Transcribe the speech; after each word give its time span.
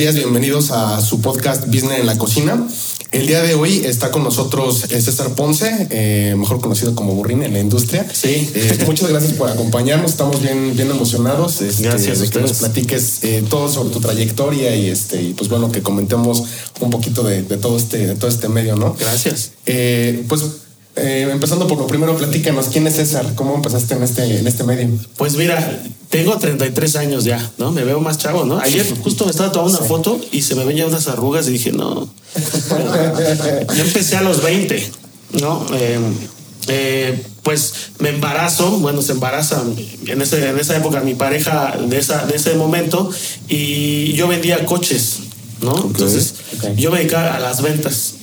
días, 0.00 0.14
bienvenidos 0.14 0.70
a 0.70 0.98
su 1.02 1.20
podcast 1.20 1.66
Business 1.66 1.98
en 2.00 2.06
la 2.06 2.16
Cocina. 2.16 2.66
El 3.10 3.26
día 3.26 3.42
de 3.42 3.54
hoy 3.54 3.82
está 3.84 4.10
con 4.10 4.24
nosotros 4.24 4.90
eh, 4.90 4.98
César 4.98 5.34
Ponce, 5.34 5.88
eh, 5.90 6.34
mejor 6.38 6.58
conocido 6.62 6.94
como 6.94 7.14
Burrín 7.14 7.42
en 7.42 7.52
la 7.52 7.60
industria. 7.60 8.06
Sí. 8.10 8.50
Eh, 8.54 8.78
muchas 8.86 9.10
gracias 9.10 9.34
por 9.34 9.50
acompañarnos, 9.50 10.12
estamos 10.12 10.40
bien, 10.40 10.74
bien 10.74 10.90
emocionados. 10.90 11.60
Este, 11.60 11.82
Gracias 11.82 12.20
de 12.20 12.30
que 12.30 12.40
nos 12.40 12.52
platiques 12.54 13.24
eh, 13.24 13.44
todo 13.46 13.68
sobre 13.68 13.90
tu 13.90 14.00
trayectoria 14.00 14.74
y 14.74 14.88
este, 14.88 15.20
y 15.22 15.34
pues 15.34 15.50
bueno, 15.50 15.70
que 15.70 15.82
comentemos 15.82 16.44
un 16.80 16.88
poquito 16.88 17.22
de, 17.22 17.42
de 17.42 17.58
todo 17.58 17.76
este, 17.76 18.06
de 18.06 18.14
todo 18.14 18.30
este 18.30 18.48
medio, 18.48 18.76
¿no? 18.76 18.96
Gracias. 18.98 19.50
Pues 19.66 20.42
eh, 20.96 21.28
empezando 21.30 21.66
por 21.66 21.78
lo 21.78 21.86
primero, 21.86 22.16
platícanos, 22.16 22.66
¿quién 22.66 22.86
es 22.86 22.96
César? 22.96 23.34
¿Cómo 23.34 23.54
empezaste 23.54 23.94
en 23.94 24.02
este, 24.02 24.38
en 24.38 24.46
este 24.46 24.64
medio? 24.64 24.88
Pues 25.16 25.36
mira, 25.36 25.82
tengo 26.08 26.36
33 26.36 26.96
años 26.96 27.24
ya, 27.24 27.50
¿no? 27.58 27.70
Me 27.70 27.84
veo 27.84 28.00
más 28.00 28.18
chavo, 28.18 28.44
¿no? 28.44 28.58
Ayer 28.58 28.86
justo 29.02 29.24
me 29.24 29.30
estaba 29.30 29.52
tomando 29.52 29.78
una 29.78 29.86
foto 29.86 30.20
y 30.32 30.42
se 30.42 30.54
me 30.54 30.64
ven 30.64 30.76
ya 30.76 30.86
unas 30.86 31.08
arrugas 31.08 31.46
y 31.48 31.52
dije, 31.52 31.72
no. 31.72 32.08
Yo 33.76 33.84
empecé 33.84 34.16
a 34.16 34.22
los 34.22 34.42
20, 34.42 34.90
¿no? 35.40 35.64
Eh, 35.74 35.98
eh, 36.68 37.22
pues 37.42 37.72
me 37.98 38.10
embarazo, 38.10 38.78
bueno, 38.78 39.02
se 39.02 39.12
embaraza 39.12 39.62
en, 40.06 40.20
ese, 40.20 40.48
en 40.48 40.58
esa 40.58 40.76
época 40.76 41.00
mi 41.00 41.14
pareja 41.14 41.76
de, 41.88 41.98
esa, 41.98 42.26
de 42.26 42.36
ese 42.36 42.54
momento 42.54 43.10
y 43.48 44.12
yo 44.12 44.28
vendía 44.28 44.64
coches, 44.66 45.20
¿no? 45.62 45.74
Entonces 45.86 46.34
yo 46.76 46.90
me 46.90 46.98
dedicaba 46.98 47.34
a 47.34 47.40
las 47.40 47.62
ventas. 47.62 48.14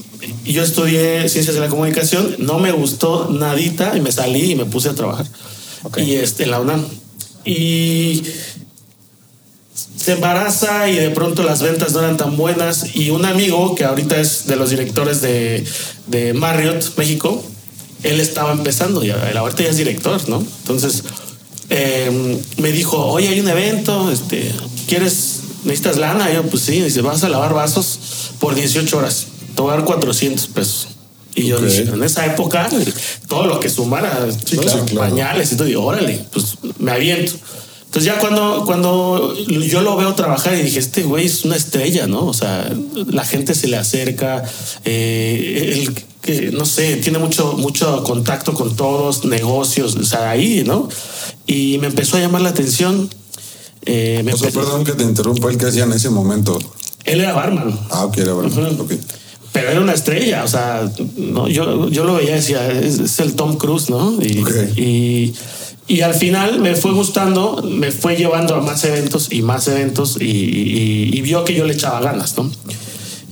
Y 0.47 0.53
yo 0.53 0.63
estudié 0.63 1.27
ciencias 1.27 1.55
de 1.55 1.61
la 1.61 1.67
comunicación, 1.67 2.37
no 2.39 2.57
me 2.57 2.71
gustó 2.71 3.29
nadita 3.29 3.97
y 3.97 4.01
me 4.01 4.13
salí 4.13 4.51
y 4.51 4.55
me 4.55 4.63
puse 4.63 4.87
a 4.87 4.95
trabajar. 4.95 5.27
Ok. 5.83 5.97
Y 5.97 6.13
este, 6.13 6.43
en 6.43 6.51
la 6.51 6.61
UNAM. 6.61 6.85
Y 7.43 8.23
se 9.97 10.13
embaraza 10.13 10.89
y 10.89 10.95
de 10.95 11.09
pronto 11.09 11.43
las 11.43 11.61
ventas 11.61 11.91
no 11.91 11.99
eran 11.99 12.15
tan 12.15 12.37
buenas. 12.37 12.95
Y 12.95 13.09
un 13.09 13.25
amigo 13.25 13.75
que 13.75 13.83
ahorita 13.83 14.17
es 14.21 14.47
de 14.47 14.55
los 14.55 14.69
directores 14.69 15.19
de, 15.19 15.65
de 16.07 16.33
Marriott, 16.33 16.95
México, 16.97 17.43
él 18.03 18.21
estaba 18.21 18.53
empezando 18.53 19.03
y 19.03 19.11
ahorita 19.11 19.63
ya 19.63 19.69
es 19.69 19.75
director, 19.75 20.29
¿no? 20.29 20.39
Entonces 20.61 21.03
eh, 21.69 22.39
me 22.57 22.71
dijo, 22.71 23.05
oye, 23.05 23.27
hay 23.27 23.41
un 23.41 23.49
evento, 23.49 24.09
este, 24.11 24.49
¿quieres, 24.87 25.41
necesitas 25.65 25.97
lana? 25.97 26.31
Y 26.31 26.35
yo, 26.35 26.43
pues 26.43 26.63
sí, 26.63 26.79
dice, 26.79 27.01
vas 27.01 27.25
a 27.25 27.29
lavar 27.29 27.53
vasos 27.53 27.99
por 28.39 28.55
18 28.55 28.97
horas, 28.97 29.27
te 29.57 29.61
voy 29.61 29.73
a 29.73 29.75
dar 29.77 29.85
400 29.85 30.47
pesos. 30.47 30.87
Y 31.35 31.47
yo 31.47 31.57
Ok. 31.57 31.63
dije, 31.65 31.81
en 31.81 32.01
esa 32.03 32.25
época, 32.25 32.69
todo 33.27 33.45
lo 33.45 33.59
que 33.59 33.69
sumara, 33.69 34.25
¿no? 34.25 34.61
claro, 34.61 34.85
claro. 34.85 34.99
pañales 35.09 35.51
y 35.51 35.55
todo, 35.57 35.67
digo, 35.67 35.83
órale, 35.83 36.25
pues 36.31 36.55
me 36.79 36.91
aviento. 36.91 37.33
Entonces 37.85 38.05
ya 38.05 38.19
cuando, 38.19 38.63
cuando 38.65 39.35
yo 39.47 39.81
lo 39.81 39.95
veo 39.97 40.13
trabajar 40.15 40.55
y 40.55 40.61
dije, 40.63 40.79
este 40.79 41.03
güey 41.03 41.25
es 41.25 41.45
una 41.45 41.55
estrella, 41.55 42.05
¿no? 42.07 42.25
O 42.25 42.33
sea, 42.33 42.71
la 43.09 43.23
gente 43.25 43.53
se 43.55 43.67
le 43.67 43.77
acerca, 43.77 44.43
eh, 44.83 45.73
él, 45.87 46.03
que, 46.21 46.51
no 46.51 46.65
sé, 46.65 46.97
tiene 46.97 47.17
mucho, 47.19 47.53
mucho 47.53 48.03
contacto 48.03 48.53
con 48.53 48.75
todos, 48.75 49.23
negocios, 49.25 49.95
o 49.95 50.03
sea, 50.03 50.31
ahí, 50.31 50.63
¿no? 50.65 50.89
Y 51.45 51.77
me 51.79 51.87
empezó 51.87 52.17
a 52.17 52.19
llamar 52.19 52.41
la 52.41 52.49
atención. 52.49 53.09
eh, 53.85 54.21
me 54.25 54.33
O 54.33 54.37
sea, 54.37 54.49
perdón 54.51 54.83
que 54.83 54.93
te 54.93 55.03
interrumpa, 55.03 55.49
el 55.49 55.57
que 55.57 55.67
hacía 55.67 55.83
en 55.83 55.93
ese 55.93 56.09
momento. 56.09 56.59
él 57.05 57.21
era 57.21 57.33
barman. 57.33 57.79
Ah, 57.89 58.05
ok, 58.05 58.17
era 58.17 58.33
verdad. 58.33 58.71
Ujú. 58.73 58.83
Ok. 58.83 58.91
Pero 59.57 59.71
era 59.71 59.81
una 59.81 59.93
estrella, 59.93 60.43
o 60.43 60.47
sea, 60.47 60.87
no, 61.15 61.47
yo, 61.47 61.89
yo 61.89 62.03
lo 62.03 62.13
veía 62.13 62.33
y 62.33 62.35
decía, 62.35 62.71
es, 62.71 62.99
es 62.99 63.19
el 63.19 63.33
Tom 63.33 63.57
Cruise, 63.57 63.89
¿no? 63.89 64.15
Y, 64.21 64.43
y, 64.79 65.33
y 65.87 66.01
al 66.01 66.13
final 66.13 66.59
me 66.59 66.75
fue 66.75 66.91
gustando, 66.91 67.63
me 67.63 67.91
fue 67.91 68.15
llevando 68.15 68.53
a 68.53 68.61
más 68.61 68.83
eventos 68.83 69.29
y 69.31 69.41
más 69.41 69.67
eventos 69.67 70.17
y, 70.21 71.19
vio 71.21 71.43
que 71.43 71.55
yo 71.55 71.65
le 71.65 71.73
echaba 71.73 72.01
ganas, 72.01 72.37
¿no? 72.37 72.51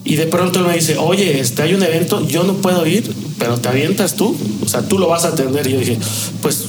Y 0.04 0.16
de 0.16 0.26
pronto 0.26 0.60
él 0.60 0.66
me 0.66 0.74
dice, 0.74 0.98
oye, 0.98 1.40
este, 1.40 1.62
hay 1.62 1.76
un 1.76 1.84
evento, 1.84 2.28
yo 2.28 2.44
no 2.44 2.56
puedo 2.56 2.88
ir, 2.88 3.08
pero 3.38 3.60
te 3.60 3.70
avientas 3.70 4.16
tú, 4.16 4.36
o 4.64 4.68
sea, 4.68 4.82
tú 4.82 4.98
lo 4.98 5.08
vas 5.08 5.26
a 5.26 5.30
atender. 5.30 5.68
Y 5.68 5.74
yo 5.74 5.80
dije, 5.80 6.00
pues, 6.42 6.66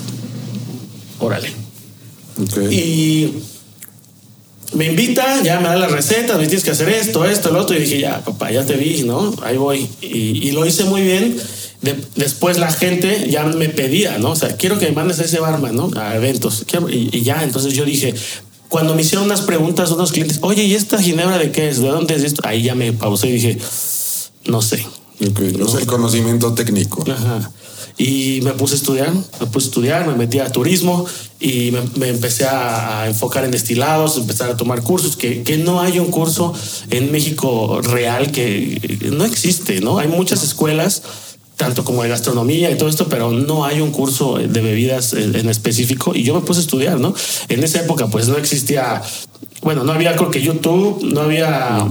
órale. 1.19 1.49
Ok. 2.43 2.71
Y 2.71 3.33
me 4.75 4.87
invita, 4.87 5.43
ya 5.43 5.61
me 5.61 5.69
da 5.69 5.77
las 5.77 5.93
recetas, 5.93 6.37
me 6.39 6.47
tienes 6.47 6.65
que 6.65 6.71
hacer 6.71 6.89
esto, 6.89 7.25
esto, 7.25 7.51
el 7.51 7.57
otro. 7.57 7.77
Y 7.77 7.81
dije, 7.81 8.01
ya, 8.01 8.23
papá, 8.25 8.51
ya 8.51 8.65
te 8.67 8.75
vi, 8.75 9.03
¿no? 9.03 9.35
Ahí 9.43 9.57
voy. 9.57 9.89
Y, 10.01 10.49
y 10.49 10.51
lo 10.53 10.67
hice 10.67 10.85
muy 10.85 11.03
bien. 11.03 11.37
De- 11.83 11.97
después 12.17 12.59
la 12.59 12.73
gente 12.73 13.29
ya 13.31 13.45
me 13.45 13.69
pedía, 13.69 14.19
¿no? 14.19 14.31
O 14.31 14.37
sea, 14.37 14.57
quiero 14.57 14.79
que 14.79 14.87
me 14.87 14.93
mandes 14.93 15.21
a 15.21 15.25
ese 15.25 15.41
barman, 15.41 15.77
¿no? 15.77 15.91
A 15.97 16.17
eventos. 16.17 16.65
Y, 16.91 17.17
y 17.17 17.23
ya, 17.23 17.43
entonces 17.43 17.75
yo 17.75 17.85
dije, 17.85 18.15
cuando 18.69 18.95
me 18.95 19.03
hicieron 19.03 19.25
unas 19.27 19.43
preguntas 19.43 19.91
unos 19.91 20.11
clientes, 20.13 20.39
oye, 20.43 20.65
¿y 20.65 20.75
esta 20.75 21.01
ginebra 21.01 21.39
de 21.39 21.53
qué 21.53 21.69
es? 21.69 21.81
¿De 21.81 21.89
dónde 21.89 22.15
es 22.15 22.23
esto? 22.25 22.43
Ahí 22.45 22.63
ya 22.63 22.75
me 22.75 22.93
pausé 22.93 23.29
y 23.29 23.33
dije, 23.33 23.59
no 24.47 24.63
sé. 24.63 24.85
Ok, 25.27 25.41
O 25.63 25.69
sea, 25.69 25.81
el 25.81 25.87
conocimiento 25.87 26.53
técnico. 26.55 27.05
Ajá. 27.11 27.51
Y 27.99 28.41
me 28.43 28.53
puse 28.53 28.75
a 28.75 28.77
estudiar, 28.77 29.13
me 29.13 29.47
puse 29.47 29.67
a 29.67 29.69
estudiar, 29.69 30.07
me 30.07 30.15
metí 30.15 30.39
a 30.39 30.51
turismo 30.53 31.07
y 31.41 31.73
me, 31.97 32.09
empecé 32.09 32.45
a, 32.45 33.07
enfocar 33.07 33.45
en 33.45 33.51
destilados, 33.51 34.19
empezar 34.19 34.51
a 34.51 34.57
tomar 34.57 34.83
cursos, 34.83 35.17
que, 35.17 35.43
que 35.43 35.57
no 35.57 35.81
hay 35.81 35.99
un 35.99 36.11
curso 36.11 36.53
en 36.91 37.11
México 37.11 37.81
real 37.83 38.33
que 38.33 39.11
no 39.13 39.25
existe, 39.25 39.81
¿no? 39.81 39.99
Hay 39.99 40.09
muchas 40.09 40.43
escuelas, 40.43 41.03
tanto 41.57 41.85
como 41.85 42.03
de 42.03 42.11
gastronomía 42.11 42.71
y 42.71 42.77
todo 42.77 42.89
esto, 42.89 43.09
pero 43.09 43.31
no 43.31 43.65
hay 43.65 43.81
un 43.81 43.91
curso 43.91 44.37
de 44.37 44.61
bebidas 44.61 45.15
en 45.15 45.49
específico 45.49 46.13
y 46.15 46.23
yo 46.23 46.35
me 46.35 46.43
puse 46.43 46.61
a 46.61 46.63
estudiar, 46.63 47.01
¿no? 47.01 47.15
En 47.49 47.65
esa 47.65 47.81
época 47.81 48.09
pues 48.09 48.29
no 48.29 48.37
existía, 48.37 49.03
bueno, 49.63 49.85
no 49.85 49.93
había 49.93 50.15
creo 50.17 50.31
que 50.31 50.43
YouTube, 50.43 51.03
no 51.03 51.23
había... 51.23 51.87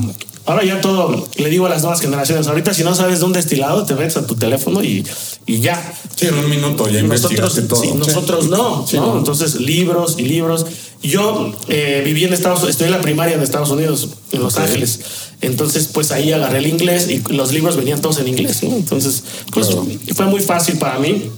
Ahora 0.47 0.63
ya 0.63 0.79
todo, 0.79 1.27
le 1.37 1.49
digo 1.49 1.65
a 1.65 1.69
las 1.69 1.81
nuevas 1.81 2.01
generaciones, 2.01 2.45
ahorita 2.47 2.73
si 2.73 2.83
no 2.83 2.93
sabes 2.93 3.19
de 3.19 3.25
un 3.25 3.33
destilado, 3.33 3.83
te 3.85 3.95
metes 3.95 4.17
a 4.17 4.27
tu 4.27 4.35
teléfono 4.35 4.83
y, 4.83 5.03
y 5.47 5.59
ya. 5.59 5.93
Sí, 6.15 6.27
en 6.27 6.35
un 6.35 6.47
minuto 6.49 6.87
ya 6.87 7.01
Nosotros, 7.01 7.59
todo. 7.67 7.81
sí, 7.81 7.91
nosotros 7.95 8.47
no, 8.49 8.85
Sí, 8.87 8.97
¿no? 8.97 9.07
no. 9.13 9.17
Entonces, 9.17 9.55
libros 9.55 10.15
y 10.19 10.23
libros. 10.23 10.65
Yo 11.01 11.51
eh, 11.67 12.01
viví 12.05 12.23
en 12.25 12.33
Estados 12.33 12.59
Unidos, 12.59 12.71
estoy 12.75 12.87
en 12.87 12.93
la 12.93 13.01
primaria 13.01 13.35
en 13.35 13.41
Estados 13.41 13.69
Unidos, 13.71 14.09
en 14.31 14.41
Los. 14.43 14.57
Ángeles. 14.57 14.99
Entonces, 15.41 15.87
pues 15.91 16.11
ahí 16.11 16.31
agarré 16.31 16.59
el 16.59 16.67
inglés 16.67 17.09
y 17.09 17.21
los 17.33 17.51
libros 17.51 17.75
venían 17.75 18.01
todos 18.01 18.19
en 18.19 18.27
inglés, 18.27 18.63
¿no? 18.63 18.75
Entonces, 18.75 19.23
pues 19.51 19.67
Claro. 19.67 19.87
fue 20.15 20.25
muy 20.27 20.41
fácil 20.41 20.77
para 20.77 20.99
mí. 20.99 21.29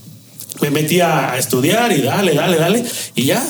Me 0.62 0.70
metí 0.70 1.00
a 1.02 1.38
estudiar 1.38 1.92
y 1.92 2.02
dale, 2.02 2.34
dale, 2.34 2.58
dale. 2.58 2.84
Y 3.16 3.26
ya, 3.26 3.46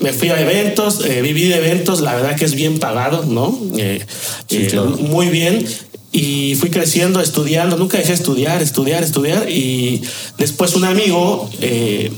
me 0.00 0.12
fui 0.12 0.30
a 0.30 0.40
eventos, 0.40 1.04
eh, 1.04 1.22
viví 1.22 1.44
de 1.44 1.56
eventos, 1.56 2.00
la 2.00 2.14
verdad 2.14 2.36
que 2.36 2.44
es 2.44 2.54
bien 2.54 2.78
pagado, 2.78 3.24
¿no? 3.24 3.58
Eh, 3.76 4.04
Sí, 4.48 4.56
eh, 4.56 4.66
claro. 4.68 4.90
Muy 4.90 5.28
bien. 5.28 5.64
Y 6.12 6.56
fui 6.56 6.70
creciendo, 6.70 7.20
estudiando, 7.20 7.76
nunca 7.76 7.96
dejé 7.98 8.10
de 8.10 8.14
estudiar, 8.14 8.62
estudiar, 8.62 9.02
estudiar. 9.04 9.48
Y 9.48 10.02
después 10.38 10.74
un 10.74 10.84
amigo 10.84 11.48
eh, 11.60 12.10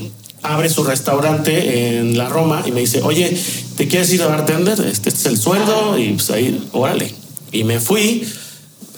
abre 0.42 0.68
su 0.70 0.82
restaurante 0.84 1.98
en 1.98 2.16
la 2.16 2.28
Roma 2.28 2.62
y 2.64 2.72
me 2.72 2.80
dice, 2.80 3.02
oye, 3.02 3.36
¿te 3.76 3.88
quieres 3.88 4.12
ir 4.12 4.22
a 4.22 4.28
bartender? 4.28 4.80
Este, 4.80 5.10
este 5.10 5.10
es 5.10 5.26
el 5.26 5.38
sueldo 5.38 5.98
y 5.98 6.12
pues 6.14 6.30
ahí, 6.30 6.68
órale. 6.72 7.12
Y 7.50 7.64
me 7.64 7.80
fui. 7.80 8.24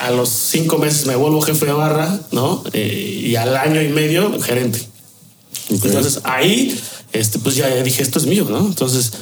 A 0.01 0.11
los 0.11 0.29
cinco 0.29 0.77
meses 0.79 1.07
me 1.07 1.15
vuelvo 1.15 1.41
jefe 1.41 1.67
de 1.67 1.73
barra, 1.73 2.19
¿no? 2.33 2.65
Eh, 2.73 3.23
y 3.27 3.37
al 3.37 3.57
año 3.57 3.81
y 3.81 3.89
medio 3.89 4.41
gerente. 4.41 4.81
Ok. 5.71 5.85
Entonces 5.85 6.21
ahí, 6.25 6.79
este, 7.13 7.39
pues 7.39 7.57
ya 7.57 7.69
dije, 7.83 8.03
esto 8.03 8.19
es 8.19 8.27
mío, 8.27 8.47
¿no? 8.49 8.59
Entonces, 8.59 9.13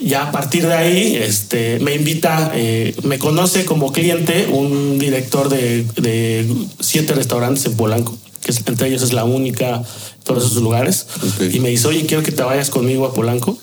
ya 0.00 0.28
a 0.28 0.32
partir 0.32 0.66
de 0.66 0.74
ahí, 0.74 1.16
este, 1.16 1.78
me 1.80 1.94
invita, 1.94 2.52
eh, 2.54 2.94
me 3.04 3.18
conoce 3.18 3.64
como 3.64 3.92
cliente 3.92 4.48
un 4.52 4.98
director 4.98 5.48
de, 5.48 5.84
de 5.96 6.52
siete 6.80 7.14
restaurantes 7.14 7.64
en 7.66 7.74
Polanco, 7.76 8.16
que 8.44 8.52
entre 8.66 8.88
ellos 8.88 9.02
es 9.02 9.12
la 9.12 9.24
única, 9.24 9.82
todos 10.24 10.44
esos 10.44 10.62
lugares. 10.62 11.06
Ok. 11.22 11.54
Y 11.54 11.60
me 11.60 11.68
dice, 11.70 11.88
oye, 11.88 12.06
quiero 12.06 12.22
que 12.22 12.32
te 12.32 12.42
vayas 12.42 12.70
conmigo 12.70 13.06
a 13.06 13.14
Polanco 13.14 13.56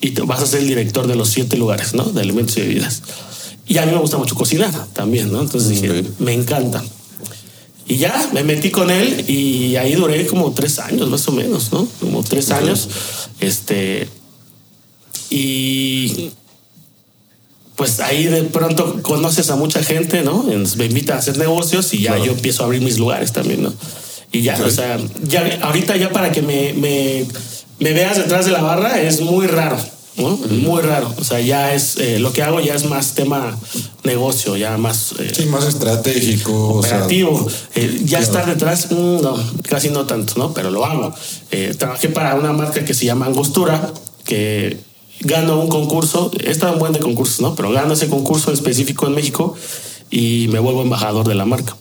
y 0.00 0.10
te 0.10 0.22
vas 0.22 0.40
a 0.42 0.46
ser 0.46 0.60
el 0.60 0.68
director 0.68 1.06
de 1.06 1.14
los 1.16 1.28
siete 1.30 1.56
lugares, 1.56 1.94
¿no? 1.94 2.04
De 2.04 2.20
alimentos 2.20 2.56
y 2.56 2.60
bebidas. 2.60 3.02
Y 3.66 3.78
a 3.78 3.86
mí 3.86 3.92
me 3.92 3.98
gusta 3.98 4.18
mucho 4.18 4.34
cocinar 4.34 4.70
también, 4.92 5.32
¿no? 5.32 5.40
Entonces 5.40 5.70
dije, 5.70 6.00
Ok. 6.00 6.06
me 6.18 6.32
encanta. 6.34 6.82
Y 7.88 7.96
ya 7.96 8.30
me 8.32 8.44
metí 8.44 8.70
con 8.70 8.90
él 8.90 9.24
y 9.28 9.76
ahí 9.76 9.94
duré 9.94 10.26
como 10.26 10.52
tres 10.52 10.78
años 10.78 11.08
más 11.10 11.26
o 11.28 11.32
menos, 11.32 11.72
¿no? 11.72 11.86
Como 12.00 12.22
tres 12.22 12.50
años. 12.50 12.88
Este. 13.40 14.08
Y 15.30 16.30
pues 17.76 18.00
ahí 18.00 18.26
de 18.26 18.44
pronto 18.44 19.02
conoces 19.02 19.50
a 19.50 19.56
mucha 19.56 19.82
gente, 19.82 20.22
¿no? 20.22 20.44
Me 20.76 20.84
invitan 20.84 21.16
a 21.16 21.18
hacer 21.20 21.36
negocios 21.38 21.92
y 21.94 22.02
ya 22.02 22.12
Claro. 22.12 22.24
yo 22.26 22.32
empiezo 22.32 22.62
a 22.62 22.66
abrir 22.66 22.82
mis 22.82 22.98
lugares 22.98 23.32
también, 23.32 23.62
¿no? 23.62 23.72
Y 24.30 24.42
ya, 24.42 24.58
o 24.64 24.70
sea, 24.70 24.98
ya 25.24 25.58
ahorita 25.62 25.96
ya 25.96 26.10
para 26.10 26.32
que 26.32 26.40
me, 26.42 26.72
me, 26.74 27.26
me 27.80 27.92
veas 27.92 28.16
detrás 28.16 28.46
de 28.46 28.52
la 28.52 28.62
barra 28.62 29.00
es 29.00 29.20
muy 29.20 29.46
raro. 29.46 29.76
¿No? 30.16 30.36
Muy 30.36 30.82
raro. 30.82 31.12
O 31.18 31.24
sea, 31.24 31.40
ya 31.40 31.74
es 31.74 31.96
eh, 31.96 32.18
lo 32.18 32.32
que 32.32 32.42
hago 32.42 32.60
ya 32.60 32.74
es 32.74 32.84
más 32.86 33.14
tema 33.14 33.58
negocio, 34.04 34.56
ya 34.56 34.76
más 34.76 35.14
eh, 35.18 35.32
Sí, 35.34 35.46
más 35.46 35.66
estratégico. 35.66 36.74
o 36.74 36.82
sea, 36.82 36.96
operativo. 36.96 37.46
Eh, 37.74 38.00
ya 38.04 38.18
claro. 38.18 38.24
estar 38.24 38.46
detrás, 38.46 38.90
mm, 38.90 39.22
no, 39.22 39.36
casi 39.68 39.90
no 39.90 40.04
tanto, 40.06 40.34
¿no? 40.36 40.52
Pero 40.52 40.70
lo 40.70 40.84
hago. 40.84 41.14
Eh, 41.50 41.74
trabajé 41.78 42.08
para 42.08 42.34
una 42.34 42.52
marca 42.52 42.84
que 42.84 42.94
se 42.94 43.06
llama 43.06 43.26
Angostura, 43.26 43.92
que 44.24 44.78
gano 45.20 45.60
un 45.60 45.68
concurso, 45.68 46.30
he 46.44 46.50
estado 46.50 46.74
en 46.74 46.78
buen 46.78 46.92
de 46.92 46.98
concursos, 46.98 47.40
¿no? 47.40 47.54
Pero 47.54 47.70
gano 47.70 47.94
ese 47.94 48.08
concurso 48.08 48.52
específico 48.52 49.06
en 49.06 49.14
México 49.14 49.54
y 50.10 50.48
me 50.50 50.58
vuelvo 50.58 50.82
embajador 50.82 51.26
de 51.26 51.34
la 51.34 51.44
marca. 51.44 51.76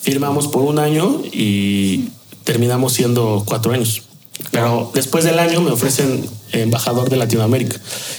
Firmamos 0.00 0.48
por 0.48 0.62
un 0.62 0.78
año 0.78 1.22
y 1.32 2.10
terminamos 2.44 2.92
siendo 2.92 3.42
cuatro 3.46 3.72
años. 3.72 4.02
Pero 4.50 4.90
después 4.94 5.24
del 5.24 5.38
año 5.38 5.60
me 5.60 5.70
ofrecen 5.70 6.28
embajador 6.52 7.08
de 7.10 7.16
Latinoamérica 7.16 7.76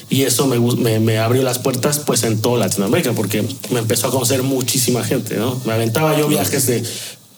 y 0.10 0.24
eso 0.24 0.46
me, 0.48 0.60
me, 0.60 1.00
me 1.00 1.18
abrió 1.20 1.42
las 1.44 1.60
puertas 1.60 2.00
pues 2.00 2.24
en 2.24 2.42
toda 2.42 2.60
Latinoamérica 2.60 3.14
porque 3.14 3.46
me 3.72 3.80
empezó 3.80 4.08
a 4.08 4.12
conocer 4.12 4.44
muchísima 4.44 5.04
gente, 5.04 5.36
¿no? 5.38 5.60
Me 5.66 5.74
aventaba 5.74 6.18
yo 6.18 6.28
viajes 6.28 6.68
de 6.68 6.84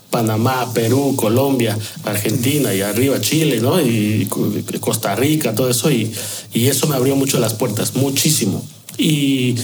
Panamá, 0.10 0.72
Perú, 0.74 1.16
Colombia, 1.16 1.78
Argentina 2.06 2.74
y 2.74 2.82
arriba 2.82 3.20
Chile, 3.22 3.60
¿no? 3.62 3.80
Y 3.82 4.26
Co- 4.30 4.52
Costa 4.80 5.16
Rica, 5.16 5.54
todo 5.54 5.70
eso 5.70 5.92
y, 5.92 6.12
y 6.54 6.68
eso 6.68 6.88
me 6.88 6.96
abrió 6.96 7.16
mucho 7.16 7.40
las 7.40 7.54
puertas, 7.54 7.96
muchísimo. 7.96 8.64
Y 8.98 9.56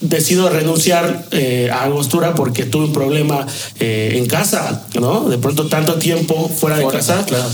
decido 0.00 0.50
renunciar 0.50 1.26
eh, 1.30 1.70
a 1.72 1.84
Angostura 1.84 2.34
porque 2.34 2.64
tuve 2.64 2.86
un 2.86 2.92
problema 2.92 3.46
eh, 3.80 4.14
en 4.18 4.26
casa, 4.26 4.86
¿no? 5.00 5.28
De 5.28 5.38
pronto 5.38 5.66
tanto 5.68 5.94
tiempo 5.94 6.48
fuera 6.54 6.76
de 6.76 6.82
Fuera, 6.82 6.98
casa, 6.98 7.24
claro. 7.24 7.48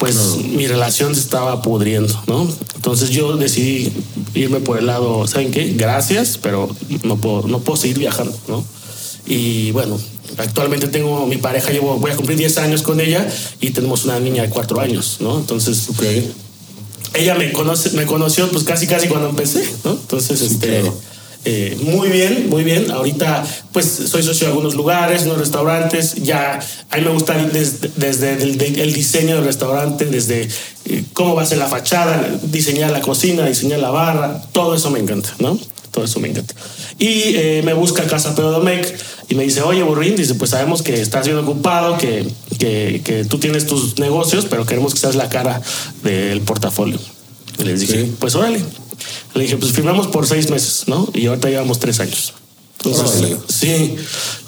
Pues 0.00 0.38
mi 0.38 0.66
relación 0.66 1.14
se 1.14 1.20
estaba 1.20 1.60
pudriendo, 1.60 2.20
¿no? 2.26 2.48
Entonces 2.74 3.10
yo 3.10 3.36
decidí 3.36 3.92
irme 4.34 4.58
por 4.60 4.78
el 4.78 4.86
lado, 4.86 5.26
¿saben 5.26 5.50
qué? 5.50 5.74
Gracias, 5.74 6.38
pero 6.40 6.74
no 7.04 7.18
puedo, 7.18 7.46
no 7.46 7.60
puedo 7.60 7.76
seguir 7.76 7.98
viajando, 7.98 8.36
¿no? 8.48 8.64
Y 9.26 9.70
bueno, 9.72 10.00
actualmente 10.38 10.88
tengo 10.88 11.26
mi 11.26 11.36
pareja, 11.36 11.70
llevo, 11.70 11.98
voy 11.98 12.10
a 12.12 12.16
cumplir 12.16 12.38
10 12.38 12.58
años 12.58 12.82
con 12.82 12.98
ella 12.98 13.28
y 13.60 13.70
tenemos 13.70 14.06
una 14.06 14.18
niña 14.18 14.42
de 14.42 14.48
4 14.48 14.80
años, 14.80 15.18
¿no? 15.20 15.38
Entonces 15.38 15.88
ella 17.14 17.34
me 17.34 17.52
conoce, 17.52 17.90
me 17.90 18.06
conoció 18.06 18.50
pues 18.50 18.64
casi 18.64 18.86
casi 18.86 19.06
cuando 19.08 19.28
empecé, 19.28 19.68
¿no? 19.84 19.92
Entonces, 19.92 20.40
este, 20.40 20.80
claro. 20.80 20.94
Eh, 21.44 21.76
muy 21.82 22.08
bien, 22.08 22.48
muy 22.50 22.64
bien. 22.64 22.90
Ahorita 22.90 23.44
pues 23.72 23.86
soy 23.86 24.22
socio 24.22 24.46
de 24.46 24.52
algunos 24.52 24.74
lugares, 24.74 25.22
unos 25.22 25.38
restaurantes. 25.38 26.16
Ya 26.16 26.58
a 26.90 26.96
mí 26.96 27.02
me 27.04 27.10
gusta 27.10 27.34
desde, 27.34 27.90
desde 27.96 28.42
el, 28.42 28.58
de- 28.58 28.82
el 28.82 28.92
diseño 28.92 29.36
del 29.36 29.44
restaurante, 29.44 30.04
desde 30.06 30.48
eh, 30.86 31.04
cómo 31.12 31.34
va 31.34 31.42
a 31.42 31.46
ser 31.46 31.58
la 31.58 31.66
fachada, 31.66 32.28
diseñar 32.42 32.90
la 32.90 33.00
cocina, 33.00 33.46
diseñar 33.46 33.78
la 33.80 33.90
barra, 33.90 34.42
todo 34.52 34.74
eso 34.74 34.90
me 34.90 34.98
encanta, 34.98 35.34
¿no? 35.38 35.58
Todo 35.90 36.04
eso 36.04 36.20
me 36.20 36.28
encanta. 36.28 36.54
Y 36.98 37.34
eh, 37.36 37.62
me 37.64 37.72
busca 37.72 38.04
Casa 38.06 38.34
Pedro 38.36 38.52
Domecq 38.52 38.86
y 39.28 39.34
me 39.34 39.42
dice, 39.44 39.62
oye, 39.62 39.82
Burrín, 39.82 40.14
dice, 40.16 40.34
pues 40.34 40.50
sabemos 40.52 40.82
que 40.82 41.00
estás 41.00 41.26
bien 41.26 41.38
ocupado, 41.38 41.96
que, 41.98 42.26
que, 42.58 43.00
que 43.04 43.24
tú 43.24 43.38
tienes 43.38 43.66
tus 43.66 43.98
negocios, 43.98 44.46
pero 44.48 44.66
queremos 44.66 44.92
que 44.94 45.00
seas 45.00 45.16
la 45.16 45.28
cara 45.28 45.60
del 46.04 46.42
portafolio. 46.42 46.98
Y 47.58 47.64
les 47.64 47.80
dije, 47.80 48.04
Sí. 48.04 48.12
pues 48.20 48.34
órale. 48.36 48.62
Le 49.34 49.42
dije, 49.42 49.56
pues 49.56 49.72
firmamos 49.72 50.06
por 50.08 50.26
seis 50.26 50.50
meses, 50.50 50.84
¿no? 50.86 51.08
Y 51.14 51.26
ahorita 51.26 51.48
llevamos 51.48 51.78
tres 51.78 52.00
años. 52.00 52.32
Entonces, 52.82 53.18
Órale. 53.20 53.36
sí. 53.48 53.94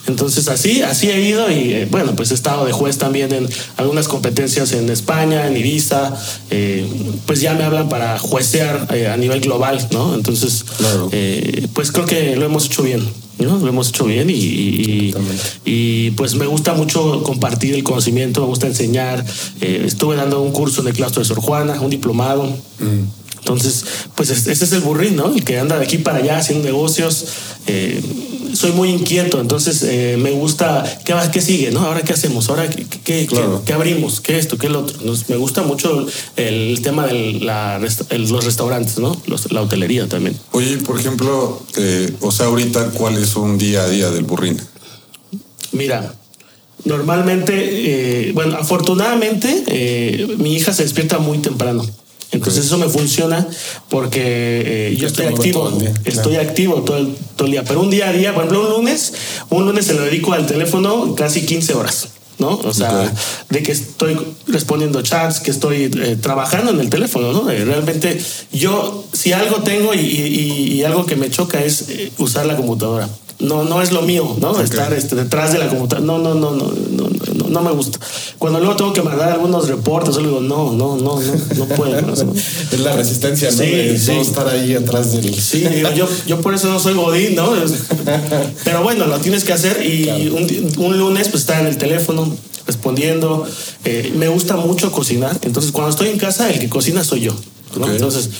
Entonces 0.07 0.49
así, 0.49 0.81
así 0.83 1.11
he 1.11 1.21
ido 1.29 1.51
y 1.51 1.75
eh, 1.75 1.89
bueno, 1.91 2.15
pues 2.17 2.31
he 2.31 2.35
estado 2.35 2.65
de 2.65 2.73
juez 2.73 2.97
también 2.99 3.31
en 3.33 3.47
algunas 3.77 4.09
competencias 4.09 4.73
en 4.73 4.89
España, 4.91 5.47
en 5.47 5.57
Ibiza. 5.57 6.13
eh, 6.51 6.87
pues 7.27 7.41
ya 7.43 7.53
me 7.55 7.63
hablan 7.65 7.89
para 7.91 8.19
juecear 8.19 8.89
eh, 8.95 9.07
a 9.09 9.17
nivel 9.19 9.41
global, 9.43 9.87
¿no? 9.93 10.15
Entonces, 10.15 10.65
Claro. 10.79 11.11
pues 11.75 11.93
creo 11.93 12.07
que 12.07 12.35
lo 12.37 12.47
hemos 12.47 12.67
hecho 12.67 12.83
bien. 12.83 13.07
¿no? 13.39 13.59
Lo 13.59 13.69
hemos 13.69 13.89
hecho 13.89 14.05
bien 14.05 14.31
y, 14.31 15.13
y- 15.65 16.11
pues 16.13 16.35
me 16.37 16.47
gusta 16.47 16.75
mucho 16.75 17.23
compartir 17.25 17.75
el 17.75 17.83
conocimiento, 17.83 18.41
me 18.41 18.47
gusta 18.47 18.67
enseñar. 18.69 19.25
Estuve 19.61 20.17
dando 20.17 20.41
un 20.43 20.53
curso 20.53 20.81
en 20.83 20.89
el 20.89 20.93
claustro 20.95 21.23
de 21.23 21.29
Sor 21.29 21.41
Juana, 21.41 21.81
un 21.81 21.91
diplomado. 21.91 22.49
Entonces, 23.43 23.85
pues 24.15 24.31
es- 24.31 24.47
ese 24.47 24.65
es 24.65 24.73
el 24.73 24.81
burrín, 24.83 25.17
¿no? 25.17 25.35
El 25.35 25.43
que 25.45 25.59
anda 25.59 25.77
de 25.77 25.85
aquí 25.85 25.99
para 25.99 26.19
allá 26.19 26.39
haciendo 26.39 26.65
negocios. 26.65 27.25
Eh, 27.67 28.01
soy 28.55 28.71
muy 28.73 28.91
inquieto, 28.91 29.41
entonces 29.41 29.83
eh, 29.83 30.17
me 30.21 30.31
gusta, 30.31 30.85
¿qué, 31.05 31.15
¿qué 31.33 31.41
sigue, 31.41 31.71
no? 31.73 31.81
Ahora, 31.81 32.03
¿qué 32.03 32.13
hacemos? 32.13 32.49
Ahora, 32.51 32.69
¿qué, 32.69 32.85
qué- 32.85 33.01
qué- 33.03 33.27
Claro. 33.27 33.63
qué 33.65 33.73
abrimos? 33.73 34.21
¿Qué 34.21 34.39
esto? 34.39 34.59
¿Qué 34.59 34.67
el 34.69 34.77
otro? 34.77 34.97
Entonces, 35.01 35.29
me 35.31 35.37
gusta 35.37 35.63
mucho 35.63 36.07
el 36.37 36.81
tema 36.83 37.07
de 37.07 37.41
la, 37.41 37.81
el- 38.11 38.29
los 38.29 38.45
restaurantes, 38.45 38.99
¿no? 38.99 39.21
Los- 39.27 39.51
la 39.51 39.63
hotelería 39.63 40.07
también. 40.07 40.37
Oye, 40.53 40.77
por 40.79 41.01
ejemplo, 41.01 41.63
eh, 41.79 42.13
o 42.21 42.31
sea, 42.31 42.47
ahorita, 42.47 42.91
¿cuál 42.91 43.17
es 43.19 43.35
un 43.37 43.59
día 43.59 43.83
a 43.85 43.89
día 43.89 44.11
del 44.11 44.25
burrín? 44.25 44.61
Mira, 45.73 46.15
normalmente, 46.85 47.55
eh, 48.29 48.33
bueno, 48.33 48.57
afortunadamente, 48.59 49.65
eh, 49.69 50.35
mi 50.39 50.55
hija 50.55 50.73
se 50.75 50.83
despierta 50.83 51.19
muy 51.19 51.39
temprano. 51.39 51.85
Entonces 52.33 52.65
eso 52.67 52.79
me 52.79 52.89
funciona 52.89 53.47
porque 53.89 54.21
eh, 54.91 54.97
yo 54.99 55.07
estoy 55.07 55.27
activo, 55.27 55.69
todo 55.69 55.81
estoy 56.05 56.33
claro. 56.35 56.49
activo 56.49 56.75
todo 56.83 56.97
el, 56.97 57.15
todo 57.37 57.47
el 57.47 57.53
día. 57.53 57.65
Pero 57.65 57.81
un 57.81 57.91
día 57.91 58.09
a 58.09 58.13
día, 58.13 58.35
por 58.35 58.45
ejemplo, 58.45 58.67
un 58.69 58.73
lunes, 58.85 59.13
un 59.51 59.67
lunes 59.67 59.85
se 59.87 59.95
lo 59.95 60.03
dedico 60.03 60.33
al 60.33 60.47
teléfono 60.47 61.15
casi 61.15 61.45
15 61.47 61.75
horas. 61.75 62.09
¿no? 62.39 62.59
O 62.65 62.75
sea, 62.75 63.13
de 63.51 63.63
que 63.63 63.71
estoy 63.71 64.19
respondiendo 64.49 65.01
chats, 65.03 65.39
que 65.39 65.53
estoy 65.53 65.85
eh, 65.95 66.17
trabajando 66.21 66.73
en 66.73 66.81
el 66.81 66.91
teléfono, 66.91 67.33
¿no? 67.33 67.49
Eh, 67.51 67.65
realmente 67.65 68.21
yo, 68.51 69.05
si 69.13 69.33
algo 69.33 69.59
tengo 69.63 69.95
y, 69.95 69.99
y- 70.01 70.73
y 70.73 70.83
algo 70.83 71.07
que 71.07 71.15
me 71.15 71.31
choca 71.31 71.63
es 71.63 71.85
eh, 71.91 72.11
usar 72.19 72.47
la 72.47 72.57
computadora. 72.57 73.09
No, 73.43 73.65
no 73.65 73.83
es 73.83 73.91
lo 73.91 74.03
mío, 74.03 74.37
¿no? 74.41 74.59
Estar 74.61 74.93
este, 74.95 75.17
detrás 75.17 75.53
de 75.53 75.59
la 75.59 75.69
computadora. 75.69 76.07
No, 76.07 76.19
no, 76.19 76.35
no, 76.35 76.53
no, 76.53 76.73
no, 76.91 77.09
no, 77.09 77.49
no 77.49 77.61
me 77.61 77.73
gusta. 77.73 77.99
Cuando 78.39 78.61
luego 78.61 78.77
tengo 78.77 78.93
que 78.93 79.03
mandar 79.03 79.33
algunos 79.33 79.69
reportes, 79.69 80.15
yo 80.15 80.21
digo, 80.21 80.41
no, 80.41 80.73
no, 80.73 80.97
no, 80.97 81.21
no, 81.21 81.33
no 81.57 81.67
puedo. 81.67 82.01
¿no? 82.01 82.13
Es 82.73 82.81
la 82.81 82.95
resistencia, 82.95 83.51
¿no? 83.51 83.57
Sí, 83.57 83.67
de 83.67 83.99
sí. 83.99 84.13
no 84.13 84.21
estar 84.21 84.49
ahí 84.49 84.75
atrás 84.75 85.13
del. 85.13 85.35
Sí, 85.35 85.67
digo, 85.67 85.91
yo, 85.93 86.09
yo 86.27 86.41
por 86.41 86.55
eso 86.55 86.69
no 86.69 86.79
soy 86.79 86.95
godín, 86.95 87.35
¿no? 87.35 87.53
Pero 88.65 88.83
bueno, 88.83 89.07
lo 89.07 89.19
tienes 89.19 89.45
que 89.45 89.53
hacer 89.53 89.85
y 89.85 90.09
un, 90.79 90.99
lunes 90.99 91.29
pues 91.29 91.43
estar 91.43 91.61
en 91.61 91.67
el 91.67 91.79
teléfono 91.79 92.35
respondiendo. 92.67 93.45
Eh, 93.85 94.13
me 94.17 94.29
gusta 94.29 94.57
mucho 94.57 94.93
cocinar, 94.93 95.37
entonces 95.43 95.73
cuando 95.73 95.91
estoy 95.91 96.09
en 96.09 96.19
casa 96.19 96.49
el 96.49 96.61
que 96.61 96.69
cocina 96.69 97.03
soy 97.03 97.23
yo. 97.23 97.35
Entonces 97.75 98.31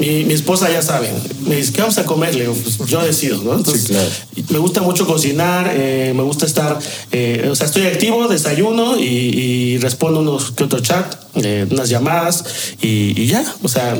mi, 0.00 0.24
mi 0.24 0.34
esposa 0.34 0.70
ya 0.70 0.82
sabe, 0.82 1.10
me 1.46 1.56
dice, 1.56 1.72
¿qué 1.72 1.80
vamos 1.82 1.98
a 1.98 2.04
comer? 2.04 2.34
Le 2.34 2.42
digo, 2.42 2.54
pues 2.54 2.90
yo 2.90 3.02
decido, 3.02 3.42
¿no? 3.42 3.54
Entonces, 3.54 3.88
claro. 3.88 4.08
me 4.48 4.58
gusta 4.58 4.80
mucho 4.80 5.06
cocinar, 5.06 5.70
eh, 5.74 6.12
me 6.16 6.22
gusta 6.22 6.46
estar, 6.46 6.78
eh, 7.12 7.48
o 7.50 7.54
sea, 7.54 7.66
estoy 7.66 7.82
activo, 7.86 8.26
desayuno 8.26 8.98
y, 8.98 9.04
y 9.04 9.78
respondo 9.78 10.20
unos 10.20 10.52
que 10.52 10.64
otro 10.64 10.80
chat, 10.80 11.14
eh, 11.36 11.66
unas 11.70 11.88
llamadas 11.88 12.44
y, 12.80 13.20
y 13.20 13.26
ya, 13.26 13.44
o 13.62 13.68
sea, 13.68 13.96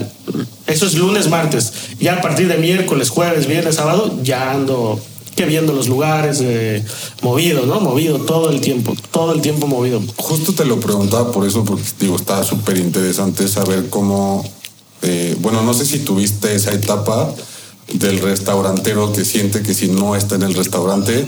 eso 0.66 0.86
es 0.86 0.94
lunes, 0.94 1.28
martes. 1.28 1.72
Ya 2.00 2.14
a 2.14 2.20
partir 2.20 2.48
de 2.48 2.56
miércoles, 2.56 3.10
jueves, 3.10 3.46
viernes, 3.46 3.76
sábado, 3.76 4.18
ya 4.22 4.52
ando 4.52 5.00
que 5.36 5.46
viendo 5.46 5.72
los 5.72 5.88
lugares, 5.88 6.40
eh, 6.42 6.84
movido, 7.22 7.64
¿no? 7.66 7.80
Movido 7.80 8.18
todo 8.20 8.50
el 8.50 8.60
tiempo, 8.60 8.94
todo 9.10 9.32
el 9.32 9.40
tiempo 9.40 9.66
movido. 9.66 10.02
Justo 10.16 10.52
te 10.52 10.64
lo 10.64 10.78
preguntaba 10.80 11.32
por 11.32 11.46
eso, 11.46 11.64
porque 11.64 11.82
digo, 11.98 12.16
está 12.16 12.44
súper 12.44 12.76
interesante 12.78 13.48
saber 13.48 13.88
cómo, 13.88 14.44
eh, 15.02 15.36
bueno, 15.40 15.62
no 15.62 15.74
sé 15.74 15.86
si 15.86 16.00
tuviste 16.00 16.54
esa 16.54 16.72
etapa 16.72 17.34
del 17.92 18.20
restaurantero 18.20 19.12
que 19.12 19.24
siente 19.24 19.62
que 19.62 19.74
si 19.74 19.88
no 19.88 20.14
está 20.14 20.36
en 20.36 20.42
el 20.42 20.54
restaurante, 20.54 21.26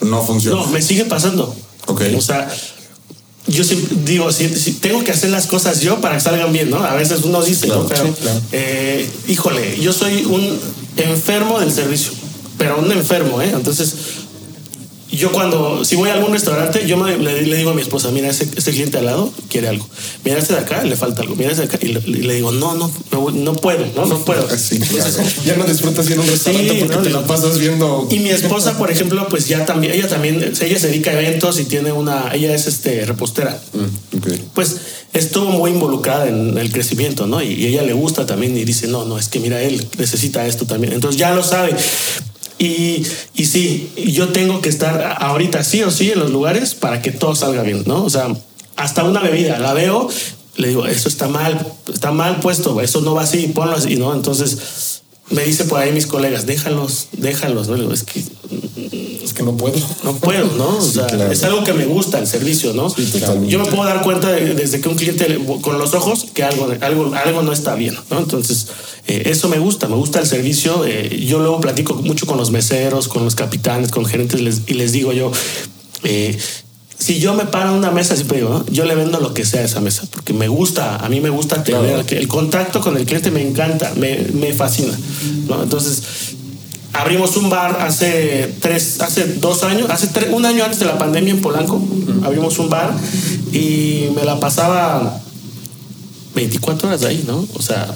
no 0.00 0.22
funciona. 0.22 0.60
No, 0.60 0.66
me 0.68 0.80
sigue 0.82 1.04
pasando. 1.04 1.54
Ok. 1.86 2.02
O 2.16 2.20
sea, 2.20 2.48
yo 3.46 3.64
siempre 3.64 3.96
digo, 4.04 4.30
si, 4.32 4.48
si 4.48 4.72
tengo 4.74 5.02
que 5.04 5.10
hacer 5.10 5.30
las 5.30 5.46
cosas 5.46 5.80
yo 5.80 6.00
para 6.00 6.14
que 6.14 6.20
salgan 6.20 6.52
bien, 6.52 6.70
¿no? 6.70 6.78
A 6.82 6.94
veces 6.94 7.20
uno 7.24 7.42
dice, 7.42 7.66
Claro, 7.66 7.82
¿no? 7.82 7.88
Pero, 7.88 8.06
sí, 8.06 8.12
claro. 8.20 8.40
eh, 8.52 9.10
híjole, 9.28 9.78
yo 9.80 9.92
soy 9.92 10.24
un 10.24 10.58
enfermo 10.96 11.58
del 11.60 11.72
servicio, 11.72 12.12
pero 12.56 12.78
un 12.78 12.90
enfermo, 12.92 13.42
¿eh? 13.42 13.50
Entonces, 13.54 13.94
yo 15.16 15.30
cuando, 15.32 15.84
si 15.84 15.96
voy 15.96 16.08
a 16.10 16.14
algún 16.14 16.32
restaurante, 16.32 16.86
yo 16.86 16.96
me- 16.96 17.16
le, 17.18 17.42
le 17.42 17.56
digo 17.56 17.70
a 17.70 17.74
mi 17.74 17.82
esposa, 17.82 18.10
mira, 18.10 18.28
ese, 18.28 18.48
ese 18.56 18.70
cliente 18.72 18.98
al 18.98 19.04
lado 19.06 19.32
quiere 19.48 19.68
algo. 19.68 19.86
Mira, 20.24 20.38
este 20.38 20.54
de 20.54 20.60
acá 20.60 20.82
le 20.84 20.96
falta 20.96 21.22
algo. 21.22 21.36
Mira, 21.36 21.50
este 21.50 21.66
de 21.66 21.68
acá. 21.68 21.78
Y 21.82 21.88
le, 21.92 22.00
le 22.00 22.34
digo, 22.34 22.50
no, 22.52 22.74
no, 22.74 22.90
no, 23.10 23.30
no 23.30 23.52
puedo, 23.54 23.84
no, 23.94 24.06
no 24.06 24.18
puedo. 24.24 24.46
Sí, 24.58 24.78
claro. 24.78 25.10
Ya 25.44 25.56
no 25.56 25.64
disfrutas 25.64 26.08
ir 26.08 26.16
a 26.16 26.20
un 26.20 26.26
restaurante 26.26 26.72
Sí, 26.72 26.78
porque 26.80 26.96
¿no? 26.96 27.02
te 27.02 27.10
la 27.10 27.26
pasas 27.26 27.58
viendo. 27.58 28.06
Y 28.10 28.20
mi 28.20 28.30
esposa, 28.30 28.78
por 28.78 28.90
ejemplo, 28.90 29.26
pues 29.28 29.48
ya 29.48 29.64
también, 29.66 29.92
ella 29.94 30.08
también, 30.08 30.42
ella 30.60 30.78
se 30.78 30.88
dedica 30.88 31.10
a 31.10 31.14
eventos 31.20 31.58
y 31.60 31.64
tiene 31.64 31.92
una, 31.92 32.32
ella 32.34 32.54
es 32.54 32.66
este 32.66 33.04
repostera. 33.06 33.60
Ok. 34.16 34.28
Pues 34.54 34.76
estuvo 35.12 35.50
muy 35.50 35.72
involucrada 35.72 36.28
en 36.28 36.56
el 36.56 36.72
crecimiento, 36.72 37.26
¿no? 37.26 37.42
Y, 37.42 37.48
y 37.52 37.66
ella 37.66 37.82
le 37.82 37.92
gusta 37.92 38.24
también 38.24 38.56
y 38.56 38.64
dice, 38.64 38.86
no, 38.86 39.04
no, 39.04 39.18
es 39.18 39.28
que 39.28 39.40
mira, 39.40 39.60
él 39.62 39.86
necesita 39.98 40.46
esto 40.46 40.64
también. 40.64 40.92
Entonces 40.94 41.18
ya 41.18 41.34
lo 41.34 41.42
sabe. 41.42 41.74
Y, 42.62 43.04
y 43.34 43.46
sí, 43.46 43.90
yo 43.96 44.28
tengo 44.28 44.60
que 44.60 44.68
estar 44.68 45.16
ahorita 45.18 45.64
sí 45.64 45.82
o 45.82 45.90
sí 45.90 46.12
en 46.12 46.20
los 46.20 46.30
lugares 46.30 46.76
para 46.76 47.02
que 47.02 47.10
todo 47.10 47.34
salga 47.34 47.64
bien, 47.64 47.82
¿no? 47.86 48.04
O 48.04 48.08
sea, 48.08 48.28
hasta 48.76 49.02
una 49.02 49.20
bebida, 49.20 49.58
la 49.58 49.72
veo, 49.72 50.08
le 50.54 50.68
digo, 50.68 50.86
eso 50.86 51.08
está 51.08 51.26
mal, 51.26 51.66
está 51.92 52.12
mal 52.12 52.38
puesto, 52.38 52.80
eso 52.80 53.00
no 53.00 53.14
va 53.14 53.22
así, 53.22 53.48
ponlo 53.48 53.74
así, 53.74 53.96
¿no? 53.96 54.14
Entonces, 54.14 54.91
me 55.32 55.44
dice 55.44 55.64
por 55.64 55.80
ahí 55.80 55.92
mis 55.92 56.06
colegas, 56.06 56.46
déjalos, 56.46 57.08
déjalos, 57.12 57.68
¿no? 57.68 57.92
es 57.92 58.02
que 58.04 58.22
es 59.22 59.32
que 59.32 59.42
no 59.42 59.56
puedo. 59.56 59.74
No 60.04 60.16
puedo, 60.16 60.46
¿no? 60.56 60.78
O 60.78 60.80
sea, 60.82 61.06
es 61.30 61.42
algo 61.44 61.64
que 61.64 61.72
me 61.72 61.86
gusta 61.86 62.18
el 62.18 62.26
servicio, 62.26 62.72
¿no? 62.74 62.94
Yo 63.46 63.58
me 63.60 63.66
puedo 63.66 63.84
dar 63.84 64.02
cuenta 64.02 64.30
desde 64.32 64.80
que 64.80 64.88
un 64.88 64.96
cliente 64.96 65.38
con 65.60 65.78
los 65.78 65.94
ojos 65.94 66.26
que 66.34 66.42
algo, 66.42 66.68
algo, 66.80 67.14
algo 67.14 67.42
no 67.42 67.52
está 67.52 67.74
bien, 67.74 67.96
¿no? 68.10 68.18
Entonces, 68.18 68.66
eh, 69.06 69.22
eso 69.26 69.48
me 69.48 69.58
gusta, 69.58 69.88
me 69.88 69.96
gusta 69.96 70.20
el 70.20 70.26
servicio. 70.26 70.84
Eh, 70.84 71.24
yo 71.26 71.38
luego 71.38 71.60
platico 71.60 71.94
mucho 71.94 72.26
con 72.26 72.36
los 72.36 72.50
meseros, 72.50 73.08
con 73.08 73.24
los 73.24 73.34
capitanes, 73.34 73.90
con 73.90 74.04
gerentes 74.04 74.40
y 74.66 74.74
les 74.74 74.92
digo 74.92 75.12
yo, 75.12 75.30
eh, 76.04 76.36
si 77.02 77.18
yo 77.18 77.34
me 77.34 77.46
paro 77.46 77.70
en 77.70 77.76
una 77.76 77.90
mesa, 77.90 78.14
siempre 78.14 78.38
digo, 78.38 78.64
yo 78.70 78.84
le 78.84 78.94
vendo 78.94 79.18
lo 79.18 79.34
que 79.34 79.44
sea 79.44 79.62
a 79.62 79.64
esa 79.64 79.80
mesa, 79.80 80.04
porque 80.10 80.32
me 80.32 80.46
gusta, 80.46 80.96
a 80.96 81.08
mí 81.08 81.20
me 81.20 81.30
gusta 81.30 81.64
tener 81.64 82.04
el 82.08 82.28
contacto 82.28 82.80
con 82.80 82.96
el 82.96 83.04
cliente, 83.04 83.32
me 83.32 83.46
encanta, 83.46 83.92
me, 83.96 84.18
me 84.34 84.52
fascina. 84.52 84.96
¿no? 85.48 85.64
Entonces, 85.64 86.02
abrimos 86.92 87.36
un 87.36 87.50
bar 87.50 87.78
hace 87.80 88.54
tres, 88.60 89.00
hace 89.00 89.26
dos 89.34 89.64
años, 89.64 89.90
hace 89.90 90.08
un 90.30 90.46
año 90.46 90.62
antes 90.62 90.78
de 90.78 90.86
la 90.86 90.96
pandemia 90.96 91.32
en 91.32 91.40
Polanco, 91.40 91.82
abrimos 92.22 92.58
un 92.60 92.70
bar 92.70 92.94
y 93.52 94.06
me 94.14 94.24
la 94.24 94.38
pasaba 94.38 95.20
24 96.36 96.88
horas 96.88 97.02
ahí, 97.02 97.24
¿no? 97.26 97.44
O 97.54 97.62
sea, 97.62 97.92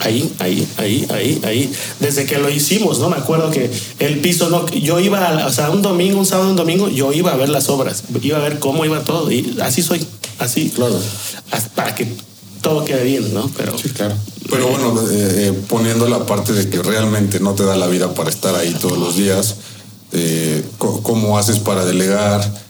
ahí, 0.00 0.32
ahí, 0.38 0.68
ahí, 0.76 1.06
ahí, 1.10 1.40
ahí. 1.44 1.72
Desde 2.00 2.26
que 2.26 2.38
lo 2.38 2.48
hicimos, 2.50 2.98
¿no? 2.98 3.08
Me 3.08 3.16
acuerdo 3.16 3.50
que 3.50 3.70
el 3.98 4.20
piso, 4.20 4.48
no, 4.50 4.68
yo 4.70 5.00
iba, 5.00 5.46
o 5.46 5.52
sea, 5.52 5.70
un 5.70 5.82
domingo, 5.82 6.18
un 6.18 6.26
sábado, 6.26 6.50
un 6.50 6.56
domingo, 6.56 6.88
yo 6.88 7.12
iba 7.12 7.32
a 7.32 7.36
ver 7.36 7.48
las 7.48 7.68
obras, 7.68 8.04
iba 8.22 8.38
a 8.38 8.40
ver 8.40 8.58
cómo 8.58 8.84
iba 8.84 9.02
todo 9.04 9.30
y 9.30 9.56
así 9.60 9.82
soy, 9.82 10.06
así. 10.38 10.70
Claro. 10.70 10.98
Para 11.74 11.94
que 11.94 12.08
todo 12.60 12.84
quede 12.84 13.04
bien, 13.04 13.32
¿no? 13.32 13.50
Pero, 13.56 13.76
sí, 13.78 13.90
claro. 13.90 14.14
Pero 14.50 14.68
bueno, 14.68 15.00
eh, 15.10 15.48
eh, 15.48 15.62
poniendo 15.68 16.08
la 16.08 16.26
parte 16.26 16.52
de 16.52 16.68
que 16.68 16.82
realmente 16.82 17.40
no 17.40 17.54
te 17.54 17.64
da 17.64 17.76
la 17.76 17.86
vida 17.86 18.14
para 18.14 18.30
estar 18.30 18.54
ahí 18.54 18.74
todos 18.74 18.98
los 18.98 19.16
días, 19.16 19.56
eh, 20.12 20.64
¿cómo 20.78 21.38
haces 21.38 21.58
para 21.58 21.84
delegar? 21.84 22.65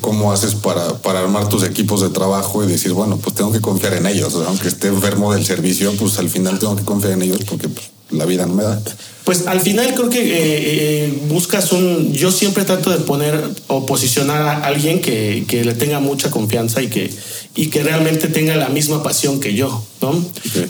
Cómo 0.00 0.32
haces 0.32 0.54
para, 0.54 0.98
para 0.98 1.20
armar 1.20 1.48
tus 1.48 1.64
equipos 1.64 2.00
de 2.00 2.10
trabajo 2.10 2.64
y 2.64 2.66
decir, 2.66 2.92
bueno, 2.92 3.18
pues 3.18 3.34
tengo 3.34 3.52
que 3.52 3.60
confiar 3.60 3.94
en 3.94 4.06
ellos. 4.06 4.34
aunque 4.46 4.68
esté 4.68 4.88
enfermo 4.88 5.32
del 5.32 5.44
servicio, 5.44 5.92
pues 5.98 6.18
al 6.18 6.28
final 6.28 6.58
tengo 6.58 6.76
que 6.76 6.84
confiar 6.84 7.14
en 7.14 7.22
ellos 7.22 7.40
porque 7.48 7.68
pues, 7.68 7.90
la 8.10 8.24
vida 8.24 8.46
no 8.46 8.54
me 8.54 8.62
da. 8.62 8.80
Pues 9.24 9.46
al 9.46 9.60
final 9.60 9.94
creo 9.94 10.10
que 10.10 10.20
eh, 10.20 11.04
eh, 11.04 11.18
buscas 11.28 11.72
un. 11.72 12.12
Yo 12.12 12.32
siempre 12.32 12.64
trato 12.64 12.90
de 12.90 12.98
poner 12.98 13.48
o 13.68 13.86
posicionar 13.86 14.42
a 14.42 14.64
alguien 14.64 15.00
que, 15.00 15.44
que, 15.46 15.64
le 15.64 15.74
tenga 15.74 16.00
mucha 16.00 16.30
confianza 16.30 16.82
y 16.82 16.88
que, 16.88 17.10
y 17.54 17.66
que 17.66 17.82
realmente 17.82 18.28
tenga 18.28 18.56
la 18.56 18.68
misma 18.68 19.02
pasión 19.02 19.38
que 19.38 19.54
yo, 19.54 19.84
¿no? 20.00 20.24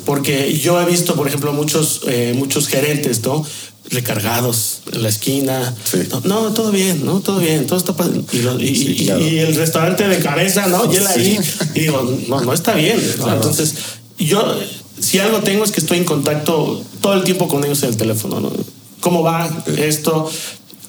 Porque 0.04 0.58
yo 0.58 0.80
he 0.80 0.84
visto, 0.84 1.14
por 1.14 1.26
ejemplo, 1.26 1.52
muchos, 1.52 2.02
eh, 2.06 2.34
muchos 2.36 2.66
gerentes, 2.66 3.22
¿no? 3.22 3.44
Recargados 3.90 4.82
en 4.92 5.02
la 5.02 5.08
esquina. 5.08 5.74
No, 6.24 6.52
todo 6.52 6.70
bien, 6.70 7.04
¿no? 7.04 7.20
Todo 7.20 7.40
bien, 7.40 7.66
todo 7.66 7.78
está 7.78 7.94
y, 8.58 9.02
y, 9.02 9.38
el 9.38 9.54
restaurante 9.54 10.06
de 10.06 10.18
cabeza, 10.18 10.66
¿no? 10.68 10.92
Y 10.92 10.96
él 10.96 11.06
ahí, 11.06 11.38
y 11.74 11.80
digo, 11.80 12.18
no, 12.28 12.40
no 12.40 12.52
está 12.52 12.74
bien. 12.74 13.00
Entonces, 13.26 13.74
yo 14.18 14.56
si 15.00 15.18
algo 15.18 15.40
tengo 15.40 15.64
es 15.64 15.72
que 15.72 15.80
estoy 15.80 15.98
en 15.98 16.04
contacto 16.04 16.82
todo 17.00 17.14
el 17.14 17.24
tiempo 17.24 17.48
con 17.48 17.64
ellos 17.64 17.82
en 17.82 17.90
el 17.90 17.96
teléfono. 17.96 18.40
¿no? 18.40 18.52
¿Cómo 19.00 19.22
va 19.22 19.48
esto? 19.78 20.30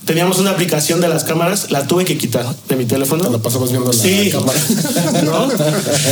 Teníamos 0.06 0.40
una 0.40 0.52
aplicación 0.52 1.00
de 1.02 1.08
las 1.08 1.24
cámaras, 1.24 1.72
la 1.72 1.86
tuve 1.86 2.06
que 2.06 2.18
quitar 2.18 2.46
de 2.68 2.76
mi 2.76 2.86
teléfono. 2.86 3.30
Lo 3.30 3.42
pasamos 3.42 3.72
viendo 3.72 3.94
sí. 3.94 4.32
la 4.32 4.40
cámara. 4.40 4.60
¿No? 5.24 5.50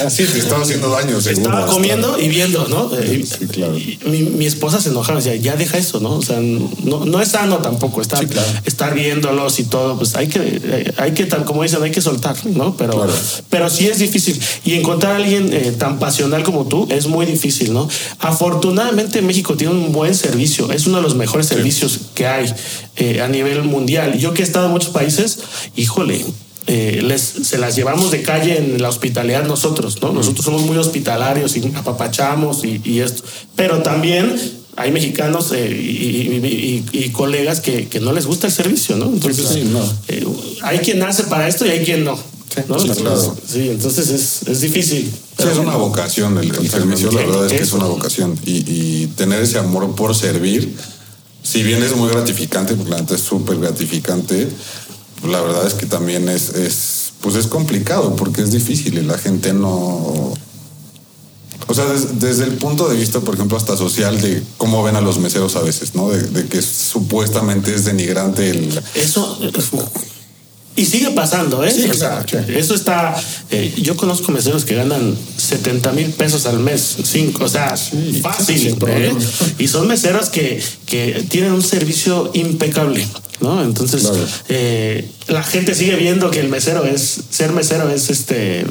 Sí, 0.10 0.26
te 0.26 0.40
estaba 0.40 0.64
haciendo 0.64 0.90
daño. 0.90 1.18
Estaba 1.18 1.66
comiendo 1.66 2.20
y 2.20 2.28
viendo, 2.30 2.68
¿no? 2.68 2.92
Sí, 2.92 3.48
claro. 3.48 3.74
mi, 4.06 4.46
esposa 4.46 4.82
se 4.82 4.90
enojaba, 4.90 5.20
decía, 5.20 5.36
ya 5.36 5.56
deja 5.56 5.78
eso, 5.78 6.00
¿no? 6.00 6.18
O 6.18 6.22
sea, 6.22 6.40
no, 6.40 7.06
no 7.06 7.22
es 7.22 7.30
sano 7.30 7.58
tampoco 7.58 8.02
estar, 8.02 8.26
estar 8.66 8.94
viéndolos 8.94 9.60
y 9.60 9.64
todo. 9.64 9.98
Pues 9.98 10.16
hay 10.16 10.28
que, 10.28 10.94
hay 10.98 11.14
que, 11.14 11.28
como 11.28 11.64
dicen, 11.64 11.82
hay 11.84 11.92
que 11.92 12.02
soltar, 12.02 12.36
¿no? 12.46 12.76
Pero, 12.78 13.08
pero 13.50 13.70
sí 13.70 13.88
es 13.88 14.00
difícil. 14.00 14.40
Y 14.66 14.74
encontrar 14.76 15.14
a 15.14 15.16
alguien 15.18 15.52
eh, 15.54 15.74
tan 15.78 16.00
pasional 16.00 16.44
como 16.44 16.66
tú 16.66 16.88
es 16.90 17.08
muy 17.08 17.26
difícil, 17.26 17.74
¿no? 17.74 17.88
Afortunadamente 18.20 19.22
México 19.22 19.56
tiene 19.56 19.74
un 19.74 19.92
buen 19.92 20.16
servicio, 20.16 20.72
es 20.72 20.88
uno 20.88 20.98
de 20.98 21.04
los 21.04 21.16
mejores 21.16 21.48
servicios 21.48 22.00
que 22.14 22.28
hay 22.28 22.54
eh, 22.96 23.22
a 23.22 23.28
nivel 23.28 23.64
mundial 23.64 23.79
mundial. 23.80 24.18
Yo 24.18 24.34
que 24.34 24.42
he 24.42 24.46
estado 24.46 24.68
en 24.68 24.72
muchos 24.72 24.92
países, 24.92 25.40
híjole, 25.76 26.24
eh, 26.68 27.02
les, 27.04 27.22
se 27.22 27.58
las 27.58 27.76
llevamos 27.76 28.12
de 28.12 28.22
calle 28.22 28.58
en 28.58 28.82
la 28.82 28.90
hospitalidad 28.90 29.46
nosotros, 29.46 30.02
¿no? 30.02 30.12
Nosotros 30.12 30.46
somos 30.46 30.62
muy 30.62 30.78
hospitalarios 30.78 31.58
y 31.58 31.72
apapachamos 31.76 32.64
y, 32.64 33.00
esto, 33.00 33.24
pero 33.56 33.82
también 33.82 34.36
hay 34.76 34.92
mexicanos 34.92 35.52
eh, 35.56 35.70
y, 35.72 37.10
colegas 37.10 37.60
que, 37.60 37.88
que, 37.88 38.00
no 38.00 38.14
les 38.14 38.28
gusta 38.28 38.48
el 38.48 38.54
servicio, 38.54 38.98
¿no? 38.98 39.06
Entonces, 39.06 39.58
eh, 40.08 40.26
hay 40.62 40.78
quien 40.80 41.00
nace 41.00 41.24
para 41.24 41.48
esto 41.48 41.66
y 41.66 41.70
hay 41.70 41.84
quien 41.84 42.04
no. 42.04 42.18
Sí, 42.50 43.70
entonces, 43.70 44.10
es, 44.10 44.48
es 44.48 44.62
difícil. 44.62 45.12
es 45.38 45.58
una 45.58 45.76
vocación, 45.76 46.38
el, 46.38 46.70
servicio, 46.70 47.12
la 47.12 47.22
verdad 47.22 47.46
es 47.46 47.54
que 47.54 47.60
es 47.60 47.74
una 47.74 47.86
vocación. 47.86 48.38
Y, 48.46 49.08
tener 49.08 49.42
ese 49.42 49.60
amor 49.60 49.96
por 49.96 50.16
servir 50.16 50.76
si 51.44 51.64
bien 51.64 51.82
es 51.84 51.96
muy 51.96 52.10
gratificante, 52.10 52.76
porque 52.76 52.92
la 52.92 53.00
neta 53.00 53.16
es 53.16 53.22
súper 53.22 53.58
gratificante, 53.58 54.48
pues 55.20 55.32
la 55.32 55.42
verdad 55.42 55.66
es 55.68 55.74
que 55.74 55.86
también 55.86 56.30
es, 56.30 56.50
es, 56.50 57.14
pues 57.22 57.36
es 57.36 57.48
complicado 57.48 58.16
porque 58.16 58.42
es 58.42 58.52
difícil 58.52 58.98
y 58.98 59.02
la 59.02 59.18
gente 59.18 59.54
no... 59.54 60.34
O 61.68 61.74
sea, 61.74 61.86
desde 62.14 62.46
el 62.46 62.54
punto 62.54 62.90
de 62.90 62.98
vista, 62.98 63.20
por 63.20 63.36
ejemplo, 63.36 63.56
hasta 63.56 63.78
social, 63.78 64.20
de 64.20 64.42
cómo 64.58 64.82
ven 64.82 64.96
a 64.96 65.02
los 65.02 65.20
meseros 65.20 65.56
a 65.56 65.62
veces, 65.62 65.94
¿no? 65.94 66.10
De, 66.10 66.48
que 66.48 66.62
supuestamente 66.64 67.76
es 67.76 67.86
denigrante 67.86 68.50
el... 68.50 68.82
Eso... 68.96 69.38
Y 70.80 70.86
sigue 70.86 71.12
pasando, 71.12 71.62
¿eh? 71.62 71.72
Sí, 71.72 71.90
claro, 71.90 72.24
Eso 72.48 72.74
está. 72.74 73.14
Eh, 73.52 73.74
yo 73.82 73.98
conozco 73.98 74.32
meseros 74.32 74.64
que 74.64 74.76
ganan 74.76 75.14
70 75.36 75.92
mil 75.92 76.10
pesos 76.12 76.46
al 76.46 76.60
mes, 76.60 76.96
cinco, 77.04 77.44
o 77.44 77.50
sea, 77.50 77.76
fácil. 78.22 78.78
¿eh? 78.88 79.14
Y 79.58 79.68
son 79.68 79.90
meseros 79.90 80.30
que, 80.30 80.64
que 80.86 81.26
tienen 81.28 81.52
un 81.52 81.62
servicio 81.62 82.32
impecable. 82.34 83.06
¿no? 83.42 83.62
Entonces, 83.62 84.10
eh, 84.48 85.06
la 85.28 85.44
gente 85.44 85.76
sigue 85.76 85.98
viendo 85.98 86.32
que 86.32 86.40
el 86.40 86.48
mesero 86.48 86.86
es, 86.86 87.24
ser 87.30 87.52
mesero 87.52 87.90
es 87.90 88.10
este 88.10 88.66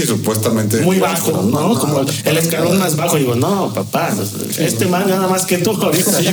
Sí, 0.00 0.06
supuestamente. 0.06 0.80
Muy 0.80 0.98
bajo, 0.98 1.42
¿no? 1.42 1.78
Como 1.78 2.00
el 2.00 2.38
escalón 2.38 2.78
más 2.78 2.96
bajo. 2.96 3.16
Digo, 3.16 3.34
no, 3.34 3.72
papá, 3.72 4.14
este 4.58 4.86
man 4.86 5.08
nada 5.08 5.28
más 5.28 5.44
que 5.44 5.58
tú 5.58 5.70
ahorita. 5.82 6.12
Sí, 6.12 6.28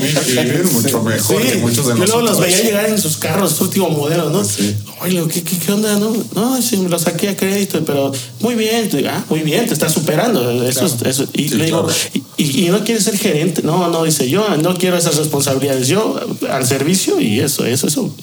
mucho 0.74 1.04
mejor 1.04 1.42
que 1.42 1.58
muchos 1.58 1.88
de 1.88 1.94
nosotros. 1.96 1.98
Yo 1.98 2.06
luego 2.06 2.22
los 2.22 2.40
veía 2.40 2.62
llegar 2.62 2.86
en 2.86 2.98
sus 2.98 3.18
carros, 3.18 3.60
último 3.60 3.90
modelo, 3.90 4.30
¿no? 4.30 4.42
Oye, 5.02 5.24
¿qué, 5.32 5.44
qué, 5.44 5.58
qué 5.58 5.72
onda? 5.72 5.98
No, 5.98 6.14
no, 6.34 6.62
sí, 6.62 6.78
me 6.78 6.90
lo 6.90 6.98
saqué 6.98 7.30
a 7.30 7.38
crédito, 7.38 7.84
pero 7.86 8.12
muy 8.40 8.56
bien, 8.56 8.90
ah, 9.10 9.24
muy 9.30 9.42
bien, 9.42 9.68
te 9.68 9.74
está 9.74 9.90
superando. 9.90 10.64
Eso, 10.64 10.86
eso. 11.06 11.28
Y 11.34 11.50
le 11.50 11.66
digo, 11.66 11.88
y, 12.38 12.66
y, 12.66 12.70
no 12.70 12.84
quieres 12.84 13.04
ser 13.04 13.18
gerente. 13.18 13.62
No, 13.64 13.90
no, 13.90 14.04
dice, 14.04 14.30
yo 14.30 14.48
no 14.58 14.76
quiero 14.76 14.98
esas 14.98 15.18
responsabilidades. 15.18 15.88
Yo 15.88 16.20
al 16.50 16.66
servicio 16.66 17.20
y 17.20 17.40
eso, 17.40 17.66
eso, 17.66 17.88
eso. 17.88 18.16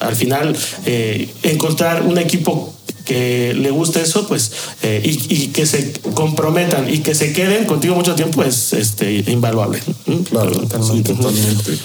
Al 0.00 0.16
final, 0.16 0.56
eh, 0.84 1.28
encontrar 1.42 2.02
un 2.02 2.18
equipo 2.18 2.72
que 3.06 3.54
le 3.54 3.70
guste 3.70 4.02
eso, 4.02 4.26
pues, 4.26 4.50
eh, 4.82 5.00
y, 5.04 5.46
que 5.48 5.64
se 5.64 5.92
comprometan 6.12 6.92
y 6.92 6.98
que 6.98 7.14
se 7.14 7.32
queden 7.32 7.64
contigo 7.64 7.94
mucho 7.94 8.14
tiempo 8.14 8.42
es 8.42 8.74
este, 8.74 9.24
invaluable. 9.28 9.80
Claro, 10.28 10.50
totalmente. 10.50 11.14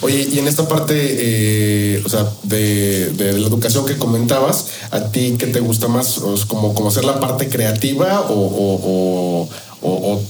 Oye, 0.01 0.27
y 0.29 0.39
en 0.39 0.47
esta 0.47 0.67
parte, 0.67 0.95
eh, 0.97 2.03
o 2.03 2.09
sea, 2.09 2.29
de, 2.43 3.11
de, 3.11 3.33
la 3.33 3.47
educación 3.47 3.85
que 3.85 3.97
comentabas, 3.97 4.65
¿a 4.89 5.11
ti 5.11 5.35
qué 5.37 5.47
te 5.47 5.59
gusta 5.59 5.87
más? 5.87 6.19
¿Como, 6.47 6.73
como 6.73 6.89
hacer 6.89 7.05
la 7.05 7.19
parte 7.19 7.47
creativa 7.47 8.21
o, 8.29 9.47
o, 9.81 10.21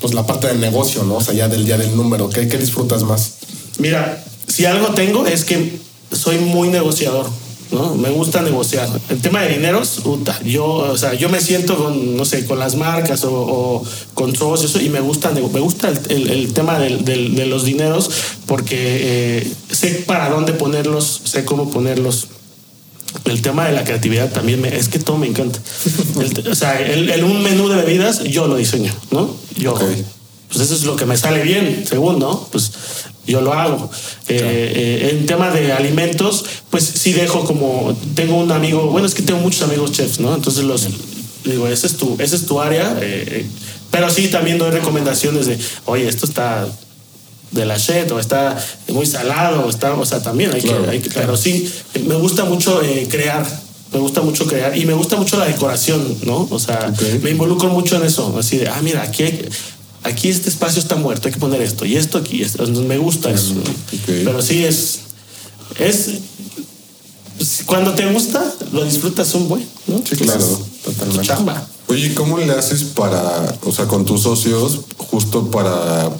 pues 0.00 0.14
la 0.14 0.26
parte 0.26 0.48
del 0.48 0.60
negocio, 0.60 1.04
¿no? 1.04 1.16
O 1.16 1.20
sea, 1.22 1.32
ya 1.32 1.48
del, 1.48 1.64
día 1.64 1.78
del 1.78 1.96
número, 1.96 2.28
¿qué, 2.28 2.48
¿qué 2.48 2.58
disfrutas 2.58 3.04
más? 3.04 3.34
Mira, 3.78 4.22
si 4.46 4.64
algo 4.66 4.88
tengo 4.88 5.26
es 5.26 5.44
que 5.44 5.78
soy 6.12 6.38
muy 6.38 6.68
negociador. 6.68 7.26
¿No? 7.72 7.94
Me 7.94 8.10
gusta 8.10 8.42
negociar. 8.42 8.88
El 9.08 9.20
tema 9.20 9.42
de 9.42 9.54
dineros, 9.56 10.02
yo, 10.44 10.66
o 10.66 10.96
sea, 10.96 11.14
yo 11.14 11.28
me 11.28 11.40
siento 11.40 11.76
con, 11.76 12.16
no 12.16 12.24
sé, 12.24 12.46
con 12.46 12.58
las 12.58 12.76
marcas 12.76 13.24
o, 13.24 13.82
con 14.14 14.34
socios 14.34 14.82
y 14.82 14.88
me 14.88 15.00
gusta, 15.00 15.30
me 15.30 15.60
gusta 15.60 15.92
el, 16.08 16.52
tema 16.52 16.78
de 16.78 17.46
los 17.46 17.64
dineros 17.64 18.10
porque 18.46 18.76
eh, 18.76 19.52
sé 19.70 20.04
para 20.06 20.28
dónde 20.28 20.52
ponerlos, 20.52 21.22
sé 21.24 21.44
cómo 21.44 21.70
ponerlos. 21.70 22.28
El 23.24 23.42
tema 23.42 23.66
de 23.66 23.72
la 23.72 23.84
creatividad 23.84 24.30
también 24.30 24.60
me, 24.60 24.76
es 24.76 24.88
que 24.88 24.98
todo 24.98 25.18
me 25.18 25.26
encanta. 25.26 25.60
o 26.50 26.54
sea, 26.54 26.80
el, 26.80 27.24
un 27.24 27.42
menú 27.42 27.68
de 27.68 27.76
bebidas 27.76 28.24
yo 28.24 28.46
lo 28.46 28.56
diseño, 28.56 28.92
¿no? 29.10 29.34
Yo, 29.56 29.74
pues 29.74 30.60
eso 30.60 30.74
es 30.74 30.84
lo 30.84 30.96
que 30.96 31.06
me 31.06 31.16
sale 31.16 31.42
bien, 31.42 31.84
según, 31.88 32.18
¿no? 32.18 32.48
Pues 32.50 32.72
yo 33.26 33.40
lo 33.40 33.52
hago. 33.52 33.90
Eh, 34.28 34.38
eh, 34.38 35.10
en 35.12 35.26
tema 35.26 35.50
de 35.50 35.72
alimentos, 35.72 36.44
pues 36.70 36.84
sí 36.84 37.12
dejo 37.12 37.44
como, 37.44 37.96
tengo 38.14 38.36
un 38.36 38.52
amigo, 38.52 38.86
bueno, 38.86 39.06
es 39.06 39.14
que 39.14 39.22
tengo 39.22 39.40
muchos 39.40 39.62
amigos 39.62 39.92
chefs, 39.92 40.20
¿no? 40.20 40.34
Entonces 40.34 40.64
los, 40.64 40.86
digo, 41.44 41.68
ese 41.68 41.86
es 41.86 41.96
tu, 41.96 42.16
ese 42.18 42.36
es 42.36 42.46
tu 42.46 42.60
área, 42.60 42.96
eh, 43.00 43.46
pero 43.90 44.10
sí 44.10 44.28
también 44.28 44.58
doy 44.58 44.70
recomendaciones 44.70 45.46
de, 45.46 45.58
oye, 45.86 46.08
esto 46.08 46.26
está 46.26 46.66
de 47.50 47.66
la 47.66 47.76
shit 47.76 48.10
o 48.12 48.20
está 48.20 48.56
muy 48.88 49.06
salado, 49.06 49.66
o, 49.66 49.70
está, 49.70 49.94
o 49.94 50.06
sea, 50.06 50.22
también 50.22 50.52
hay, 50.52 50.62
que, 50.62 50.72
hay 50.88 51.00
que, 51.00 51.10
pero 51.10 51.36
sí, 51.36 51.70
me 52.06 52.14
gusta 52.14 52.44
mucho 52.44 52.80
crear, 53.08 53.44
me 53.92 53.98
gusta 53.98 54.20
mucho 54.22 54.46
crear 54.46 54.76
y 54.76 54.86
me 54.86 54.92
gusta 54.92 55.16
mucho 55.16 55.36
la 55.36 55.46
decoración, 55.46 56.16
¿no? 56.24 56.46
O 56.50 56.58
sea, 56.60 56.92
me 57.22 57.30
involucro 57.30 57.68
mucho 57.70 57.96
en 57.96 58.04
eso, 58.04 58.36
así 58.38 58.58
de, 58.58 58.68
ah, 58.68 58.80
mira, 58.82 59.02
aquí 59.02 59.24
hay, 59.24 59.48
aquí 60.02 60.28
este 60.28 60.48
espacio 60.48 60.80
está 60.80 60.96
muerto, 60.96 61.28
hay 61.28 61.34
que 61.34 61.40
poner 61.40 61.60
esto 61.62 61.84
y 61.84 61.96
esto 61.96 62.18
aquí, 62.18 62.42
esto. 62.42 62.66
Me 62.66 62.98
gusta 62.98 63.30
eso, 63.30 63.54
pero 64.24 64.40
sí 64.42 64.64
es, 64.64 65.00
es, 65.78 66.10
cuando 67.66 67.94
te 67.94 68.06
gusta, 68.12 68.42
lo 68.72 68.84
disfrutas 68.84 69.34
un 69.34 69.48
buen, 69.48 69.66
¿no? 69.86 70.02
Sí, 70.08 70.16
claro, 70.16 70.60
totalmente. 70.84 71.26
Chamba. 71.26 71.66
Oye, 71.88 72.14
¿cómo 72.14 72.38
le 72.38 72.50
haces 72.52 72.84
para, 72.84 73.56
o 73.64 73.72
sea, 73.72 73.86
con 73.86 74.04
tus 74.04 74.22
socios, 74.22 74.80
justo 74.96 75.50
para 75.50 76.10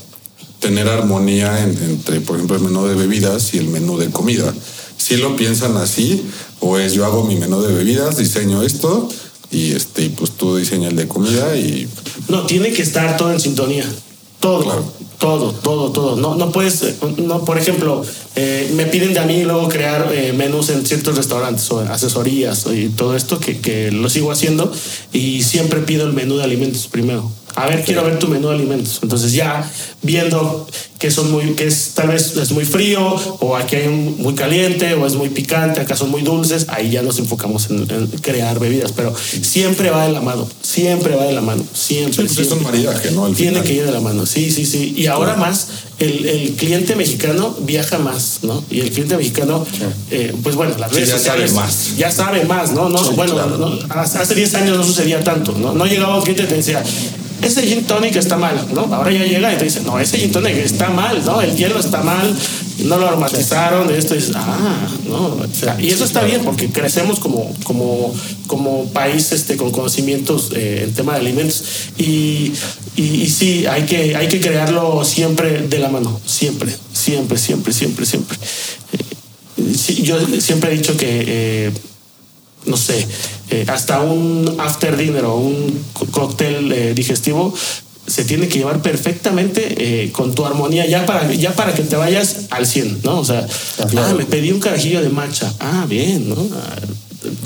tener 0.59 0.89
armonía 0.89 1.63
en- 1.63 1.77
entre, 1.83 2.21
por 2.21 2.37
ejemplo, 2.37 2.57
el 2.57 2.63
menú 2.63 2.87
de 2.87 2.95
bebidas 2.95 3.55
y 3.55 3.59
el 3.59 3.69
menú 3.69 3.97
de 3.99 4.11
comida? 4.11 4.53
¿Sí 4.97 5.17
lo 5.17 5.37
piensan 5.37 5.77
así? 5.77 6.23
¿O 6.61 6.77
es 6.79 6.93
yo 6.93 7.05
hago 7.07 7.25
mi 7.25 7.37
menú 7.37 7.61
de 7.63 7.73
bebidas, 7.73 8.17
diseño 8.17 8.63
esto 8.63 9.09
y 9.51 9.73
este, 9.73 10.11
pues 10.11 10.33
tú 10.33 10.57
diseñas 10.57 10.91
el 10.91 10.97
de 10.97 11.09
comida 11.09 11.57
y 11.57 11.89
No, 12.29 12.47
tiene 12.47 12.73
que 12.73 12.83
estar 12.83 13.17
todo 13.17 13.33
en 13.33 13.41
sintonía. 13.41 13.85
Todo, 14.39 14.63
Claro. 14.63 14.93
todo, 15.19 15.53
todo, 15.53 15.93
todo. 15.93 16.17
No, 16.17 16.35
no 16.35 16.51
puedes, 16.51 16.95
no, 17.19 17.45
por 17.45 17.59
ejemplo, 17.59 18.03
eh, 18.37 18.71
me 18.75 18.87
piden 18.87 19.13
de 19.13 19.19
a 19.19 19.27
mí 19.27 19.45
luego 19.45 19.69
crear 19.69 20.11
eh, 20.15 20.33
menús 20.33 20.71
en 20.71 20.87
ciertos 20.87 21.17
restaurantes 21.17 21.71
o 21.71 21.81
asesorías 21.81 22.67
y 22.73 22.89
todo 22.89 23.15
esto 23.15 23.39
que, 23.39 23.59
que 23.61 23.91
lo 23.91 24.09
sigo 24.09 24.33
haciendo 24.33 24.73
y 25.13 25.43
siempre 25.43 25.81
pido 25.81 26.07
el 26.07 26.15
menú 26.15 26.37
de 26.39 26.45
alimentos 26.45 26.87
primero. 26.87 27.31
A 27.57 27.67
ver, 27.67 27.85
quiero 27.85 28.05
ver 28.05 28.19
tu 28.19 28.29
menú 28.29 28.49
de 28.49 28.55
alimentos. 28.55 29.01
Entonces 29.03 29.33
ya 29.33 29.69
viendo 30.03 30.67
que 30.99 31.11
son 31.11 31.31
muy, 31.33 31.55
que 31.55 31.67
es 31.67 31.93
tal 31.95 32.09
vez 32.09 32.37
es 32.37 32.53
muy 32.53 32.65
frío 32.65 33.01
o 33.41 33.57
aquí 33.57 33.77
hay 33.77 33.87
un 33.89 34.17
muy 34.19 34.35
caliente 34.35 34.93
o 34.95 35.07
es 35.07 35.15
muy 35.15 35.31
picante, 35.31 35.81
acá 35.81 35.97
son 35.97 36.11
muy 36.11 36.21
dulces, 36.23 36.67
ahí 36.69 36.91
ya 36.91 37.01
nos 37.03 37.19
enfocamos 37.19 37.71
en, 37.71 37.91
en 37.91 38.07
crear 38.21 38.59
bebidas, 38.59 38.93
pero 38.93 39.15
siempre 39.43 39.91
va 39.91 40.07
de 40.07 40.13
la 40.13 40.21
mano, 40.21 40.47
siempre 40.63 41.17
va 41.17 41.25
de 41.25 41.33
la 41.33 41.41
mano, 41.41 41.65
siempre. 41.73 42.13
Sí, 42.29 42.35
pues 42.35 42.47
es 42.47 42.53
un 42.53 42.59
siempre. 42.61 42.71
maridaje, 42.83 43.11
¿no? 43.13 43.25
Al 43.27 43.35
Tiene 43.35 43.53
final. 43.53 43.67
que 43.67 43.73
ir 43.75 43.85
de 43.87 43.93
la 43.93 44.01
mano, 44.01 44.27
sí, 44.27 44.51
sí, 44.51 44.67
sí. 44.67 44.95
Y 44.97 45.07
ahora 45.07 45.37
más, 45.37 45.69
el, 45.99 46.27
el 46.27 46.51
cliente 46.57 46.95
mexicano 46.97 47.57
viaja 47.61 47.99
más, 47.99 48.41
¿no? 48.43 48.63
Y 48.71 48.81
el 48.81 48.91
cliente 48.91 49.17
mexicano, 49.17 49.65
eh, 50.11 50.35
pues 50.43 50.55
bueno, 50.55 50.75
las 50.79 50.91
Sí, 50.91 50.97
redes 50.97 51.09
ya 51.09 51.17
sociales 51.19 51.51
sabe 51.53 51.63
más. 51.67 51.97
ya 51.97 52.11
sabe 52.11 52.45
más, 52.45 52.73
¿no? 52.73 52.91
no 52.91 53.03
bueno, 53.13 53.35
claro. 53.35 53.57
no, 53.57 53.79
hace 53.95 54.35
10 54.35 54.55
años 54.55 54.77
no 54.77 54.85
sucedía 54.85 55.25
tanto, 55.25 55.53
¿no? 55.53 55.73
No 55.73 55.87
llegaba 55.87 56.17
un 56.17 56.23
cliente 56.23 56.43
y 56.43 56.47
te 56.47 56.57
decía, 56.57 56.83
ese 57.43 57.63
gin 57.63 57.85
tonic 57.85 58.17
está 58.17 58.37
mal, 58.37 58.67
¿no? 58.73 58.83
Ahora 58.95 59.11
ya 59.13 59.25
llega 59.25 59.53
y 59.53 59.57
te 59.57 59.65
dice, 59.65 59.81
no, 59.81 59.99
ese 59.99 60.19
gin 60.19 60.31
tonic 60.31 60.57
está 60.57 60.91
mal, 60.91 61.25
¿no? 61.25 61.41
El 61.41 61.57
hielo 61.57 61.79
está 61.79 62.03
mal, 62.03 62.35
no 62.85 62.99
lo 62.99 63.09
aromatizaron, 63.09 63.91
esto 63.95 64.15
es, 64.15 64.33
ah, 64.35 64.89
no. 65.09 65.27
O 65.27 65.47
sea, 65.53 65.81
y 65.81 65.89
eso 65.89 66.05
está 66.05 66.23
bien 66.23 66.43
porque 66.45 66.69
crecemos 66.71 67.19
como, 67.19 67.55
como, 67.65 68.15
como 68.47 68.85
país 68.87 69.33
este, 69.33 69.57
con 69.57 69.71
conocimientos 69.71 70.53
eh, 70.55 70.85
en 70.85 70.95
tema 70.95 71.15
de 71.15 71.21
alimentos. 71.21 71.65
Y, 71.99 72.53
y, 72.97 73.03
y 73.23 73.29
sí, 73.29 73.67
hay 73.67 73.83
que, 73.83 74.17
hay 74.17 74.29
que 74.29 74.41
crearlo 74.41 75.05
siempre 75.05 75.63
de 75.63 75.79
la 75.79 75.89
mano, 75.89 76.21
siempre, 76.27 76.75
siempre, 76.93 77.39
siempre, 77.39 77.73
siempre, 77.73 78.07
siempre. 78.07 78.39
Eh, 78.93 79.75
sí, 79.77 80.03
yo 80.03 80.19
siempre 80.41 80.73
he 80.73 80.77
dicho 80.77 80.97
que 80.97 81.25
eh, 81.27 81.73
no 82.67 82.77
sé, 82.77 83.07
eh, 83.51 83.65
hasta 83.69 84.01
un 84.01 84.57
after 84.59 84.97
dinner 84.97 85.25
o 85.25 85.37
un 85.37 85.83
cóctel 86.11 86.73
eh, 86.73 86.95
digestivo 86.95 87.55
se 88.07 88.25
tiene 88.25 88.49
que 88.49 88.59
llevar 88.59 88.83
perfectamente 88.83 89.75
eh, 90.05 90.11
con 90.13 90.35
tu 90.35 90.45
armonía 90.45 90.85
ya 90.87 91.07
para, 91.07 91.33
ya 91.33 91.55
para 91.55 91.73
que 91.75 91.83
te 91.85 91.95
vayas 91.97 92.47
al 92.51 92.67
100, 92.67 93.01
¿no? 93.05 93.21
O 93.21 93.25
sea, 93.25 93.47
ah, 93.97 94.15
me 94.17 94.25
pedí 94.25 94.51
un 94.51 94.59
carajillo 94.59 95.01
de 95.01 95.11
matcha. 95.11 95.53
Ah, 95.61 95.87
bien, 95.89 96.29
¿no? 96.29 96.37
Ah, 96.55 96.77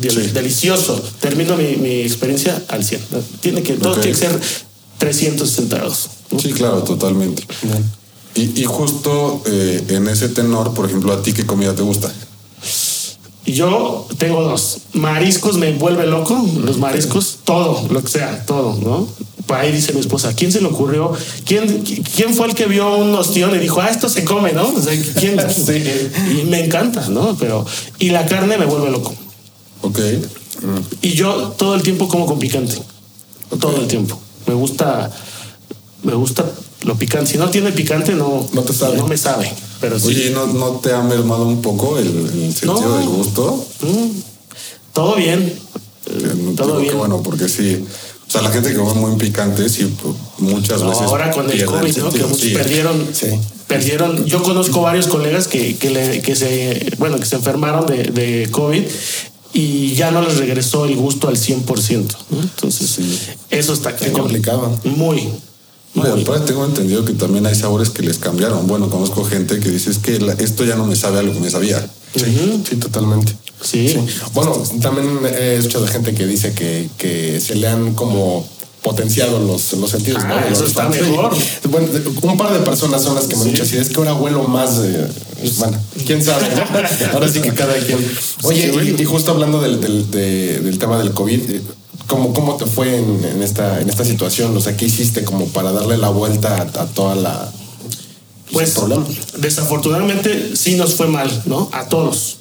del- 0.01 0.33
Delicioso. 0.33 1.03
Termino 1.21 1.57
mi, 1.59 1.77
mi 1.77 2.01
experiencia 2.01 2.63
al 2.69 2.83
100. 2.83 3.01
¿no? 3.11 3.19
Tiene 3.41 3.63
que, 3.63 3.75
todo 3.75 3.95
tiene 3.97 4.13
que 4.13 4.15
ser 4.27 4.41
360 4.99 5.77
grados. 5.77 6.09
¿no? 6.31 6.39
Sí, 6.39 6.53
claro, 6.53 6.83
totalmente. 6.83 7.43
Y, 8.35 8.63
y 8.63 8.65
justo 8.65 9.43
eh, 9.47 9.83
en 9.89 10.09
ese 10.09 10.29
tenor, 10.31 10.73
por 10.75 10.87
ejemplo, 10.87 11.13
¿a 11.13 11.23
ti 11.23 11.33
qué 11.33 11.45
comida 11.45 11.75
te 11.75 11.83
gusta? 11.83 12.11
Yo 13.47 14.07
tengo 14.19 14.43
dos. 14.43 14.79
Mariscos 14.93 15.57
me 15.59 15.73
vuelve 15.75 16.07
loco. 16.07 16.45
Los 16.65 16.79
mariscos, 16.79 17.41
todo, 17.45 17.87
lo 17.91 18.03
que 18.03 18.09
sea, 18.09 18.45
todo, 18.47 18.79
¿no? 18.83 19.07
Por 19.47 19.59
ahí 19.59 19.71
dice 19.71 19.93
mi 19.93 20.01
esposa, 20.01 20.35
¿quién 20.35 20.51
se 20.51 20.63
le 20.63 20.69
ocurrió? 20.69 21.13
¿Quién, 21.45 21.85
quién 22.17 22.33
fue 22.33 22.47
el 22.47 22.55
que 22.55 22.67
vio 22.67 22.97
un 22.97 23.15
ostión 23.15 23.55
y 23.55 23.59
dijo, 23.59 23.81
ah, 23.83 23.89
esto 23.91 24.09
se 24.09 24.25
come, 24.25 24.53
¿no? 24.53 24.67
O 24.69 24.81
sea, 24.81 24.95
¿quién? 25.19 25.39
Y 26.41 26.45
me 26.45 26.65
encanta, 26.65 27.09
¿no? 27.09 27.37
Pero, 27.39 27.67
y 27.99 28.11
la 28.11 28.25
carne 28.25 28.57
me 28.57 28.65
vuelve 28.65 28.91
loco. 28.91 29.15
Ok. 29.83 29.99
Y 31.03 31.11
yo 31.11 31.55
todo 31.59 31.75
el 31.75 31.83
tiempo 31.83 32.09
como 32.09 32.25
con 32.25 32.39
picante. 32.39 32.81
Todo 33.61 33.77
el 33.77 33.87
tiempo. 33.87 34.19
Me 34.47 34.55
gusta, 34.55 35.11
me 36.03 36.15
gusta 36.15 36.45
lo 36.85 36.97
picante. 36.97 37.33
Si 37.33 37.39
no 37.39 37.51
tiene 37.51 37.73
picante, 37.73 38.15
no, 38.15 38.49
No 38.53 38.63
te 38.63 38.73
sabe. 38.73 38.97
No 38.97 39.07
me 39.07 39.19
sabe. 39.19 39.53
Pero 39.85 39.99
sí. 40.01 40.07
Oye, 40.09 40.27
¿y 40.29 40.31
¿no, 40.31 40.47
¿no 40.47 40.71
te 40.81 40.93
ha 40.95 41.03
mermado 41.03 41.47
un 41.47 41.61
poco 41.61 41.99
el, 41.99 42.07
el 42.07 42.55
sentido 42.55 42.81
No. 42.81 42.99
del 42.99 43.09
gusto? 43.09 43.67
Mm, 43.83 44.09
todo 44.93 45.17
bien. 45.17 45.41
Eh, 46.07 46.55
todo 46.57 46.77
que 46.79 46.83
bien. 46.85 46.99
bueno, 46.99 47.23
porque 47.23 47.49
sí. 47.49 47.85
O 48.27 48.31
sea, 48.31 48.41
la 48.43 48.51
gente 48.51 48.71
que 48.71 48.77
come 48.77 48.95
muy 48.95 49.17
picante, 49.17 49.69
sí, 49.69 49.95
pues, 50.03 50.15
muchas 50.39 50.81
No, 50.81 50.89
veces. 50.89 51.03
ahora 51.07 51.31
con 51.31 51.51
el 51.51 51.65
COVID, 51.65 51.97
¿no? 51.99 52.11
Que 52.11 52.23
muchos 52.25 52.41
Sí. 52.41 52.51
perdieron, 52.55 53.07
Sí. 53.13 53.27
perdieron. 53.67 54.25
Yo 54.25 54.43
conozco 54.43 54.81
varios 54.81 55.07
colegas 55.07 55.47
que, 55.49 55.77
que, 55.77 55.91
le- 55.91 56.23
que 56.23 56.35
se, 56.35 56.93
bueno, 56.99 57.19
que 57.19 57.27
se 57.27 57.37
enfermaron 57.37 57.87
de, 57.87 58.05
de 58.05 58.49
COVID 58.51 58.83
y 59.53 59.95
ya 59.95 60.11
no 60.11 60.23
les 60.23 60.39
regresó 60.39 60.87
el 60.87 60.97
gusto 60.97 61.29
al 61.29 61.37
100%. 61.37 62.17
¿no? 62.31 62.41
Entonces, 62.41 62.99
eso 63.51 63.73
está 63.75 63.95
cañón. 63.95 64.21
complicado. 64.21 64.81
Muy. 64.85 65.29
No, 65.95 66.19
y 66.19 66.23
aparte 66.23 66.47
tengo 66.49 66.65
entendido 66.65 67.05
que 67.05 67.13
también 67.13 67.47
hay 67.47 67.55
sabores 67.55 67.91
que 67.91 68.03
les 68.03 68.19
cambiaron. 68.19 68.67
Bueno, 68.67 68.91
conozco 68.91 69.25
gente 69.25 69.61
que 69.61 69.71
dice 69.71 69.91
es 69.91 69.99
que 69.99 70.19
la- 70.21 70.33
esto 70.35 70.65
ya 70.65 70.75
no 70.75 70.87
me 70.87 70.97
sabe 70.97 71.21
a 71.21 71.23
lo 71.23 71.33
que 71.33 71.41
me 71.41 71.51
sabía. 71.51 71.89
Sí, 72.17 72.63
sí, 72.69 72.77
totalmente. 72.77 73.35
Sí. 73.63 73.97
Bueno, 74.35 74.61
también 74.83 75.21
he 75.27 75.57
escuchado 75.57 75.87
gente 75.87 76.15
que 76.15 76.27
dice 76.27 76.53
que, 76.53 76.89
que 76.99 77.41
se 77.41 77.55
le 77.55 77.67
han 77.69 77.95
como 77.95 78.47
potenciado 78.83 79.39
los, 79.39 79.73
los 79.75 79.91
sentidos. 79.91 80.23
Ah, 80.27 80.45
eso 80.51 80.67
está 80.67 80.89
mejor. 80.89 81.35
Bueno, 81.71 81.89
un 82.23 82.37
par 82.37 82.53
de 82.53 82.59
personas 82.61 83.03
son 83.03 83.15
las 83.15 83.25
que 83.25 83.35
me 83.37 83.43
han 83.43 83.49
dicho 83.53 83.63
así, 83.63 83.77
es 83.79 83.89
que 83.89 83.97
ahora 83.97 84.15
huelo 84.15 84.43
más. 84.45 84.79
eh, 84.83 85.09
bueno, 85.59 85.79
quién 86.07 86.23
sabe. 86.23 86.47
¿no? 86.55 86.63
Ahora 87.15 87.29
sí 87.29 87.41
que 87.41 87.53
cada 87.55 87.75
quien. 87.79 87.99
Oye, 88.43 88.95
y, 88.97 89.01
y 89.01 89.05
justo 89.05 89.31
hablando 89.31 89.61
del, 89.61 89.81
del, 89.81 90.11
de- 90.11 90.59
del 90.61 90.79
tema 90.79 90.99
del 90.99 91.13
COVID, 91.13 91.51
eh, 91.51 91.63
¿cómo, 92.07 92.33
cómo 92.33 92.57
te 92.57 92.67
fue 92.67 92.97
en, 92.99 93.25
en 93.25 93.43
esta, 93.43 93.81
en 93.81 93.89
esta 93.89 94.05
situación? 94.05 94.57
O 94.57 94.61
sea, 94.61 94.77
¿qué 94.77 94.87
hiciste 94.87 95.25
como 95.25 95.47
para 95.47 95.73
darle 95.73 95.97
la 95.99 96.09
vuelta 96.11 96.57
a, 96.57 96.83
a 96.83 96.87
toda 96.87 97.15
la. 97.15 97.51
Pues 98.53 98.71
problema? 98.73 99.05
desafortunadamente 99.39 100.55
sí 100.57 100.77
nos 100.77 100.95
fue 100.95 101.09
mal, 101.09 101.43
¿no? 101.47 101.69
A 101.73 101.87
todos. 101.89 102.37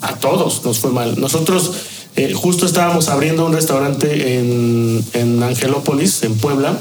A 0.00 0.14
todos 0.16 0.62
nos 0.64 0.78
fue 0.78 0.90
mal. 0.90 1.18
Nosotros 1.20 1.72
eh, 2.16 2.32
justo 2.34 2.64
estábamos 2.66 3.08
abriendo 3.08 3.44
un 3.46 3.52
restaurante 3.52 4.38
en, 4.38 5.04
en 5.14 5.42
Angelópolis, 5.42 6.22
en 6.22 6.36
Puebla, 6.36 6.78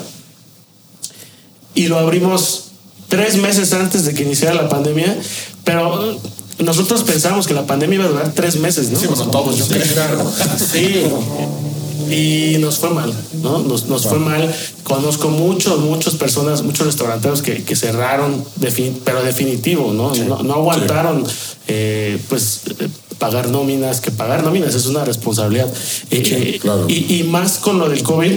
y 1.73 1.87
lo 1.87 1.97
abrimos 1.97 2.65
tres 3.07 3.37
meses 3.37 3.73
antes 3.73 4.05
de 4.05 4.13
que 4.13 4.23
iniciara 4.23 4.53
la 4.53 4.69
pandemia, 4.69 5.17
pero 5.63 6.19
nosotros 6.59 7.03
pensábamos 7.03 7.47
que 7.47 7.53
la 7.53 7.65
pandemia 7.65 7.95
iba 7.95 8.05
a 8.05 8.09
durar 8.09 8.31
tres 8.33 8.57
meses, 8.57 8.89
¿no? 8.91 8.99
Sí, 8.99 9.07
bueno, 9.07 9.27
todos, 9.31 9.57
yo 9.57 9.65
Sí, 9.65 9.73
creo. 9.73 9.93
claro. 9.93 10.31
Sí. 10.71 11.03
Y 12.11 12.57
nos 12.59 12.77
fue 12.79 12.89
mal, 12.89 13.13
¿no? 13.41 13.59
Nos, 13.59 13.85
nos 13.87 14.07
fue 14.07 14.19
mal. 14.19 14.53
Conozco 14.83 15.29
muchos, 15.29 15.79
muchas 15.79 16.15
personas, 16.15 16.61
muchos 16.63 16.85
restauranteros 16.85 17.41
que, 17.41 17.63
que 17.63 17.75
cerraron, 17.75 18.43
defin- 18.59 18.97
pero 19.03 19.23
definitivo, 19.23 19.93
¿no? 19.93 20.13
No, 20.15 20.43
no 20.43 20.53
aguantaron, 20.53 21.23
eh, 21.67 22.19
pues, 22.29 22.61
eh, 22.79 22.87
pagar 23.17 23.49
nóminas, 23.49 24.01
que 24.01 24.11
pagar 24.11 24.43
nóminas 24.43 24.75
es 24.75 24.85
una 24.85 25.03
responsabilidad. 25.05 25.67
Eh, 26.11 26.23
eh, 26.55 26.59
claro. 26.61 26.85
y, 26.87 27.15
y 27.19 27.23
más 27.23 27.57
con 27.57 27.79
lo 27.79 27.89
del 27.89 28.03
COVID, 28.03 28.33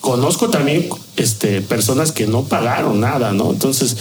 conozco 0.00 0.48
también 0.50 0.88
este, 1.16 1.60
personas 1.62 2.12
que 2.12 2.26
no 2.26 2.44
pagaron 2.44 3.00
nada, 3.00 3.32
¿no? 3.32 3.50
Entonces, 3.50 3.96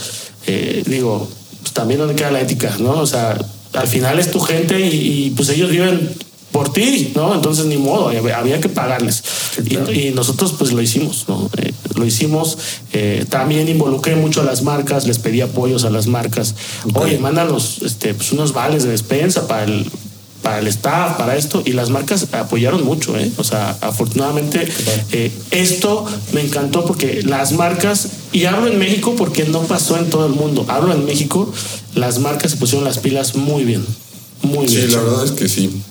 eh, 0.47 0.83
digo, 0.85 1.27
pues 1.61 1.73
también 1.73 1.99
dónde 1.99 2.15
queda 2.15 2.29
la 2.31 2.41
ética, 2.41 2.75
¿no? 2.79 2.91
O 2.99 3.07
sea, 3.07 3.37
al 3.73 3.87
final 3.87 4.19
es 4.19 4.31
tu 4.31 4.39
gente 4.39 4.79
y, 4.79 5.25
y, 5.25 5.29
pues 5.31 5.49
ellos 5.49 5.69
viven 5.71 6.09
por 6.55 6.71
ti, 6.71 7.11
¿no? 7.13 7.35
Entonces 7.35 7.65
ni 7.65 7.75
modo, 7.75 8.07
había, 8.07 8.61
que 8.61 8.69
pagarles. 8.69 9.21
y, 9.69 9.75
y 10.07 10.11
nosotros 10.11 10.53
pues 10.57 10.71
lo 10.71 10.81
hicimos, 10.81 11.25
¿no? 11.27 11.49
Eh, 11.57 11.73
lo 11.95 12.05
hicimos, 12.05 12.57
eh, 12.93 13.25
también 13.29 13.67
involucré 13.67 14.15
mucho 14.15 14.39
a 14.39 14.45
las 14.45 14.63
marcas, 14.63 15.05
les 15.05 15.19
pedí 15.19 15.41
apoyos 15.41 15.83
a 15.83 15.89
las 15.89 16.07
marcas. 16.07 16.55
Oye, 16.93 17.17
mándanos 17.19 17.79
este, 17.81 18.13
pues, 18.13 18.31
unos 18.31 18.53
vales 18.53 18.83
de 18.83 18.89
despensa 18.91 19.49
para 19.49 19.65
el 19.65 19.85
para 20.43 20.59
el 20.59 20.67
staff, 20.67 21.17
para 21.17 21.35
esto, 21.35 21.61
y 21.65 21.73
las 21.73 21.89
marcas 21.89 22.27
apoyaron 22.31 22.85
mucho, 22.85 23.17
¿eh? 23.17 23.29
O 23.37 23.43
sea, 23.43 23.75
afortunadamente 23.81 24.65
eh, 25.11 25.31
esto 25.51 26.05
me 26.31 26.39
encantó 26.41 26.85
porque 26.85 27.21
las 27.23 27.51
marcas, 27.51 28.07
y 28.31 28.45
hablo 28.45 28.67
en 28.71 28.79
México 28.79 29.15
porque 29.17 29.43
no 29.43 29.61
pasó 29.63 29.97
en 29.97 30.09
todo 30.09 30.25
el 30.25 30.33
mundo, 30.33 30.63
hablo 30.69 30.93
en 30.93 31.03
México, 31.03 31.51
las 31.95 32.19
marcas 32.19 32.51
se 32.51 32.57
pusieron 32.57 32.85
las 32.85 32.99
pilas 32.99 33.35
muy 33.35 33.65
bien, 33.65 33.83
muy 34.43 34.69
Sí, 34.69 34.77
bien. 34.77 34.91
la 34.93 34.99
verdad 34.99 35.25
es 35.25 35.31
que 35.31 35.49
sí. 35.49 35.81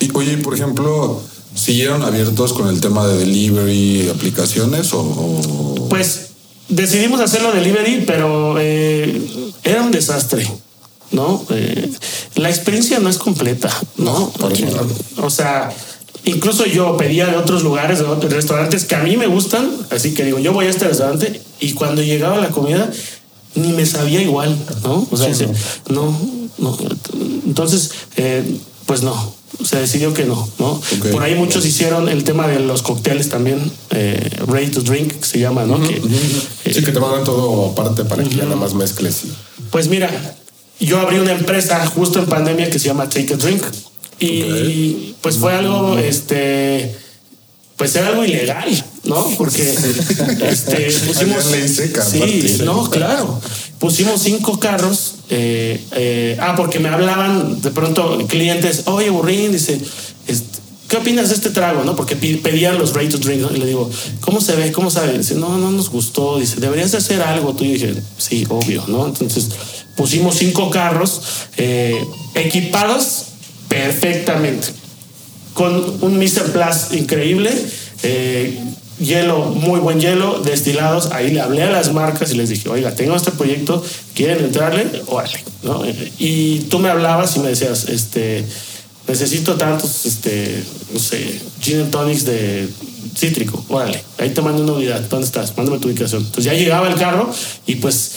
Y 0.00 0.10
oye, 0.14 0.36
por 0.38 0.54
ejemplo, 0.54 1.20
¿siguieron 1.54 2.02
abiertos 2.02 2.52
con 2.52 2.68
el 2.68 2.80
tema 2.80 3.06
de 3.06 3.18
delivery, 3.18 4.08
aplicaciones 4.08 4.92
o...? 4.92 5.00
o- 5.00 5.88
Pues 5.88 6.28
decidimos 6.68 7.20
hacerlo 7.20 7.52
delivery, 7.52 8.04
pero 8.06 8.56
eh, 8.58 9.20
era 9.64 9.82
un 9.82 9.90
desastre, 9.90 10.46
¿no? 11.12 11.44
Eh, 11.50 11.90
la 12.34 12.50
experiencia 12.50 12.98
no 12.98 13.08
es 13.08 13.18
completa, 13.18 13.70
¿no? 13.96 14.32
o 15.22 15.30
sea, 15.30 15.70
incluso 16.24 16.66
yo 16.66 16.96
pedía 16.96 17.26
de 17.26 17.36
otros 17.36 17.62
lugares, 17.62 18.00
de 18.00 18.04
otros 18.06 18.32
restaurantes 18.32 18.84
que 18.84 18.96
a 18.96 19.02
mí 19.02 19.16
me 19.16 19.26
gustan, 19.28 19.70
así 19.90 20.12
que 20.12 20.24
digo, 20.24 20.38
yo 20.40 20.52
voy 20.52 20.66
a 20.66 20.70
este 20.70 20.86
restaurante 20.88 21.40
y 21.60 21.72
cuando 21.72 22.02
llegaba 22.02 22.36
la 22.38 22.50
comida 22.50 22.90
ni 23.54 23.72
me 23.72 23.86
sabía 23.86 24.20
igual, 24.20 24.54
¿no? 24.82 25.06
O 25.10 25.16
sea, 25.16 25.28
no, 25.88 26.20
no. 26.58 26.76
Entonces, 27.46 27.90
eh, 28.16 28.44
pues 28.86 29.02
no, 29.02 29.34
se 29.64 29.78
decidió 29.78 30.14
que 30.14 30.24
no, 30.24 30.48
¿no? 30.58 30.80
Por 31.10 31.22
ahí 31.22 31.34
muchos 31.34 31.66
hicieron 31.66 32.08
el 32.08 32.24
tema 32.24 32.46
de 32.46 32.60
los 32.60 32.82
cócteles 32.82 33.28
también, 33.28 33.70
eh, 33.90 34.30
ready 34.46 34.68
to 34.68 34.80
drink, 34.80 35.12
que 35.12 35.26
se 35.26 35.38
llama, 35.40 35.64
¿no? 35.64 35.80
Que, 35.82 36.00
Sí, 36.72 36.82
que 36.82 36.92
te 36.92 37.00
mandan 37.00 37.24
todo 37.24 37.70
aparte 37.70 38.04
para 38.04 38.22
que 38.22 38.34
ya 38.34 38.44
nada 38.44 38.56
más 38.56 38.74
mezcles. 38.74 39.22
pues 39.70 39.88
mira, 39.88 40.10
yo 40.78 41.00
abrí 41.00 41.18
una 41.18 41.32
empresa 41.32 41.84
justo 41.86 42.18
en 42.18 42.26
pandemia 42.26 42.70
que 42.70 42.78
se 42.78 42.86
llama 42.86 43.08
Take 43.08 43.34
a 43.34 43.36
Drink 43.36 43.62
y 44.18 45.14
pues 45.20 45.38
fue 45.38 45.52
algo, 45.52 45.98
este, 45.98 46.94
pues 47.76 47.94
era 47.96 48.08
algo 48.08 48.24
ilegal, 48.24 48.84
¿no? 49.04 49.26
Porque 49.36 49.62
este, 50.48 50.90
pusimos, 51.06 51.44
seca, 51.44 52.04
sí, 52.04 52.60
no, 52.64 52.88
claro, 52.88 53.40
pusimos 53.78 54.22
cinco 54.22 54.58
carros. 54.58 55.15
Eh, 55.28 55.80
eh, 55.92 56.36
ah, 56.40 56.54
porque 56.56 56.78
me 56.78 56.88
hablaban 56.88 57.60
de 57.60 57.70
pronto 57.70 58.26
clientes, 58.28 58.84
oye, 58.86 59.10
Burrín, 59.10 59.52
dice, 59.52 59.80
este, 60.26 60.58
¿qué 60.88 60.96
opinas 60.98 61.30
de 61.30 61.34
este 61.34 61.50
trago? 61.50 61.84
¿No? 61.84 61.96
Porque 61.96 62.16
pedían 62.16 62.78
los 62.78 62.94
ready 62.94 63.08
to 63.08 63.18
drink. 63.18 63.42
Y 63.54 63.58
le 63.58 63.66
digo, 63.66 63.90
¿cómo 64.20 64.40
se 64.40 64.54
ve? 64.54 64.72
¿Cómo 64.72 64.90
sabe? 64.90 65.18
Dice, 65.18 65.34
no, 65.34 65.58
no 65.58 65.70
nos 65.72 65.90
gustó. 65.90 66.38
Dice, 66.38 66.60
deberías 66.60 66.92
de 66.92 66.98
hacer 66.98 67.22
algo. 67.22 67.54
Tú 67.54 67.64
y 67.64 67.72
dije, 67.72 67.94
sí, 68.18 68.46
obvio, 68.48 68.84
¿no? 68.86 69.06
Entonces 69.06 69.48
pusimos 69.96 70.36
cinco 70.36 70.70
carros 70.70 71.22
eh, 71.56 71.98
equipados 72.34 73.24
perfectamente 73.68 74.68
con 75.54 76.02
un 76.02 76.22
en 76.22 76.52
place 76.52 76.98
increíble, 76.98 77.50
hielo, 78.98 79.46
muy 79.46 79.80
buen 79.80 80.00
hielo, 80.00 80.40
destilados. 80.40 81.10
Ahí 81.12 81.30
le 81.32 81.40
hablé 81.40 81.62
a 81.64 81.70
las 81.70 81.92
marcas 81.92 82.32
y 82.32 82.36
les 82.36 82.48
dije, 82.48 82.68
oiga, 82.68 82.94
tengo 82.94 83.16
este 83.16 83.30
proyecto, 83.30 83.82
¿quieren 84.14 84.44
entrarle? 84.44 85.02
Órale, 85.06 85.42
¿no? 85.62 85.82
Y 86.18 86.60
tú 86.70 86.78
me 86.78 86.88
hablabas 86.88 87.36
y 87.36 87.40
me 87.40 87.48
decías, 87.48 87.88
este, 87.88 88.44
necesito 89.08 89.54
tantos, 89.56 90.06
este, 90.06 90.62
no 90.92 90.98
sé, 91.00 91.40
gin 91.60 91.80
and 91.80 91.90
tonics 91.90 92.24
de 92.24 92.68
cítrico, 93.16 93.64
órale, 93.68 94.02
ahí 94.18 94.30
te 94.30 94.42
mando 94.42 94.62
una 94.62 94.72
unidad, 94.72 95.00
¿dónde 95.08 95.26
estás? 95.26 95.56
Mándame 95.56 95.78
tu 95.78 95.88
ubicación. 95.88 96.20
Entonces 96.22 96.44
ya 96.44 96.52
llegaba 96.54 96.88
el 96.88 96.96
carro 96.96 97.30
y 97.66 97.76
pues 97.76 98.12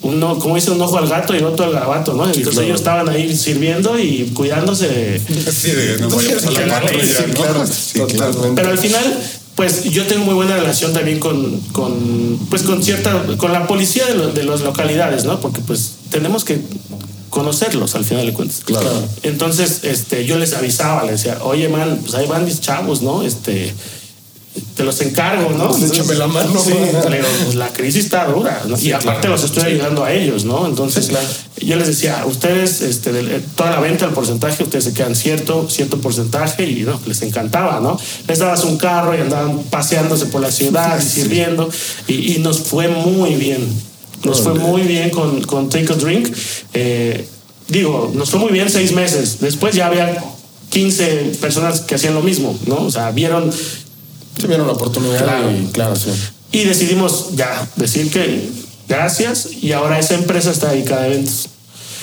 uno, 0.00 0.38
como 0.38 0.54
dice, 0.54 0.70
un 0.70 0.80
ojo 0.80 0.96
al 0.96 1.08
gato 1.08 1.34
y 1.34 1.38
el 1.38 1.44
otro 1.44 1.64
al 1.66 1.72
garabato, 1.72 2.14
¿no? 2.14 2.24
Entonces 2.24 2.50
claro. 2.50 2.62
ellos 2.66 2.80
estaban 2.80 3.08
ahí 3.08 3.36
sirviendo 3.36 3.98
y 3.98 4.30
cuidándose 4.32 5.20
Sí, 5.20 5.72
de 5.72 5.98
no 5.98 6.08
voy 6.08 6.24
a 6.30 6.34
pasar 6.34 6.52
la 6.52 6.80
patrulla, 6.80 7.26
¿no? 7.26 7.34
claro, 7.34 7.66
Sí, 7.66 7.92
claro. 7.94 8.06
totalmente. 8.32 8.54
pero 8.54 8.68
al 8.70 8.78
final, 8.78 9.18
pues 9.58 9.82
yo 9.90 10.06
tengo 10.06 10.24
muy 10.24 10.34
buena 10.34 10.56
relación 10.56 10.92
también 10.92 11.18
con, 11.18 11.58
con 11.72 12.38
pues 12.48 12.62
con 12.62 12.80
cierta, 12.80 13.24
con 13.36 13.52
la 13.52 13.66
policía 13.66 14.06
de, 14.06 14.14
lo- 14.14 14.30
de 14.32 14.44
las 14.44 14.60
localidades, 14.60 15.24
¿no? 15.24 15.40
Porque 15.40 15.60
pues 15.60 15.94
tenemos 16.10 16.44
que 16.44 16.60
conocerlos 17.28 17.96
al 17.96 18.04
final 18.04 18.24
de 18.24 18.32
cuentas. 18.32 18.60
Claro. 18.64 18.88
Entonces, 19.24 19.80
este, 19.82 20.24
yo 20.24 20.38
les 20.38 20.54
avisaba, 20.54 21.02
les 21.02 21.22
decía, 21.24 21.38
oye, 21.42 21.68
man, 21.68 21.98
pues 22.02 22.14
ahí 22.14 22.26
van 22.28 22.44
mis 22.44 22.60
chavos, 22.60 23.02
¿no? 23.02 23.22
Este, 23.24 23.74
te 24.74 24.84
los 24.84 25.00
encargo, 25.00 25.50
¿no? 25.50 25.68
Pues 25.68 25.90
échame 25.90 26.14
la 26.14 26.26
mano. 26.26 26.58
Sí, 26.62 26.72
pero 27.08 27.26
pues, 27.44 27.54
la 27.54 27.68
crisis 27.68 28.04
está 28.04 28.26
dura, 28.26 28.62
¿no? 28.66 28.78
y 28.78 28.92
aparte 28.92 29.20
claro. 29.20 29.30
los 29.36 29.44
estoy 29.44 29.64
ayudando 29.72 30.04
a 30.04 30.12
ellos, 30.12 30.44
¿no? 30.44 30.66
Entonces, 30.66 31.06
Sí, 31.06 31.10
claro. 31.10 31.26
yo 31.60 31.76
les 31.76 31.86
decía, 31.88 32.24
ustedes, 32.26 32.80
este, 32.82 33.12
del- 33.12 33.42
toda 33.56 33.70
la 33.70 33.80
venta, 33.80 34.04
el 34.06 34.12
porcentaje, 34.12 34.62
ustedes 34.62 34.84
se 34.84 34.92
quedan 34.92 35.14
cierto, 35.14 35.68
cierto 35.70 36.00
porcentaje 36.00 36.64
y 36.68 36.82
no, 36.82 37.00
les 37.06 37.22
encantaba, 37.22 37.80
¿no? 37.80 37.98
Les 38.26 38.38
dabas 38.38 38.64
un 38.64 38.76
carro 38.78 39.16
y 39.16 39.20
andaban 39.20 39.58
paseándose 39.64 40.26
por 40.26 40.40
la 40.40 40.50
ciudad 40.50 40.98
y 41.00 41.02
sirviendo 41.02 41.68
y, 42.06 42.34
y 42.34 42.38
nos 42.38 42.60
fue 42.60 42.88
muy 42.88 43.34
bien. 43.34 43.66
Nos 44.24 44.40
fue 44.40 44.54
muy 44.54 44.82
bien 44.82 45.10
con, 45.10 45.42
con 45.42 45.68
Take 45.68 45.92
a 45.92 45.96
Drink. 45.96 46.34
Eh, 46.74 47.26
digo, 47.68 48.10
nos 48.14 48.30
fue 48.30 48.40
muy 48.40 48.50
bien 48.52 48.68
seis 48.68 48.92
meses. 48.92 49.38
Después 49.40 49.76
ya 49.76 49.86
había 49.86 50.22
15 50.70 51.06
personas 51.40 51.80
que 51.82 51.94
hacían 51.94 52.14
lo 52.14 52.20
mismo, 52.22 52.58
¿no? 52.66 52.76
O 52.82 52.90
sea, 52.90 53.10
vieron 53.12 53.50
Sí, 54.40 54.46
vieron 54.46 54.66
la 54.66 54.72
oportunidad 54.74 55.22
Claro. 55.24 55.50
y 55.50 55.66
claro, 55.72 55.96
sí. 55.96 56.10
y 56.52 56.64
decidimos 56.64 57.34
ya 57.34 57.68
decir 57.76 58.10
que 58.10 58.48
gracias 58.88 59.48
y 59.62 59.72
ahora 59.72 59.98
esa 59.98 60.14
empresa 60.14 60.50
está 60.50 60.70
dedicada 60.72 61.02
a 61.02 61.06
eventos. 61.08 61.48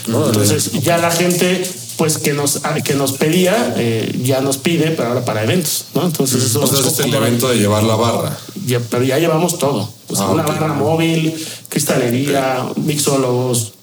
Entonces 0.07 0.71
ya 0.83 0.97
la 0.97 1.09
gente 1.11 1.67
pues 1.97 2.17
que 2.17 2.33
nos 2.33 2.59
que 2.83 2.93
nos 2.93 3.13
pedía 3.13 3.73
eh, 3.77 4.19
ya 4.21 4.41
nos 4.41 4.57
pide 4.57 4.91
pero 4.91 5.07
ahora 5.09 5.25
para 5.25 5.43
eventos, 5.43 5.85
¿no? 5.95 6.05
Entonces 6.05 6.43
eso 6.43 6.61
O 6.61 6.67
sea, 6.67 6.79
es 6.87 6.99
el 6.99 7.13
evento 7.13 7.47
de 7.49 7.57
llevar 7.57 7.83
la 7.83 7.95
barra. 7.95 8.37
ya, 8.65 8.79
pero 8.89 9.03
ya 9.03 9.17
llevamos 9.17 9.57
todo. 9.57 9.89
O 10.09 10.15
sea, 10.15 10.25
Ah, 10.25 10.31
una 10.31 10.43
barra 10.43 10.73
móvil, 10.73 11.33
cristalería, 11.69 12.65
mixólogos, 12.75 13.71
Órale, 13.71 13.74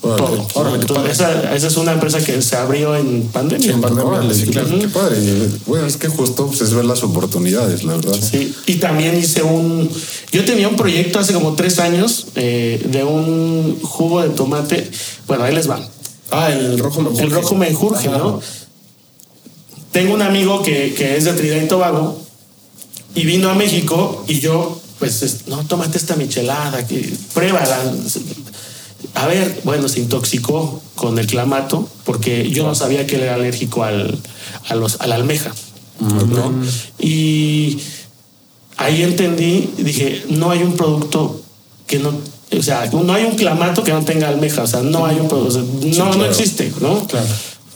todo. 0.00 0.46
órale, 0.54 0.86
esa, 1.10 1.54
esa 1.54 1.66
es 1.66 1.76
una 1.76 1.92
empresa 1.92 2.24
que 2.24 2.40
se 2.42 2.56
abrió 2.56 2.96
en 2.96 3.24
pandemia. 3.28 3.72
En 3.72 3.80
pandemia, 3.80 4.04
Órale, 4.10 4.34
sí, 4.34 4.46
claro, 4.46 4.78
qué 4.78 4.88
padre. 4.88 5.18
Bueno, 5.66 5.86
es 5.86 5.96
que 5.96 6.08
justo 6.08 6.46
pues, 6.46 6.60
es 6.62 6.72
ver 6.72 6.84
las 6.84 7.02
oportunidades, 7.02 7.84
la 7.84 7.96
verdad. 7.96 8.14
Sí, 8.18 8.54
y 8.66 8.74
también 8.76 9.16
hice 9.18 9.42
un. 9.42 9.90
Yo 10.32 10.44
tenía 10.44 10.68
un 10.68 10.76
proyecto 10.76 11.18
hace 11.18 11.32
como 11.34 11.54
tres 11.54 11.78
años 11.78 12.28
eh, 12.36 12.82
de 12.90 13.04
un 13.04 13.78
jugo 13.82 14.22
de 14.22 14.30
tomate. 14.30 14.90
Bueno, 15.26 15.44
ahí 15.44 15.54
les 15.54 15.68
va. 15.68 15.80
Ah, 16.30 16.50
el 16.52 16.78
rojo 16.78 17.02
me 17.02 17.20
El 17.20 17.30
rojo 17.30 17.54
me 17.54 17.68
enjurge, 17.68 18.08
Ajá. 18.08 18.18
¿no? 18.18 18.40
Tengo 19.92 20.14
un 20.14 20.22
amigo 20.22 20.62
que, 20.62 20.94
que 20.94 21.16
es 21.16 21.24
de 21.24 21.32
Trinidad 21.32 21.62
y 21.62 21.68
Tobago 21.68 22.20
y 23.14 23.24
vino 23.24 23.50
a 23.50 23.54
México 23.54 24.24
y 24.28 24.38
yo, 24.38 24.80
pues, 25.00 25.22
es- 25.24 25.48
no, 25.48 25.64
tómate 25.66 25.98
esta 25.98 26.14
michelada, 26.14 26.86
que 26.86 27.12
pruébala. 27.34 27.76
A 29.14 29.26
ver, 29.26 29.60
bueno, 29.64 29.88
se 29.88 30.00
intoxicó 30.00 30.80
con 30.94 31.18
el 31.18 31.26
clamato 31.26 31.88
porque 32.04 32.48
yo 32.50 32.64
no 32.64 32.74
sabía 32.74 33.06
que 33.06 33.16
él 33.16 33.22
era 33.22 33.34
alérgico 33.34 33.84
al, 33.84 34.18
a, 34.68 34.74
los, 34.74 35.00
a 35.00 35.06
la 35.06 35.16
almeja, 35.16 35.52
¿no? 36.00 36.52
Y 36.98 37.78
ahí 38.76 39.02
entendí, 39.02 39.70
dije, 39.78 40.24
no 40.28 40.50
hay 40.50 40.62
un 40.62 40.76
producto 40.76 41.42
que 41.86 41.98
no, 41.98 42.14
o 42.56 42.62
sea, 42.62 42.86
no 42.92 43.12
hay 43.12 43.24
un 43.24 43.36
clamato 43.36 43.82
que 43.82 43.92
no 43.92 44.04
tenga 44.04 44.28
almeja, 44.28 44.62
o 44.62 44.66
sea, 44.66 44.82
no 44.82 45.06
hay 45.06 45.18
un 45.18 45.28
producto, 45.28 45.48
o 45.48 45.90
sea, 45.90 46.04
no, 46.04 46.14
no 46.14 46.24
existe, 46.24 46.72
¿no? 46.80 47.06
Claro. 47.06 47.26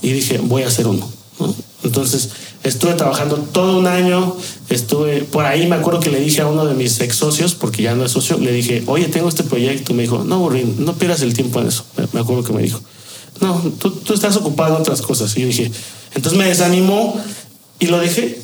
Y 0.02 0.12
dije, 0.12 0.38
voy 0.38 0.62
a 0.62 0.68
hacer 0.68 0.86
uno. 0.86 1.08
¿no? 1.40 1.54
Entonces 1.82 2.30
estuve 2.64 2.94
trabajando 2.94 3.36
todo 3.36 3.78
un 3.78 3.86
año, 3.86 4.36
estuve 4.70 5.20
por 5.20 5.44
ahí, 5.44 5.66
me 5.66 5.76
acuerdo 5.76 6.00
que 6.00 6.10
le 6.10 6.18
dije 6.18 6.40
a 6.40 6.48
uno 6.48 6.64
de 6.64 6.74
mis 6.74 6.98
ex 7.00 7.14
socios, 7.14 7.54
porque 7.54 7.82
ya 7.82 7.94
no 7.94 8.04
es 8.04 8.12
socio, 8.12 8.38
le 8.38 8.52
dije, 8.52 8.82
oye, 8.86 9.06
tengo 9.06 9.28
este 9.28 9.44
proyecto, 9.44 9.94
me 9.94 10.02
dijo, 10.02 10.24
no, 10.24 10.38
Burrín, 10.40 10.84
no 10.84 10.94
pierdas 10.94 11.22
el 11.22 11.34
tiempo 11.34 11.60
en 11.60 11.68
eso, 11.68 11.84
me, 12.12 12.20
acuerdo 12.20 12.42
que 12.42 12.52
me 12.52 12.62
dijo, 12.62 12.80
no, 13.40 13.60
tú, 13.78 13.90
tú 13.90 14.14
estás 14.14 14.36
ocupado 14.36 14.74
en 14.74 14.80
otras 14.80 15.02
cosas. 15.02 15.36
Y 15.36 15.42
yo 15.42 15.46
dije, 15.48 15.70
entonces 16.14 16.38
me 16.38 16.46
desanimó 16.46 17.20
y 17.78 17.86
lo 17.86 17.98
dejé. 17.98 18.38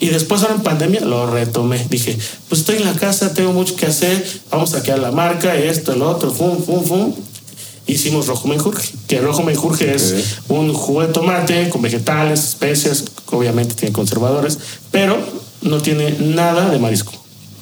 Y 0.00 0.08
después 0.08 0.42
ahora 0.42 0.54
en 0.54 0.62
pandemia 0.62 1.00
lo 1.02 1.30
retomé. 1.30 1.86
Dije, 1.88 2.18
pues 2.48 2.62
estoy 2.62 2.76
en 2.76 2.86
la 2.86 2.94
casa, 2.94 3.34
tengo 3.34 3.52
mucho 3.52 3.76
que 3.76 3.86
hacer, 3.86 4.26
vamos 4.50 4.74
a 4.74 4.82
crear 4.82 4.98
la 4.98 5.12
marca, 5.12 5.54
esto, 5.54 5.92
el 5.92 6.02
otro, 6.02 6.30
fum, 6.30 6.62
fum, 6.62 6.84
fum. 6.84 7.14
Hicimos 7.90 8.26
rojo 8.28 8.46
menjurje, 8.48 8.92
que 9.08 9.16
el 9.16 9.24
rojo 9.24 9.42
menjurje 9.42 9.94
es 9.94 10.14
un 10.48 10.72
jugo 10.72 11.02
de 11.02 11.08
tomate 11.08 11.68
con 11.70 11.82
vegetales, 11.82 12.40
especias, 12.44 13.04
obviamente 13.32 13.74
tiene 13.74 13.92
conservadores, 13.92 14.58
pero 14.92 15.18
no 15.62 15.80
tiene 15.82 16.12
nada 16.20 16.70
de 16.70 16.78
marisco. 16.78 17.12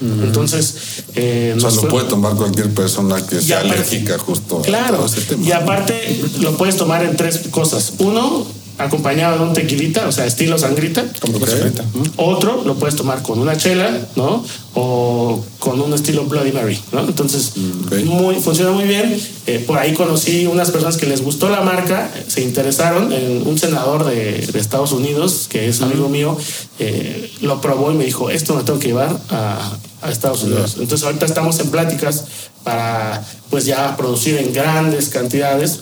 Entonces, 0.00 0.74
eh, 1.16 1.54
O 1.56 1.60
sea, 1.60 1.70
lo 1.70 1.88
puede 1.88 2.06
tomar 2.08 2.34
cualquier 2.34 2.72
persona 2.72 3.16
que 3.26 3.40
sea 3.40 3.58
aparte- 3.60 3.74
alérgica 3.74 4.16
justo 4.18 4.58
a 4.60 4.62
Claro, 4.62 4.96
todo 4.98 5.06
ese 5.06 5.22
tema. 5.22 5.44
y 5.44 5.50
aparte 5.50 6.20
lo 6.40 6.56
puedes 6.56 6.76
tomar 6.76 7.02
en 7.04 7.16
tres 7.16 7.40
cosas. 7.50 7.94
Uno, 7.98 8.46
acompañado 8.78 9.38
de 9.38 9.44
un 9.44 9.52
tequilita, 9.52 10.06
o 10.06 10.12
sea, 10.12 10.26
estilo 10.26 10.56
sangrita. 10.58 11.04
Como 11.20 11.38
que 11.38 11.46
sangrita. 11.46 11.84
Otro 12.16 12.62
lo 12.64 12.76
puedes 12.76 12.96
tomar 12.96 13.22
con 13.22 13.38
una 13.38 13.56
chela, 13.56 13.90
¿no? 14.16 14.44
O 14.74 15.44
con 15.58 15.80
un 15.80 15.92
estilo 15.92 16.24
Bloody 16.24 16.52
Mary, 16.52 16.78
¿no? 16.92 17.00
Entonces, 17.00 17.56
muy, 18.04 18.36
funciona 18.36 18.70
muy 18.70 18.84
bien. 18.84 19.20
Eh, 19.46 19.64
por 19.66 19.78
ahí 19.78 19.94
conocí 19.94 20.46
unas 20.46 20.70
personas 20.70 20.96
que 20.96 21.06
les 21.06 21.22
gustó 21.22 21.48
la 21.48 21.60
marca, 21.62 22.10
se 22.28 22.42
interesaron. 22.42 23.12
en 23.12 23.46
un 23.46 23.58
senador 23.58 24.04
de, 24.04 24.46
de 24.46 24.58
Estados 24.58 24.92
Unidos, 24.92 25.46
que 25.48 25.68
es 25.68 25.82
amigo 25.82 26.08
mío, 26.08 26.36
eh, 26.78 27.32
lo 27.40 27.60
probó 27.60 27.90
y 27.90 27.94
me 27.94 28.04
dijo, 28.04 28.30
esto 28.30 28.54
me 28.54 28.62
tengo 28.62 28.78
que 28.78 28.88
llevar 28.88 29.18
a, 29.30 29.76
a 30.02 30.10
Estados 30.10 30.42
Unidos. 30.44 30.76
Entonces, 30.78 31.04
ahorita 31.06 31.26
estamos 31.26 31.58
en 31.60 31.70
pláticas 31.70 32.24
para, 32.64 33.22
pues 33.50 33.64
ya 33.64 33.96
producir 33.96 34.36
en 34.36 34.52
grandes 34.52 35.08
cantidades 35.08 35.80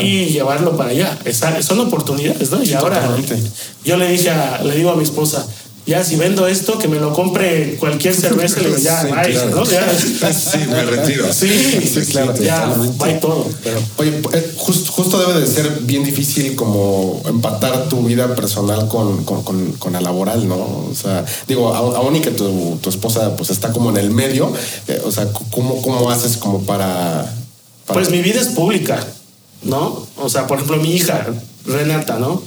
y 0.00 0.26
llevarlo 0.26 0.76
para 0.76 0.90
allá. 0.90 1.18
Esa- 1.24 1.62
son 1.62 1.80
oportunidades, 1.80 2.50
¿no? 2.50 2.62
Y 2.62 2.72
ahora 2.74 3.00
yo 3.84 3.96
le 3.96 4.08
dije, 4.08 4.30
a- 4.30 4.62
le 4.62 4.74
digo 4.76 4.90
a 4.90 4.96
mi 4.96 5.04
esposa, 5.04 5.46
ya 5.86 6.02
si 6.02 6.16
vendo 6.16 6.46
esto, 6.46 6.78
que 6.78 6.88
me 6.88 6.98
lo 6.98 7.12
compre 7.12 7.76
cualquier 7.78 8.14
cerveza, 8.14 8.60
le 8.60 8.68
digo, 8.68 8.78
ya, 8.78 9.02
Sí, 9.02 9.06
bye, 9.08 9.32
claro. 9.32 9.50
¿no? 9.56 9.64
Ya. 9.64 10.32
Sí, 10.32 10.58
me 10.70 10.82
retiro. 10.84 11.32
Sí, 11.32 11.48
Sí, 11.48 12.00
claro, 12.10 12.34
ya, 12.36 12.74
bye 12.98 13.14
todo. 13.14 13.46
Pero 13.62 13.78
Oye, 13.98 14.22
eh, 14.32 14.54
jus- 14.56 14.88
justo 14.88 15.18
debe 15.18 15.40
de 15.40 15.46
ser 15.46 15.70
bien 15.82 16.02
difícil 16.04 16.54
como 16.56 17.20
empatar 17.26 17.88
tu 17.90 18.02
vida 18.02 18.34
personal 18.34 18.88
con, 18.88 19.24
con, 19.24 19.42
con- 19.42 19.72
con 19.72 19.92
la 19.92 20.00
laboral, 20.00 20.48
¿no? 20.48 20.56
O 20.56 20.94
sea, 20.94 21.24
digo, 21.46 21.74
aún 21.74 22.16
y 22.16 22.20
que 22.20 22.30
tu, 22.30 22.78
tu 22.82 22.88
esposa 22.88 23.36
pues 23.36 23.50
está 23.50 23.70
como 23.72 23.90
en 23.90 23.98
el 23.98 24.10
medio, 24.10 24.52
eh, 24.88 25.02
o 25.04 25.10
sea, 25.12 25.28
¿cómo, 25.50 25.82
¿cómo 25.82 26.10
haces 26.10 26.38
como 26.38 26.62
para... 26.62 27.30
para- 27.86 28.00
Pues 28.00 28.10
mi 28.10 28.22
vida 28.22 28.40
es 28.40 28.48
pública, 28.48 29.04
¿no? 29.62 30.06
O 30.16 30.28
sea, 30.30 30.46
por 30.46 30.56
ejemplo, 30.58 30.78
mi 30.78 30.94
hija, 30.96 31.26
Renata, 31.66 32.18
¿no? 32.18 32.42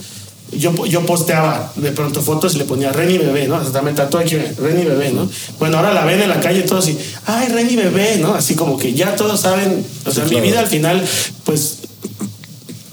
Yo, 0.52 0.86
yo 0.86 1.04
posteaba 1.04 1.72
de 1.76 1.92
pronto 1.92 2.22
fotos 2.22 2.54
y 2.54 2.58
le 2.58 2.64
ponía 2.64 2.90
Reni 2.90 3.18
bebé, 3.18 3.46
¿no? 3.48 3.56
Hasta 3.56 3.82
me 3.82 3.92
tatuó 3.92 4.20
aquí, 4.20 4.36
Reni 4.36 4.84
bebé, 4.84 5.10
¿no? 5.12 5.28
Bueno, 5.58 5.76
ahora 5.76 5.92
la 5.92 6.04
ven 6.06 6.22
en 6.22 6.28
la 6.30 6.40
calle 6.40 6.62
todos 6.62 6.88
y, 6.88 6.96
ay, 7.26 7.48
Reni 7.48 7.76
bebé, 7.76 8.16
¿no? 8.18 8.34
Así 8.34 8.54
como 8.54 8.78
que 8.78 8.94
ya 8.94 9.14
todos 9.14 9.40
saben, 9.40 9.84
o 10.06 10.10
sea, 10.10 10.24
mi 10.24 10.30
claro. 10.30 10.44
vida 10.46 10.60
al 10.60 10.66
final, 10.66 11.04
pues, 11.44 11.78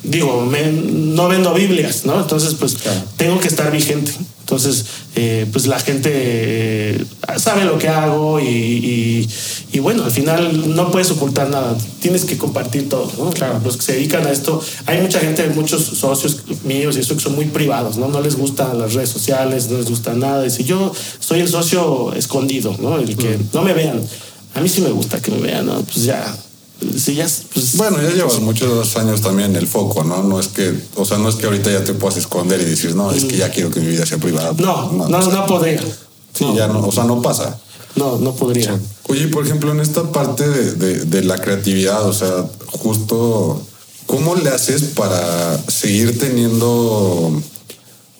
digo, 0.03 0.41
me- 0.45 0.71
no 0.71 1.27
vendo 1.29 1.53
Biblias, 1.53 2.05
¿no? 2.05 2.19
Entonces, 2.19 2.55
pues, 2.55 2.75
tengo 3.17 3.39
que 3.39 3.47
estar 3.47 3.71
vigente. 3.71 4.11
Entonces, 4.41 4.85
eh, 5.15 5.47
pues 5.51 5.65
la 5.65 5.79
gente 5.79 6.11
eh, 6.13 7.05
sabe 7.37 7.65
lo 7.65 7.79
que 7.79 7.87
hago 7.87 8.39
y, 8.39 8.45
y- 8.45 9.29
y 9.75 9.79
bueno, 9.79 10.05
al 10.05 10.11
final 10.11 10.73
no 10.73 10.89
puedes 10.89 11.11
ocultar 11.11 11.49
nada, 11.49 11.75
tienes 11.99 12.23
que 12.23 12.37
compartir 12.37 12.87
todo, 12.87 13.11
¿no? 13.17 13.29
Claro, 13.31 13.59
los 13.61 13.75
que 13.75 13.83
se 13.83 13.91
dedican 13.91 14.25
a 14.25 14.31
esto, 14.31 14.61
hay 14.85 15.01
mucha 15.01 15.19
gente, 15.19 15.45
muchos 15.49 15.83
socios 15.83 16.43
míos 16.63 16.95
y 16.95 17.01
eso 17.01 17.13
que 17.13 17.21
son 17.21 17.35
muy 17.35 17.43
privados, 17.47 17.97
¿no? 17.97 18.07
No 18.07 18.21
les 18.21 18.37
gustan 18.37 18.79
las 18.79 18.93
redes 18.93 19.09
sociales, 19.09 19.67
no 19.69 19.77
les 19.77 19.89
gusta 19.89 20.13
nada. 20.13 20.43
Dice, 20.43 20.63
yo 20.63 20.93
soy 21.19 21.41
el 21.41 21.49
socio 21.49 22.13
escondido, 22.13 22.73
¿no? 22.79 22.97
El 22.99 23.17
que 23.17 23.37
no 23.51 23.63
me 23.63 23.73
vean. 23.73 24.01
A 24.53 24.61
mí 24.61 24.69
sí 24.69 24.79
me 24.79 24.91
gusta 24.91 25.21
que 25.21 25.29
me 25.31 25.39
vean, 25.39 25.65
¿no? 25.65 25.81
Pues 25.81 26.05
ya, 26.05 26.33
si 26.97 27.15
ya, 27.15 27.27
pues 27.53 27.75
Bueno, 27.75 28.01
ya 28.01 28.11
llevas 28.11 28.39
muchos 28.39 28.95
años 28.95 29.19
también 29.19 29.49
en 29.49 29.55
el 29.57 29.67
foco, 29.67 30.05
¿no? 30.05 30.23
No 30.23 30.39
es 30.39 30.47
que, 30.47 30.73
o 30.95 31.03
sea, 31.03 31.17
no 31.17 31.27
es 31.27 31.35
que 31.35 31.47
ahorita 31.47 31.69
ya 31.69 31.83
te 31.83 31.91
puedas 31.95 32.15
esconder 32.15 32.61
y 32.61 32.63
decir, 32.63 32.95
no, 32.95 33.11
es 33.11 33.25
que 33.25 33.35
ya 33.35 33.51
quiero 33.51 33.71
que 33.71 33.81
mi 33.81 33.87
vida 33.87 34.05
sea 34.05 34.19
privada. 34.19 34.53
no, 34.57 34.93
no, 34.93 35.09
no, 35.09 35.17
o 35.17 35.31
sea, 35.31 35.45
podría. 35.45 35.81
Sí, 36.31 36.45
ya 36.55 36.67
no, 36.67 36.79
o 36.79 36.91
sea, 36.93 37.03
no 37.03 37.21
pasa. 37.21 37.59
No, 37.95 38.17
no 38.17 38.35
podría. 38.35 38.77
Oye, 39.07 39.27
por 39.29 39.45
ejemplo, 39.45 39.71
en 39.71 39.79
esta 39.79 40.11
parte 40.11 40.47
de, 40.47 40.73
de- 40.73 41.05
de 41.05 41.23
la 41.23 41.37
creatividad, 41.37 42.05
o 42.07 42.13
sea, 42.13 42.45
justo, 42.67 43.61
¿cómo 44.05 44.35
le 44.35 44.49
haces 44.49 44.81
para 44.95 45.57
seguir 45.69 46.17
teniendo, 46.19 47.41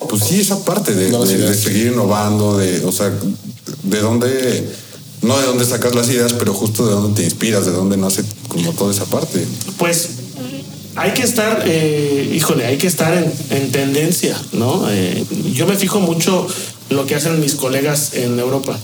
pues 0.09 0.23
sí, 0.23 0.39
esa 0.39 0.63
parte 0.63 0.93
de, 0.95 1.09
de- 1.11 1.53
seguir 1.55 1.87
innovando, 1.87 2.57
de, 2.57 2.85
o 2.85 2.91
sea, 2.91 3.11
de 3.83 3.99
dónde, 3.99 4.69
no 5.21 5.37
de 5.39 5.45
dónde 5.45 5.65
sacas 5.65 5.93
las 5.95 6.07
ideas, 6.09 6.33
pero 6.33 6.53
justo 6.53 6.85
de 6.87 6.93
dónde 6.93 7.21
te 7.21 7.23
inspiras, 7.25 7.65
de 7.65 7.71
dónde 7.71 7.97
nace 7.97 8.23
como 8.47 8.71
toda 8.73 8.91
esa 8.93 9.05
parte? 9.05 9.45
Pues 9.77 10.09
hay 10.95 11.11
que 11.11 11.23
estar, 11.23 11.63
eh, 11.65 12.31
híjole, 12.33 12.65
hay 12.65 12.77
que 12.77 12.87
estar 12.87 13.13
en, 13.17 13.33
en 13.49 13.71
tendencia, 13.71 14.39
¿no? 14.53 14.85
Eh, 14.89 15.25
yo 15.53 15.65
me 15.67 15.75
fijo 15.75 15.99
mucho 15.99 16.47
lo 16.89 17.05
que 17.05 17.15
hacen 17.15 17.39
mis 17.41 17.55
colegas 17.55 18.13
en 18.13 18.39
Europa, 18.39 18.79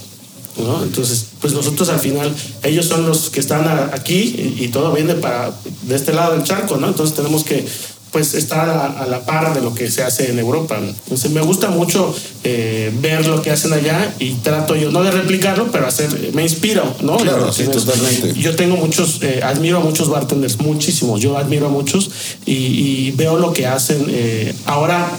¿no? 0.61 0.83
Entonces, 0.83 1.25
pues 1.41 1.53
nosotros 1.53 1.89
al 1.89 1.99
final, 1.99 2.33
ellos 2.63 2.85
son 2.85 3.05
los 3.05 3.29
que 3.29 3.39
están 3.39 3.67
aquí 3.93 4.55
y, 4.59 4.63
y 4.65 4.67
todo 4.69 4.93
viene 4.93 5.15
para 5.15 5.51
de 5.83 5.95
este 5.95 6.13
lado 6.13 6.33
del 6.33 6.43
charco, 6.43 6.77
¿no? 6.77 6.87
Entonces 6.87 7.15
tenemos 7.15 7.43
que 7.43 7.65
pues 8.11 8.33
estar 8.33 8.67
a, 8.69 8.87
a 8.87 9.07
la 9.07 9.23
par 9.23 9.53
de 9.53 9.61
lo 9.61 9.73
que 9.73 9.89
se 9.89 10.03
hace 10.03 10.29
en 10.29 10.37
Europa. 10.37 10.77
Entonces 10.77 11.31
me 11.31 11.39
gusta 11.39 11.69
mucho 11.69 12.13
eh, 12.43 12.91
ver 13.01 13.25
lo 13.25 13.41
que 13.41 13.51
hacen 13.51 13.71
allá 13.71 14.13
y 14.19 14.33
trato 14.33 14.75
yo 14.75 14.91
no 14.91 15.01
de 15.01 15.11
replicarlo, 15.11 15.71
pero 15.71 15.87
hacer, 15.87 16.09
me 16.33 16.43
inspiro, 16.43 16.83
¿no? 17.03 17.15
Claro, 17.15 17.53
sí, 17.53 17.63
totalmente. 17.63 18.33
yo 18.37 18.53
tengo 18.57 18.75
muchos, 18.75 19.19
eh, 19.21 19.39
admiro 19.41 19.77
a 19.77 19.79
muchos 19.79 20.09
bartenders, 20.09 20.59
muchísimos. 20.59 21.21
Yo 21.21 21.37
admiro 21.37 21.67
a 21.67 21.69
muchos 21.69 22.11
y, 22.45 22.53
y 22.53 23.11
veo 23.11 23.37
lo 23.37 23.53
que 23.53 23.65
hacen. 23.65 24.03
eh, 24.09 24.53
ahora, 24.65 25.09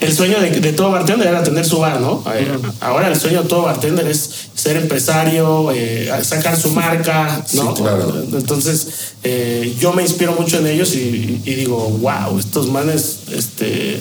el 0.00 0.12
sueño 0.14 0.40
de, 0.40 0.50
de 0.60 0.72
todo 0.72 0.90
bartender 0.92 1.26
era 1.28 1.42
tener 1.42 1.64
su 1.66 1.78
bar, 1.80 2.00
¿no? 2.00 2.22
Eh, 2.34 2.56
ahora 2.80 3.08
el 3.08 3.18
sueño 3.18 3.42
de 3.42 3.48
todo 3.48 3.62
bartender 3.62 4.06
es 4.06 4.30
ser 4.54 4.76
empresario, 4.76 5.70
eh, 5.72 6.08
sacar 6.22 6.56
su 6.60 6.70
marca, 6.70 7.44
¿no? 7.54 7.74
Sí, 7.76 7.82
claro. 7.82 8.22
Entonces, 8.32 8.86
eh, 9.24 9.74
yo 9.80 9.92
me 9.92 10.02
inspiro 10.02 10.34
mucho 10.34 10.58
en 10.58 10.66
ellos 10.68 10.94
y, 10.94 11.42
y 11.44 11.54
digo, 11.54 11.76
wow, 12.00 12.38
estos 12.38 12.68
manes, 12.68 13.18
este, 13.32 14.00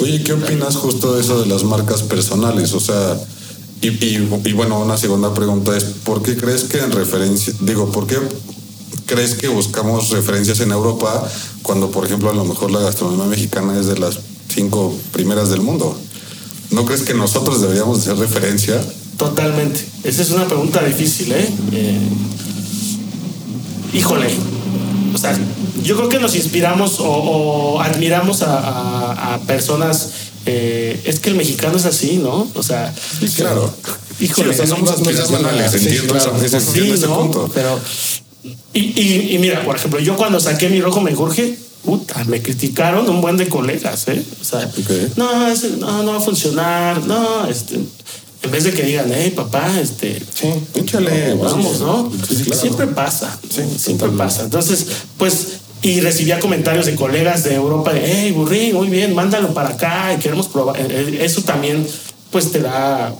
Oye, 0.00 0.22
¿qué 0.22 0.32
opinas 0.32 0.76
justo 0.76 1.14
de 1.16 1.22
eso 1.22 1.40
de 1.40 1.46
las 1.46 1.64
marcas 1.64 2.02
personales? 2.02 2.72
O 2.72 2.78
sea, 2.80 3.18
y, 3.80 3.88
y- 3.88 4.28
y 4.44 4.52
bueno, 4.52 4.80
una 4.80 4.96
segunda 4.96 5.34
pregunta 5.34 5.76
es, 5.76 5.84
¿por 5.84 6.22
qué 6.22 6.36
crees 6.36 6.64
que 6.64 6.78
en 6.78 6.92
referencia, 6.92 7.52
digo, 7.60 7.90
¿por 7.90 8.06
qué 8.06 8.16
crees 9.06 9.34
que 9.34 9.48
buscamos 9.48 10.10
referencias 10.10 10.60
en 10.60 10.70
Europa 10.70 11.26
cuando, 11.62 11.90
por 11.90 12.04
ejemplo, 12.04 12.30
a 12.30 12.34
lo 12.34 12.44
mejor 12.44 12.70
la 12.70 12.78
gastronomía 12.80 13.26
mexicana 13.26 13.78
es 13.78 13.86
de 13.86 13.98
las 13.98 14.18
cinco 14.58 14.92
primeras 15.12 15.50
del 15.50 15.60
mundo? 15.60 15.96
¿No 16.70 16.84
crees 16.84 17.02
que 17.02 17.14
nosotros 17.14 17.60
deberíamos 17.60 17.98
de 17.98 18.04
ser 18.10 18.16
referencia? 18.18 18.80
Totalmente. 19.16 19.84
Esa 20.04 20.22
es 20.22 20.30
una 20.30 20.46
pregunta 20.46 20.82
difícil, 20.84 21.30
¿eh? 21.32 21.48
Eh, 21.72 21.98
híjole. 23.94 24.26
O 25.14 25.18
sea, 25.18 25.38
yo 25.82 25.96
creo 25.96 26.08
que 26.08 26.18
nos 26.18 26.34
inspiramos 26.34 26.98
o, 27.00 27.06
o 27.08 27.80
admiramos 27.80 28.42
a, 28.42 28.58
a- 28.58 29.34
a 29.34 29.38
personas. 29.42 30.10
eh, 30.46 31.00
es 31.04 31.20
que 31.20 31.30
el 31.30 31.36
mexicano 31.36 31.76
es 31.76 31.84
así, 31.84 32.16
¿no? 32.18 32.48
O 32.54 32.62
sea, 32.62 32.92
claro. 33.36 33.72
híjole, 34.20 34.54
Sí, 34.54 34.60
o 34.60 34.66
sea, 34.66 34.76
somos 34.76 34.90
aspiracionales, 34.90 35.66
a- 35.74 35.78
sí, 35.78 35.84
entiendo 35.84 36.14
claro. 36.14 36.36
ese, 36.42 36.60
Sí, 36.60 36.66
entiendo 36.68 36.94
ese 36.94 37.06
¿no? 37.06 37.18
punto. 37.20 37.50
Pero. 37.54 37.78
Y, 38.74 38.80
y- 38.80 39.34
y 39.34 39.38
mira, 39.38 39.64
por 39.64 39.76
ejemplo, 39.76 40.00
yo 40.00 40.16
cuando 40.16 40.38
saqué 40.40 40.68
mi 40.68 40.80
rojo 40.80 41.00
me 41.00 41.14
Jorge, 41.14 41.58
puta, 41.88 42.22
me 42.24 42.42
criticaron 42.42 43.08
un 43.08 43.22
buen 43.22 43.38
de 43.38 43.48
colegas, 43.48 44.08
¿eh? 44.08 44.22
O 44.42 44.44
sea, 44.44 44.70
no, 45.16 45.54
no, 45.78 46.02
no 46.02 46.10
va 46.12 46.18
a 46.18 46.20
funcionar, 46.20 47.06
no, 47.06 47.46
este. 47.46 47.76
En 48.42 48.50
vez 48.50 48.64
de 48.64 48.72
que 48.72 48.82
digan, 48.82 49.10
hey, 49.10 49.32
papá, 49.34 49.80
este. 49.80 50.22
Sí, 50.34 50.48
échale. 50.74 51.32
Vamos, 51.32 51.80
¿no? 51.80 52.12
Sí, 52.28 52.44
claro. 52.44 52.60
Siempre 52.60 52.86
pasa. 52.88 53.38
Sí, 53.42 53.62
siempre 53.78 54.08
totalmente. 54.08 54.18
pasa. 54.18 54.42
Entonces, 54.42 54.86
pues, 55.16 55.60
y 55.80 56.00
recibía 56.00 56.38
comentarios 56.40 56.84
de 56.84 56.94
colegas 56.94 57.42
de 57.44 57.54
Europa 57.54 57.94
de, 57.94 58.02
hey, 58.04 58.32
Burrín, 58.32 58.74
muy 58.74 58.88
bien, 58.88 59.14
mándalo 59.14 59.54
para 59.54 59.70
acá 59.70 60.12
y 60.14 60.18
queremos 60.18 60.46
probar. 60.48 60.78
Eh, 60.78 60.86
eh, 60.90 61.18
Eso 61.22 61.40
también, 61.40 61.86
pues, 62.30 62.52
te 62.52 62.60
da 62.60 63.14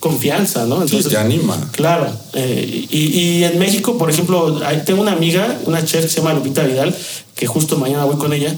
confianza, 0.00 0.66
¿no? 0.66 0.86
Sí, 0.86 1.02
te 1.02 1.16
anima. 1.16 1.56
Claro. 1.72 2.12
eh, 2.34 2.86
y, 2.90 2.98
y 3.20 3.44
en 3.44 3.58
México, 3.58 3.96
por 3.96 4.10
ejemplo, 4.10 4.60
tengo 4.84 5.00
una 5.00 5.12
amiga, 5.12 5.58
una 5.64 5.82
chef 5.82 6.02
que 6.04 6.10
se 6.10 6.18
llama 6.18 6.34
Lupita 6.34 6.62
Vidal, 6.62 6.94
que 7.36 7.46
justo 7.46 7.76
mañana 7.78 8.04
voy 8.04 8.16
con 8.16 8.32
ella 8.32 8.56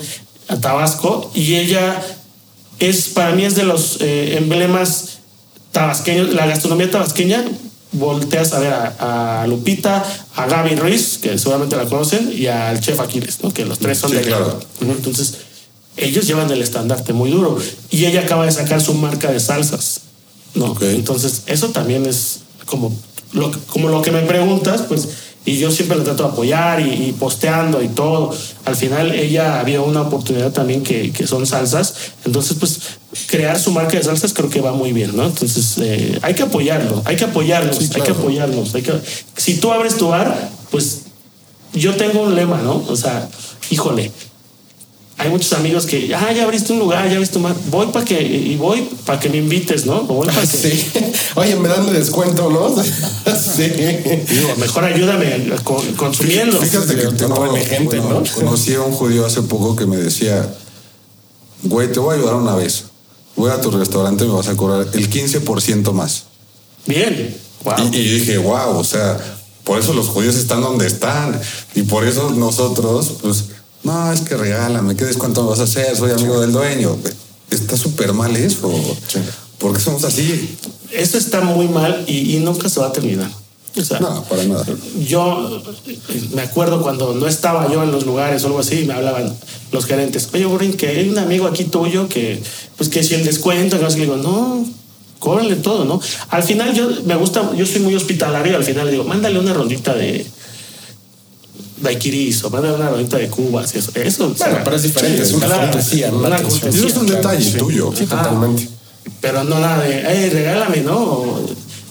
a 0.48 0.56
Tabasco, 0.56 1.30
y 1.34 1.56
ella 1.56 2.00
es, 2.78 3.08
para 3.08 3.34
mí, 3.34 3.44
es 3.44 3.54
de 3.54 3.64
los 3.64 3.98
eh, 4.00 4.36
emblemas 4.38 5.18
tabasqueños, 5.72 6.32
la 6.32 6.46
gastronomía 6.46 6.90
tabasqueña. 6.90 7.44
Volteas 7.90 8.52
a 8.52 8.58
ver 8.58 8.72
a, 8.72 9.42
a 9.42 9.46
Lupita, 9.46 10.04
a 10.36 10.46
Gaby 10.46 10.76
Ruiz, 10.76 11.18
que 11.18 11.38
seguramente 11.38 11.74
la 11.74 11.86
conocen, 11.86 12.30
y 12.34 12.46
al 12.46 12.80
chef 12.80 13.00
Aquiles, 13.00 13.42
¿no? 13.42 13.52
que 13.52 13.64
los 13.64 13.78
tres 13.78 13.98
son 13.98 14.10
Sí, 14.10 14.16
de 14.16 14.22
claro. 14.22 14.60
Entonces, 14.80 15.38
ellos 15.96 16.26
llevan 16.26 16.50
el 16.50 16.62
estandarte 16.62 17.12
muy 17.12 17.30
duro. 17.30 17.58
Y 17.90 18.04
ella 18.04 18.20
acaba 18.20 18.44
de 18.44 18.52
sacar 18.52 18.80
su 18.80 18.94
marca 18.94 19.32
de 19.32 19.40
salsas. 19.40 20.02
¿no? 20.54 20.76
Entonces, 20.80 21.42
eso 21.46 21.70
también 21.70 22.06
es 22.06 22.40
como 22.66 22.94
lo, 23.32 23.50
como 23.68 23.88
lo 23.88 24.02
que 24.02 24.10
me 24.10 24.20
preguntas, 24.22 24.82
pues, 24.86 25.08
y 25.48 25.56
yo 25.56 25.70
siempre 25.70 25.96
la 25.96 26.04
trato 26.04 26.24
de 26.24 26.28
apoyar 26.28 26.78
y, 26.78 27.08
y 27.08 27.12
posteando 27.12 27.82
y 27.82 27.88
todo. 27.88 28.34
Al 28.66 28.76
final, 28.76 29.12
ella 29.12 29.60
había 29.60 29.80
una 29.80 30.02
oportunidad 30.02 30.52
también 30.52 30.82
que, 30.82 31.10
que 31.10 31.26
son 31.26 31.46
salsas. 31.46 31.94
Entonces, 32.26 32.58
pues, 32.60 32.80
crear 33.28 33.58
su 33.58 33.70
marca 33.70 33.96
de 33.96 34.04
salsas 34.04 34.34
creo 34.34 34.50
que 34.50 34.60
va 34.60 34.72
muy 34.72 34.92
bien, 34.92 35.16
¿no? 35.16 35.24
Entonces, 35.24 35.78
eh, 35.80 36.18
hay 36.20 36.34
que 36.34 36.42
apoyarlo, 36.42 37.00
hay 37.06 37.16
que 37.16 37.24
apoyarlos, 37.24 37.78
Sí, 37.78 37.84
hay 37.94 38.02
que. 38.02 38.12
Hay 38.74 38.82
que, 38.82 38.92
si 39.36 39.54
tú 39.56 39.72
abres 39.72 39.96
tu 39.96 40.08
bar, 40.08 40.50
pues, 40.70 41.04
yo 41.72 41.94
tengo 41.96 42.24
un 42.24 42.34
lema, 42.34 42.60
¿no? 42.60 42.84
O 42.86 42.96
sea, 42.96 43.26
híjole, 43.70 44.12
hay 45.20 45.28
muchos 45.30 45.52
amigos 45.52 45.84
que, 45.84 46.14
ah, 46.14 46.32
ya 46.32 46.44
abriste 46.44 46.72
un 46.72 46.78
lugar, 46.78 47.08
ya 47.08 47.14
abriste 47.14 47.38
un 47.38 47.44
bar. 47.44 47.56
Voy 47.70 47.88
para 47.88 48.04
que, 48.04 48.22
y 48.22 48.54
voy 48.56 48.88
para 49.04 49.18
que 49.18 49.28
me 49.28 49.38
invites, 49.38 49.84
¿no? 49.84 49.96
O 50.02 50.14
voy 50.14 50.28
para 50.28 50.40
que, 50.46 50.46
Sí. 50.46 50.88
Oye, 51.34 51.56
me 51.56 51.68
dan 51.68 51.92
descuento, 51.92 52.48
¿no? 52.48 52.70
sí. 53.34 53.62
digo, 53.68 54.54
mejor 54.58 54.84
ayúdame 54.84 55.50
con- 55.64 55.92
consumiendo. 55.94 56.60
Fíjate 56.60 56.94
que 56.94 57.06
tengo, 57.08 57.46
no 57.46 57.54
gente, 57.56 57.98
bueno, 57.98 58.20
¿no? 58.20 58.32
conocí 58.32 58.74
a 58.74 58.82
un 58.82 58.92
judío 58.92 59.26
hace 59.26 59.42
poco 59.42 59.74
que 59.74 59.86
me 59.86 59.96
decía, 59.96 60.54
güey, 61.64 61.90
te 61.90 61.98
voy 61.98 62.14
a 62.14 62.18
ayudar 62.18 62.34
una 62.36 62.54
vez. 62.54 62.84
Voy 63.34 63.50
a 63.50 63.60
tu 63.60 63.70
restaurante 63.72 64.24
y 64.24 64.28
me 64.28 64.34
vas 64.34 64.48
a 64.48 64.56
cobrar 64.56 64.86
el 64.92 65.10
15% 65.10 65.92
más. 65.92 66.24
Bien. 66.86 67.36
Wow. 67.64 67.74
Y, 67.92 67.96
y 67.96 68.18
dije, 68.20 68.38
wow, 68.38 68.76
o 68.78 68.84
sea, 68.84 69.18
por 69.64 69.78
eso 69.80 69.92
los 69.94 70.06
judíos 70.08 70.36
están 70.36 70.60
donde 70.60 70.86
están. 70.86 71.40
Y 71.74 71.82
por 71.82 72.04
eso 72.06 72.30
nosotros, 72.30 73.14
pues, 73.20 73.44
no, 73.84 74.12
es 74.12 74.20
que 74.22 74.36
regálame, 74.36 74.96
¿qué 74.96 75.04
descuento 75.04 75.46
vas 75.46 75.60
a 75.60 75.64
hacer? 75.64 75.96
Soy 75.96 76.10
amigo 76.12 76.40
del 76.40 76.52
dueño. 76.52 76.96
Está 77.50 77.76
súper 77.76 78.12
mal 78.12 78.36
eso. 78.36 78.70
¿Por 79.58 79.72
qué 79.74 79.80
somos 79.80 80.04
así? 80.04 80.56
Eso 80.92 81.18
está 81.18 81.40
muy 81.40 81.68
mal 81.68 82.04
y, 82.06 82.36
y 82.36 82.40
nunca 82.40 82.68
se 82.68 82.80
va 82.80 82.88
a 82.88 82.92
terminar. 82.92 83.30
O 83.76 83.82
sea, 83.84 84.00
No, 84.00 84.24
para 84.24 84.42
nada. 84.44 84.64
yo 85.06 85.62
eh, 85.86 85.98
me 86.34 86.42
acuerdo 86.42 86.82
cuando 86.82 87.14
no 87.14 87.26
estaba 87.28 87.70
yo 87.70 87.82
en 87.84 87.92
los 87.92 88.06
lugares 88.06 88.42
o 88.42 88.46
algo 88.48 88.58
así, 88.58 88.84
me 88.84 88.94
hablaban 88.94 89.32
los 89.70 89.86
gerentes, 89.86 90.28
oye, 90.32 90.46
Burin, 90.46 90.72
que 90.76 90.88
hay 90.88 91.08
un 91.08 91.18
amigo 91.18 91.46
aquí 91.46 91.64
tuyo 91.64 92.08
que, 92.08 92.42
pues 92.76 92.88
que 92.88 93.04
si 93.04 93.14
el 93.14 93.24
descuento, 93.24 93.76
que 93.78 93.84
no 93.84 93.90
sé 93.90 93.96
qué", 93.96 94.02
digo, 94.02 94.16
no, 94.16 94.66
cóbrale 95.20 95.54
todo, 95.56 95.84
¿no? 95.84 96.00
Al 96.30 96.42
final 96.42 96.74
yo 96.74 96.88
me 97.04 97.14
gusta, 97.16 97.54
yo 97.54 97.64
soy 97.66 97.80
muy 97.80 97.94
hospitalario, 97.94 98.56
al 98.56 98.64
final 98.64 98.90
digo, 98.90 99.04
mándale 99.04 99.38
una 99.38 99.52
rondita 99.52 99.94
de 99.94 100.26
daiquiris 101.80 102.44
o 102.44 102.50
mándale 102.50 102.74
una 102.74 102.90
de 103.18 103.28
cubas, 103.28 103.74
y 103.74 103.78
eso, 103.78 103.90
eso 103.94 104.26
o 104.28 104.34
sea, 104.36 104.48
Bueno, 104.48 104.64
pero 104.64 104.76
es 104.76 104.82
diferente, 104.82 105.22
es 105.22 105.32
una 105.32 105.46
claro, 105.46 105.70
cortesía, 105.70 106.10
¿no? 106.10 106.18
una 106.18 106.42
cortesía, 106.42 106.68
Eso 106.70 106.86
es 106.86 106.96
un 106.96 107.06
claro, 107.06 107.22
detalle 107.22 107.50
sí. 107.52 107.58
tuyo. 107.58 107.92
Sí, 107.96 108.06
totalmente. 108.06 108.68
pero 109.20 109.44
no 109.44 109.58
nada 109.58 109.82
de, 109.84 110.04
hey, 110.06 110.30
regálame, 110.32 110.80
¿no? 110.82 111.24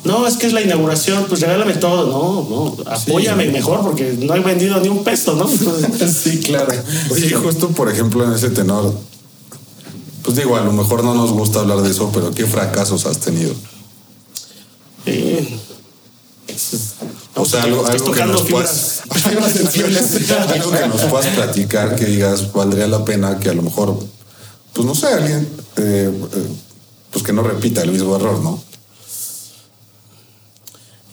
No, 0.04 0.26
es 0.26 0.38
que 0.38 0.47
es 0.47 0.54
la 0.54 0.62
inauguración, 0.62 1.26
pues 1.28 1.41
regálame 1.41 1.73
todo, 1.73 2.08
no, 2.08 2.47
no, 2.50 2.91
apóyame 2.91 3.47
mejor 3.50 3.82
porque 3.82 4.15
no 4.19 4.36
he 4.36 4.39
vendido 4.39 4.80
ni 4.80 4.88
un 4.88 5.04
peso, 5.04 5.36
¿no? 5.36 5.47
sí, 6.08 6.39
claro. 6.39 6.71
Oye, 7.10 7.30
justo 7.34 7.69
por 7.69 7.91
ejemplo 7.91 8.23
en 8.23 8.34
ese 8.34 8.50
tenor, 8.52 8.93
pues 10.23 10.38
digo, 10.38 10.56
a 10.56 10.62
lo 10.62 10.71
mejor 10.71 11.04
no 11.04 11.13
nos 11.13 11.32
gusta 11.32 11.60
hablar 11.60 11.82
de 11.82 11.91
eso, 11.91 12.10
pero 12.13 12.32
¿qué 12.32 12.45
fracasos 12.45 13.06
has 13.06 13.19
tenido? 13.19 13.54
Eh, 15.06 15.58
O 15.66 15.66
sea, 17.48 17.64
algo, 17.64 17.82
Estás 17.82 17.96
algo 17.96 18.06
que 18.06 18.12
tocando 18.12 18.34
nos 18.34 18.50
puedas, 18.50 19.02
Fibras 19.12 19.52
sensibles. 19.54 20.32
algo 20.32 20.72
que 20.72 20.88
nos 20.88 21.02
puedas 21.04 21.28
platicar, 21.28 21.96
que 21.96 22.06
digas, 22.06 22.52
valdría 22.52 22.88
la 22.88 23.04
pena 23.04 23.40
que 23.40 23.50
a 23.50 23.54
lo 23.54 23.62
mejor, 23.62 23.98
pues 24.74 24.86
no 24.86 24.94
sé, 24.96 25.08
alguien, 25.08 25.48
eh, 25.78 26.12
eh, 26.34 26.48
pues 27.12 27.24
que 27.24 27.34
no 27.34 27.44
repita 27.44 27.82
el 27.82 27.92
mismo 27.92 28.16
error, 28.16 28.40
¿no? 28.42 28.62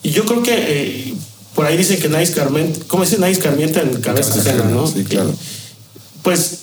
Y 0.03 0.11
yo 0.11 0.27
creo 0.27 0.43
que 0.43 0.55
eh, 0.55 1.15
por 1.55 1.65
ahí 1.67 1.77
dicen 1.77 1.99
que 1.99 2.09
nadie 2.09 2.25
escarmienta, 2.25 2.81
¿cómo 2.89 3.05
dice? 3.05 3.19
Nadie 3.19 3.33
escarmienta 3.33 3.81
en 3.81 4.01
cabeza 4.01 4.39
ajena, 4.39 4.65
¿no? 4.65 4.87
sí, 4.87 5.05
claro. 5.05 5.33
Pues 6.23 6.59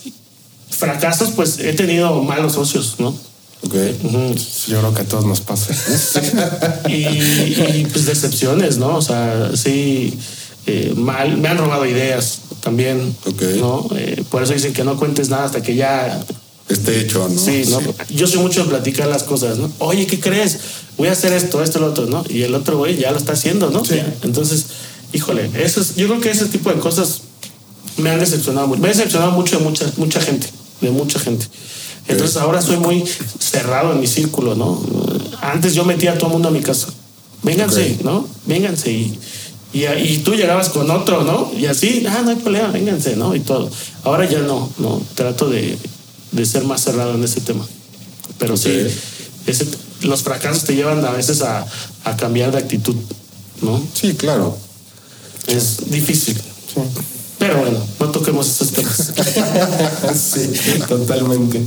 fracasos, 0.70 1.32
pues 1.36 1.60
he 1.60 1.74
tenido 1.74 2.22
malos 2.24 2.54
socios, 2.54 2.96
¿no? 3.00 3.16
Ok. 3.63 3.76
Ujú. 4.04 4.36
Yo 4.67 4.80
creo 4.80 4.93
que 4.93 5.02
a 5.02 5.06
todos 5.06 5.26
nos 5.26 5.41
pasa. 5.41 5.74
y, 6.89 6.93
y, 6.93 7.88
pues 7.91 8.06
decepciones, 8.06 8.78
¿no? 8.78 8.97
O 8.97 9.02
sea, 9.02 9.52
sí, 9.56 10.17
eh, 10.65 10.93
mal, 10.95 11.38
me 11.38 11.47
han 11.47 11.58
robado 11.58 11.86
ideas 11.86 12.39
también, 12.62 13.15
Ok. 13.26 13.41
¿no? 13.60 13.88
Eh, 13.95 14.24
por 14.30 14.43
eso 14.43 14.54
dicen 14.54 14.74
que 14.74 14.84
no 14.84 14.97
cuentes 14.97 15.30
nada 15.30 15.45
hasta 15.45 15.62
que 15.62 15.76
ya 15.76 16.24
Esté 16.71 17.02
hecho, 17.02 17.28
¿no? 17.28 17.39
Sí, 17.39 17.63
¿no? 17.69 17.82
Yo 18.10 18.28
soy 18.28 18.39
mucho 18.39 18.63
de 18.63 18.69
platicar 18.69 19.08
las 19.08 19.24
cosas, 19.24 19.58
¿no? 19.58 19.71
Oye, 19.80 20.08
¿qué 20.08 20.19
crees? 20.19 20.58
Voy 20.97 21.10
a 21.10 21.12
hacer 21.12 21.34
esto, 21.34 21.62
esto, 21.62 21.80
lo 21.80 21.88
otro, 21.88 22.06
¿no? 22.06 22.24
Y 22.30 22.43
el 22.43 22.56
otro 22.56 22.78
güey 22.78 22.97
ya 22.97 23.12
lo 23.12 23.17
está 23.17 23.34
haciendo, 23.34 23.69
¿no? 23.71 23.84
Sí. 23.84 24.00
Entonces, 24.24 24.67
híjole, 25.12 25.50
eso 25.56 25.82
es, 25.82 25.95
yo 25.95 26.08
creo 26.08 26.21
que 26.21 26.30
ese 26.30 26.45
tipo 26.45 26.71
de 26.71 26.80
cosas 26.80 27.21
me 27.97 28.10
han 28.10 28.19
decepcionado 28.19 28.67
mucho. 28.67 28.82
Me 28.82 28.88
ha 28.88 28.91
decepcionado 28.91 29.32
mucho 29.32 29.58
de 29.58 29.63
mucha, 29.65 29.91
mucha 29.97 30.21
gente, 30.21 30.47
de 30.80 30.91
mucha 30.91 31.19
gente. 31.19 31.45
Entonces 32.08 32.38
ahora 32.38 32.62
soy 32.62 32.78
muy 32.78 33.04
cerrado 33.40 33.94
en 33.94 34.00
mi 34.00 34.08
círculo, 34.08 34.56
¿no? 34.56 34.82
Antes 35.42 35.74
yo 35.74 35.86
metía 35.86 36.14
a 36.14 36.18
todo 36.18 36.28
el 36.28 36.34
mundo 36.34 36.50
a 36.50 36.52
mi 36.52 36.62
casa. 36.62 36.88
Vénganse. 37.44 37.98
¿no? 38.04 38.28
Vénganse. 38.46 38.92
Y, 38.92 39.20
y, 39.74 39.86
y 39.86 40.18
tú 40.20 40.36
llegabas 40.36 40.70
con 40.70 40.90
otro, 40.92 41.24
¿no? 41.24 41.52
Y 41.58 41.66
así, 41.66 42.06
ah, 42.08 42.22
no 42.24 42.32
hay 42.32 42.36
problema, 42.38 42.68
vénganse, 42.70 43.16
¿no? 43.16 43.36
Y 43.36 43.40
todo. 43.40 43.70
Ahora 44.04 44.30
ya 44.30 44.40
no, 44.40 44.70
no. 44.78 45.02
Trato 45.16 45.50
de, 45.50 45.78
de 46.32 46.46
ser 46.46 46.64
más 46.66 46.82
cerrado 46.82 47.16
en 47.16 47.24
ese 47.24 47.42
tema. 47.42 47.66
Pero 48.38 48.58
sí, 48.58 48.72
ese, 49.48 49.68
los 50.02 50.24
fracasos 50.24 50.64
te 50.64 50.76
llevan 50.76 51.04
a 51.06 51.12
veces 51.12 51.42
a, 51.42 51.66
a 52.04 52.18
cambiar 52.18 52.52
de 52.52 52.58
actitud, 52.58 52.96
¿no? 53.62 53.82
Sí, 53.94 54.14
claro. 54.14 54.58
Es 55.48 55.90
difícil. 55.90 56.40
Pero 57.41 57.58
bueno, 57.58 57.80
no 57.99 58.12
toquemos 58.12 58.47
esos 58.47 58.69
temas. 58.71 59.13
sí, 60.15 60.51
totalmente. 60.88 61.60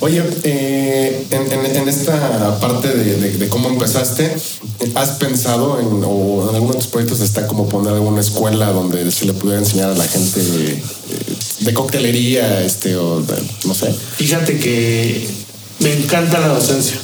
Oye, 0.00 0.22
eh, 0.42 1.26
en, 1.30 1.50
en- 1.50 1.76
en 1.76 1.88
esta 1.88 2.60
parte 2.60 2.88
de, 2.88 3.16
de- 3.16 3.38
de 3.38 3.48
cómo 3.48 3.70
empezaste, 3.70 4.30
¿has 4.94 5.08
pensado 5.12 5.80
en, 5.80 5.86
o 6.04 6.50
en 6.50 6.54
alguno 6.56 6.74
de 6.74 6.80
tus 6.80 6.88
proyectos 6.88 7.20
está 7.20 7.46
como 7.46 7.66
poner 7.66 7.94
alguna 7.94 8.20
escuela 8.20 8.72
donde 8.72 9.10
se 9.10 9.24
le 9.24 9.32
pudiera 9.32 9.58
enseñar 9.60 9.88
a 9.92 9.94
la 9.94 10.04
gente 10.06 10.38
eh, 10.42 10.82
de 11.60 11.72
coctelería, 11.72 12.60
este, 12.62 12.96
o 12.96 13.22
de- 13.22 13.42
no 13.64 13.74
sé? 13.74 13.90
Fíjate 14.18 14.58
que 14.58 15.26
me 15.78 15.94
encanta 15.94 16.40
la 16.40 16.48
docencia. 16.48 16.96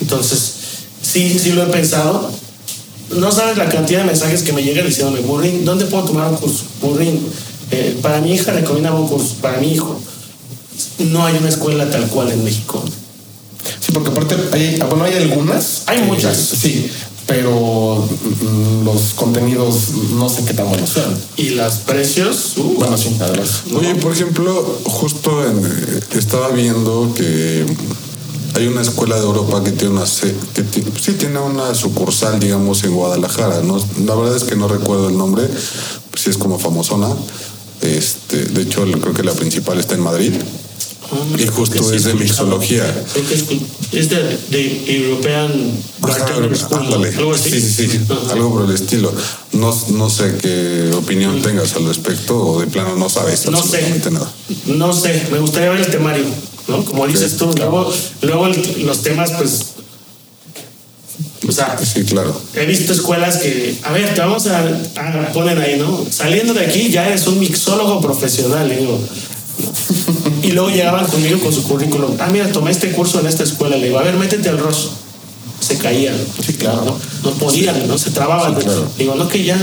Entonces, 0.00 0.52
sí, 1.02 1.38
sí 1.38 1.52
lo 1.52 1.64
he 1.64 1.66
pensado. 1.66 2.30
No 3.18 3.30
sabes 3.32 3.58
la 3.58 3.68
cantidad 3.68 3.98
de 4.00 4.06
mensajes 4.06 4.42
que 4.44 4.52
me 4.54 4.62
llegan 4.62 4.86
diciéndome, 4.86 5.20
Burrín, 5.20 5.66
¿dónde 5.66 5.84
puedo 5.84 6.04
tomar 6.04 6.30
un 6.30 6.36
curso? 6.38 6.62
Eh, 7.70 7.98
para 8.02 8.20
mi 8.20 8.32
hija 8.32 8.52
recomienda 8.52 8.92
un 8.94 9.08
curso, 9.08 9.34
para 9.40 9.58
mi 9.58 9.72
hijo. 9.72 9.98
No 10.98 11.24
hay 11.24 11.36
una 11.36 11.48
escuela 11.48 11.90
tal 11.90 12.06
cual 12.08 12.30
en 12.30 12.42
México. 12.44 12.82
Sí, 13.80 13.92
porque 13.92 14.10
aparte 14.10 14.36
hay, 14.52 14.78
ah, 14.80 14.86
bueno, 14.86 15.04
hay 15.04 15.14
algunas. 15.14 15.82
Hay 15.86 15.98
que- 15.98 16.04
muchas. 16.04 16.36
Sí, 16.36 16.90
pero 17.26 18.06
mm, 18.40 18.84
los 18.84 19.14
contenidos 19.14 19.74
no 20.14 20.28
sé 20.28 20.44
qué 20.44 20.54
tan 20.54 20.68
buenos 20.68 20.90
sean. 20.90 21.14
Y 21.36 21.50
los 21.50 21.74
precios, 21.76 22.54
uh, 22.56 22.74
Bueno, 22.78 22.96
sí, 22.98 23.16
además. 23.20 23.62
Oye, 23.74 23.94
por 23.96 24.12
ejemplo, 24.12 24.80
justo 24.84 25.46
en, 25.46 25.64
eh, 25.64 26.00
estaba 26.18 26.48
viendo 26.48 27.12
que 27.14 27.64
hay 28.56 28.66
una 28.66 28.82
escuela 28.82 29.16
de 29.16 29.22
Europa 29.22 29.62
que 29.62 29.70
tiene 29.72 29.94
una 29.94 30.04
que 30.04 30.64
sí 31.00 31.12
tiene 31.12 31.38
una 31.38 31.74
sucursal, 31.74 32.40
digamos, 32.40 32.82
en 32.84 32.94
Guadalajara. 32.94 33.60
No, 33.62 33.78
la 34.04 34.14
verdad 34.16 34.36
es 34.36 34.44
que 34.44 34.56
no 34.56 34.66
recuerdo 34.66 35.08
el 35.08 35.16
nombre, 35.16 35.46
pues 36.10 36.22
sí 36.24 36.30
es 36.30 36.36
como 36.36 36.58
famosona. 36.58 37.08
Este, 37.82 38.36
de 38.44 38.62
hecho, 38.62 38.84
creo 39.00 39.14
que 39.14 39.22
la 39.22 39.32
principal 39.32 39.78
está 39.78 39.94
en 39.94 40.00
Madrid. 40.02 40.32
Y 41.38 41.46
justo 41.48 41.92
es 41.92 42.04
de 42.04 42.14
mixología. 42.14 42.84
Creo 43.12 43.26
que 43.26 43.34
es, 43.34 43.44
es 43.92 44.10
de, 44.10 44.38
de 44.50 44.94
European 44.96 45.50
Bartender 45.98 46.52
Ajá, 46.52 46.68
School, 46.68 46.84
ándale. 46.84 47.08
algo 47.16 47.34
así. 47.34 47.50
Sí, 47.50 47.60
sí, 47.60 47.88
sí, 47.88 48.00
Ajá. 48.08 48.32
algo 48.34 48.52
por 48.52 48.64
el 48.68 48.74
estilo. 48.76 49.12
No, 49.52 49.76
no 49.88 50.08
sé 50.08 50.36
qué 50.40 50.92
opinión 50.94 51.42
tengas 51.42 51.74
al 51.74 51.86
respecto 51.86 52.38
o 52.40 52.60
de 52.60 52.68
plano 52.68 52.94
no 52.94 53.08
sabes 53.08 53.50
No 53.50 53.60
sé. 53.60 54.00
nada. 54.12 54.30
No 54.66 54.92
sé, 54.92 55.26
me 55.32 55.38
gustaría 55.40 55.70
ver 55.70 55.80
el 55.80 55.88
temario, 55.90 56.24
¿no? 56.68 56.84
Como 56.84 57.06
dices 57.08 57.36
tú, 57.36 57.50
luego, 57.56 57.92
luego 58.22 58.48
los 58.84 59.02
temas, 59.02 59.32
pues. 59.32 59.66
O 61.48 61.52
sea, 61.52 61.78
Sí, 61.82 62.04
claro. 62.04 62.38
he 62.54 62.66
visto 62.66 62.92
escuelas 62.92 63.38
que, 63.38 63.76
a 63.82 63.92
ver, 63.92 64.14
te 64.14 64.20
vamos 64.20 64.46
a, 64.46 64.58
a 64.60 65.32
ponen 65.32 65.58
ahí, 65.58 65.78
¿no? 65.78 66.04
Saliendo 66.10 66.52
de 66.54 66.66
aquí 66.66 66.90
ya 66.90 67.06
eres 67.08 67.26
un 67.26 67.38
mixólogo 67.40 68.00
profesional, 68.00 68.68
le 68.68 68.76
digo. 68.78 68.98
Y 70.42 70.52
luego 70.52 70.70
llegaban 70.70 71.06
conmigo 71.06 71.38
con 71.40 71.52
su 71.52 71.62
currículum. 71.64 72.16
Ah, 72.18 72.28
mira, 72.32 72.50
tomé 72.50 72.70
este 72.70 72.92
curso 72.92 73.20
en 73.20 73.26
esta 73.26 73.42
escuela. 73.42 73.76
Le 73.76 73.86
digo, 73.86 73.98
a 73.98 74.02
ver, 74.02 74.14
métete 74.14 74.48
al 74.48 74.58
ROS. 74.58 74.90
Se 75.60 75.76
caían. 75.76 76.14
Sí, 76.44 76.54
claro. 76.54 76.84
No, 76.84 77.30
no 77.30 77.36
podían, 77.36 77.86
no 77.86 77.98
se 77.98 78.10
trababan. 78.10 78.56
Sí, 78.56 78.62
claro. 78.64 78.86
Digo, 78.96 79.14
no, 79.16 79.28
que 79.28 79.44
ya. 79.44 79.56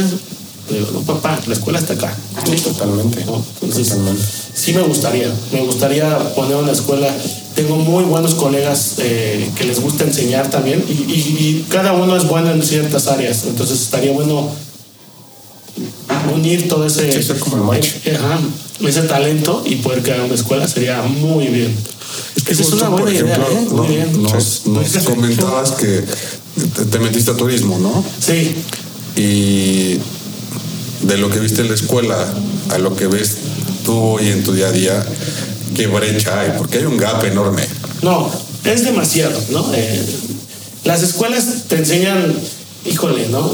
Digo, 0.70 0.88
no, 0.94 1.00
papá, 1.02 1.40
la 1.48 1.54
escuela 1.54 1.80
está 1.80 1.94
acá. 1.94 2.16
Totalmente. 2.64 3.26
¿no? 3.26 3.44
Entonces, 3.62 3.90
Totalmente. 3.90 4.22
sí 4.54 4.74
me 4.74 4.82
gustaría, 4.84 5.32
me 5.52 5.62
gustaría 5.62 6.18
poner 6.36 6.58
una 6.58 6.72
escuela. 6.74 7.08
Tengo 7.58 7.76
muy 7.76 8.04
buenos 8.04 8.36
colegas 8.36 8.94
eh, 9.00 9.50
que 9.56 9.64
les 9.66 9.82
gusta 9.82 10.04
enseñar 10.04 10.50
también 10.50 10.84
y, 10.88 10.92
y- 10.92 11.38
y 11.40 11.66
cada 11.70 11.92
uno 11.94 12.16
es 12.16 12.28
bueno 12.28 12.52
en 12.52 12.62
ciertas 12.62 13.08
áreas, 13.08 13.46
entonces 13.48 13.82
estaría 13.82 14.12
bueno 14.12 14.50
unir 16.36 16.68
todo 16.68 16.86
ese, 16.86 17.12
Sí, 17.12 17.18
hacer 17.20 17.40
como 17.40 17.58
el 17.58 17.64
match. 17.64 17.88
eh, 18.06 18.16
ajá, 18.16 18.40
ese 18.88 19.02
talento 19.04 19.64
y 19.66 19.78
poder 19.78 20.04
crear 20.04 20.22
una 20.22 20.36
escuela 20.36 20.68
sería 20.68 21.02
muy 21.02 21.48
bien. 21.48 21.76
Esa 22.48 22.62
es 22.62 22.72
una 22.74 22.90
buena 22.90 23.06
por 23.06 23.14
idea, 23.14 23.36
¿eh? 23.36 23.66
no- 23.72 23.74
muy 23.84 23.88
bien. 23.88 24.22
Nos, 24.24 24.68
nos 24.68 24.98
comentabas 25.04 25.72
que 25.72 26.04
te, 26.76 26.86
te 26.86 27.00
metiste 27.00 27.32
a 27.32 27.36
turismo, 27.38 27.80
¿no? 27.80 28.04
Sí, 28.20 28.54
Y 29.16 29.98
de 31.08 31.18
lo 31.18 31.30
que 31.32 31.40
viste 31.40 31.62
en 31.62 31.70
la 31.70 31.74
escuela 31.76 32.28
a 32.70 32.78
lo 32.78 32.96
que 32.96 33.08
ves 33.08 33.38
tú 33.84 33.94
hoy 33.98 34.28
en 34.30 34.44
tu 34.44 34.54
día 34.54 34.68
a 34.68 34.72
día, 34.72 35.06
qué 35.78 35.88
brecha 35.88 36.42
hay, 36.42 36.52
porque 36.58 36.80
hay 36.80 36.86
un 36.86 36.98
gap 36.98 37.24
enorme. 37.24 37.64
No, 38.02 38.30
es 38.66 38.84
demasiado, 38.84 39.40
¿no? 39.52 39.72
Eh, 39.74 40.06
las 40.84 41.04
escuelas 41.04 41.46
te 41.68 41.76
enseñan, 41.76 42.34
híjole, 42.86 43.28
¿no? 43.30 43.54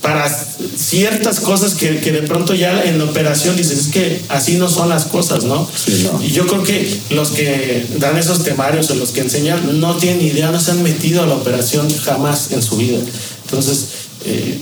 Para 0.00 0.28
ciertas 0.76 1.40
cosas 1.40 1.74
que, 1.74 2.00
que 2.00 2.12
de 2.12 2.22
pronto 2.22 2.54
ya 2.54 2.82
en 2.84 3.00
operación 3.00 3.56
dices, 3.56 3.78
es 3.78 3.86
que 3.88 4.20
así 4.28 4.56
no 4.56 4.68
son 4.68 4.88
las 4.88 5.04
cosas, 5.04 5.44
¿no? 5.44 5.68
Sí, 5.76 6.08
no. 6.10 6.22
Y 6.22 6.30
yo 6.30 6.46
creo 6.46 6.62
que 6.62 6.98
los 7.10 7.30
que 7.30 7.86
dan 7.98 8.16
esos 8.18 8.42
temarios 8.42 8.90
o 8.90 8.94
los 8.94 9.10
que 9.10 9.20
enseñan 9.20 9.80
no 9.80 9.96
tienen 9.96 10.22
idea, 10.22 10.50
no 10.50 10.60
se 10.60 10.72
han 10.72 10.82
metido 10.82 11.22
a 11.22 11.26
la 11.26 11.34
operación 11.34 11.88
jamás 11.98 12.52
en 12.52 12.62
su 12.62 12.76
vida. 12.76 12.98
Entonces, 13.44 13.86
eh, 14.24 14.58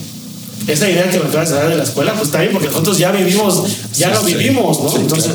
esa 0.67 0.89
idea 0.89 1.09
que 1.09 1.19
me 1.19 1.25
acabas 1.25 1.49
de 1.49 1.55
dar 1.55 1.69
de 1.69 1.75
la 1.77 1.83
escuela, 1.83 2.13
pues 2.13 2.25
está 2.27 2.41
bien, 2.41 2.53
porque 2.53 2.67
nosotros 2.67 2.97
ya 2.97 3.11
vivimos, 3.11 3.63
ya 3.97 4.09
lo 4.09 4.23
sí. 4.23 4.35
vivimos, 4.35 4.81
¿no? 4.81 4.89
Sí, 4.89 4.97
Entonces, 4.99 5.31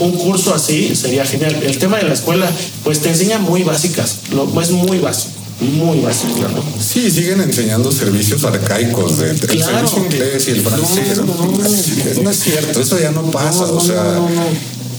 un 0.00 0.12
curso 0.12 0.54
así 0.54 0.94
sería 0.96 1.24
genial. 1.24 1.54
El 1.62 1.78
tema 1.78 1.98
de 1.98 2.04
la 2.04 2.14
escuela, 2.14 2.50
pues 2.84 3.00
te 3.00 3.08
enseña 3.10 3.38
muy 3.38 3.62
básicas, 3.62 4.16
lo, 4.32 4.60
es 4.60 4.70
muy 4.70 4.98
básico, 4.98 5.32
muy 5.60 6.00
básico. 6.00 6.40
¿no? 6.40 6.62
Sí, 6.82 7.10
siguen 7.10 7.40
enseñando 7.42 7.92
servicios 7.92 8.42
arcaicos, 8.44 9.18
de, 9.18 9.30
el 9.30 9.40
Claro. 9.40 9.86
servicio 9.88 10.04
inglés 10.04 10.48
y 10.48 10.50
el 10.52 10.60
francés. 10.62 11.18
No, 11.18 11.24
no, 11.26 11.34
no. 11.46 12.22
No 12.22 12.30
es 12.30 12.38
cierto, 12.40 12.80
eso 12.80 12.98
ya 12.98 13.10
no 13.12 13.22
pasa. 13.30 13.66
No, 13.66 13.74
o 13.74 13.80
sea, 13.80 14.20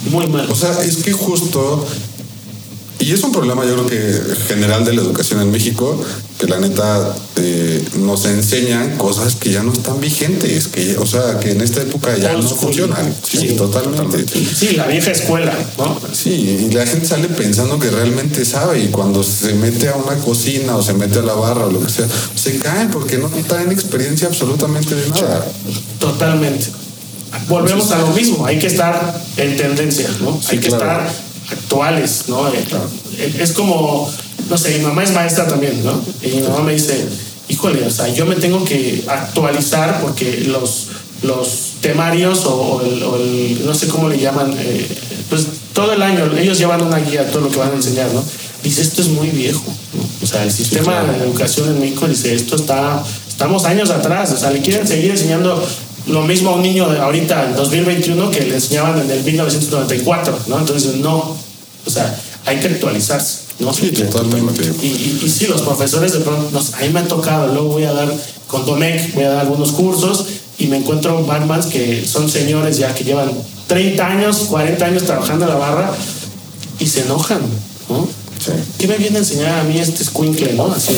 muy 0.09 0.27
mal. 0.27 0.49
O 0.49 0.55
sea, 0.55 0.81
es 0.83 0.97
que 0.97 1.11
justo. 1.13 1.85
Y 3.01 3.11
es 3.13 3.23
un 3.23 3.31
problema, 3.31 3.65
yo 3.65 3.73
creo 3.73 3.87
que 3.87 4.35
general 4.47 4.85
de 4.85 4.93
la 4.93 5.01
educación 5.01 5.41
en 5.41 5.49
México, 5.51 5.99
que 6.37 6.45
la 6.45 6.59
neta 6.59 7.15
eh, 7.37 7.83
nos 7.97 8.25
enseñan 8.25 8.95
cosas 8.97 9.35
que 9.35 9.49
ya 9.51 9.63
no 9.63 9.73
están 9.73 9.99
vigentes, 9.99 10.67
que, 10.67 10.95
o 10.97 11.05
sea, 11.07 11.39
que 11.39 11.51
en 11.51 11.61
esta 11.61 11.81
época 11.81 12.15
ya 12.15 12.33
no 12.33 12.43
funcionan. 12.47 13.11
Sí, 13.27 13.37
Sí. 13.39 13.47
totalmente. 13.55 14.23
sí, 14.55 14.75
la 14.75 14.85
vieja 14.85 15.09
escuela, 15.11 15.51
¿no? 15.79 15.99
Sí, 16.13 16.67
y 16.69 16.73
la 16.73 16.85
gente 16.85 17.07
sale 17.07 17.27
pensando 17.27 17.79
que 17.79 17.89
realmente 17.89 18.45
sabe 18.45 18.83
y 18.83 18.87
cuando 18.89 19.23
se 19.23 19.55
mete 19.55 19.89
a 19.89 19.95
una 19.95 20.15
cocina 20.17 20.75
o 20.77 20.83
se 20.83 20.93
mete 20.93 21.19
a 21.19 21.23
la 21.23 21.33
barra 21.33 21.65
o 21.65 21.71
lo 21.71 21.81
que 21.81 21.89
sea, 21.89 22.07
se 22.35 22.59
caen 22.59 22.91
porque 22.91 23.17
no 23.17 23.29
traen 23.47 23.71
experiencia 23.71 24.27
absolutamente 24.27 24.93
de 24.93 25.09
nada. 25.09 25.43
Totalmente. 25.99 26.67
Volvemos 27.47 27.89
a 27.91 27.97
lo 27.97 28.07
mismo, 28.11 28.45
hay 28.45 28.59
que 28.59 28.67
estar 28.67 29.19
en 29.37 29.57
tendencia, 29.57 30.07
¿no? 30.21 30.39
Sí, 30.39 30.47
hay 30.51 30.57
que 30.59 30.67
claro. 30.67 30.83
estar 31.03 31.30
actuales, 31.51 32.25
¿no? 32.27 32.47
Eh, 32.49 32.63
eh, 33.17 33.35
Es 33.39 33.51
como, 33.53 34.09
no 34.49 34.57
sé, 34.57 34.77
mi 34.77 34.83
mamá 34.85 35.03
es 35.03 35.11
maestra 35.11 35.47
también, 35.47 35.83
¿no? 35.83 36.01
Y 36.23 36.27
mi 36.37 36.41
mamá 36.43 36.61
me 36.63 36.73
dice, 36.73 37.05
híjole, 37.49 37.85
o 37.85 37.89
sea, 37.91 38.07
yo 38.09 38.25
me 38.25 38.35
tengo 38.35 38.63
que 38.63 39.03
actualizar 39.07 39.99
porque 40.01 40.45
los, 40.47 40.87
los 41.23 41.47
temarios 41.81 42.45
o, 42.45 42.53
o 42.53 42.81
el, 42.81 43.03
o 43.03 43.15
el- 43.17 43.65
no 43.65 43.73
sé 43.73 43.87
cómo 43.87 44.07
le 44.09 44.19
llaman, 44.19 44.53
eh, 44.57 44.87
pues 45.29 45.45
todo 45.73 45.93
el 45.93 46.01
año, 46.01 46.29
ellos 46.37 46.57
llevan 46.57 46.81
una 46.81 46.97
guía, 46.99 47.29
todo 47.31 47.41
lo 47.43 47.49
que 47.49 47.57
van 47.57 47.71
a 47.71 47.75
enseñar, 47.75 48.11
¿no? 48.13 48.23
Dice, 48.63 48.81
esto 48.81 49.01
es 49.01 49.07
muy 49.09 49.29
viejo, 49.29 49.63
¿no? 49.93 50.03
O 50.23 50.27
sea, 50.27 50.43
el 50.43 50.51
sistema 50.51 51.03
de 51.03 51.23
educación 51.23 51.69
en 51.69 51.79
México 51.79 52.07
dice, 52.07 52.33
esto 52.35 52.55
está, 52.55 53.03
estamos 53.27 53.65
años 53.65 53.89
atrás, 53.89 54.31
o 54.33 54.37
sea, 54.37 54.51
le 54.51 54.61
quieren 54.61 54.87
seguir 54.87 55.11
enseñando 55.11 55.65
lo 56.07 56.21
mismo 56.23 56.51
a 56.51 56.55
un 56.55 56.61
niño 56.61 56.89
de 56.89 56.99
ahorita, 56.99 57.45
en 57.45 57.55
2021, 57.55 58.31
que 58.31 58.41
le 58.41 58.55
enseñaban 58.55 58.99
en 58.99 59.09
el 59.09 59.23
1994, 59.23 60.39
¿no? 60.47 60.59
Entonces, 60.59 60.95
no, 60.95 61.35
o 61.85 61.89
sea, 61.89 62.19
hay 62.45 62.59
que 62.59 62.67
actualizarse, 62.67 63.39
¿no? 63.59 63.73
Sí, 63.73 63.91
totalmente. 63.91 64.63
Y, 64.81 64.87
y, 64.87 65.21
y 65.23 65.29
sí, 65.29 65.47
los 65.47 65.61
profesores 65.61 66.13
de 66.13 66.19
pronto, 66.19 66.49
nos, 66.51 66.73
a 66.73 66.79
mí 66.79 66.89
me 66.89 67.01
ha 67.01 67.07
tocado, 67.07 67.53
luego 67.53 67.69
voy 67.69 67.83
a 67.83 67.93
dar, 67.93 68.11
con 68.47 68.65
Domec, 68.65 69.13
voy 69.13 69.23
a 69.23 69.29
dar 69.29 69.39
algunos 69.41 69.71
cursos 69.71 70.25
y 70.57 70.67
me 70.67 70.77
encuentro 70.77 71.23
barmans 71.25 71.65
que 71.67 72.05
son 72.05 72.29
señores 72.29 72.77
ya 72.77 72.93
que 72.93 73.03
llevan 73.03 73.31
30 73.67 74.05
años, 74.05 74.37
40 74.49 74.85
años 74.85 75.03
trabajando 75.03 75.45
en 75.45 75.51
la 75.51 75.57
barra 75.57 75.91
y 76.79 76.85
se 76.85 77.01
enojan, 77.01 77.41
¿no? 77.89 78.20
Sí. 78.43 78.51
¿Qué 78.79 78.87
me 78.87 78.97
viene 78.97 79.17
a 79.17 79.19
enseñar 79.19 79.59
a 79.59 79.63
mí 79.63 79.77
este 79.77 80.03
squinkle, 80.03 80.53
no? 80.53 80.71
Así. 80.71 80.93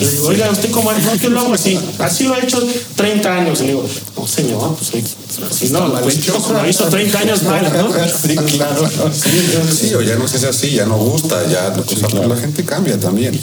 Le 0.00 0.10
digo, 0.10 0.28
oiga, 0.28 0.50
¿usted 0.50 0.70
cómo 0.70 0.92
es? 0.92 1.04
No, 1.04 1.14
yo 1.16 1.30
lo 1.30 1.40
hago 1.40 1.54
así. 1.54 1.76
Así 1.98 2.24
lo 2.24 2.34
ha 2.34 2.38
hecho 2.38 2.64
30 2.94 3.34
años. 3.34 3.60
Le 3.60 3.66
digo, 3.68 3.88
no, 4.16 4.26
señor, 4.28 4.76
pues 4.76 5.04
así 5.50 5.70
no, 5.70 5.98
hecho. 6.08 6.52
lo 6.52 6.68
hizo 6.68 6.84
30 6.84 7.18
años 7.18 7.42
mal, 7.42 7.72
¿no? 7.72 7.92
Sí, 8.22 8.36
claro. 8.36 8.88
Sí, 9.12 9.94
o 9.94 10.02
ya 10.02 10.14
no 10.14 10.28
se 10.28 10.36
hace 10.36 10.48
así, 10.48 10.70
ya 10.70 10.86
no 10.86 10.96
gusta, 10.96 11.42
ya 11.48 11.74
o 11.76 11.96
sea, 11.96 12.08
pues 12.08 12.28
la 12.28 12.36
gente 12.36 12.64
cambia 12.64 12.98
también. 13.00 13.38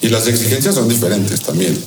Y 0.00 0.08
las 0.08 0.26
exigencias 0.26 0.74
son 0.74 0.88
diferentes 0.88 1.40
también. 1.40 1.78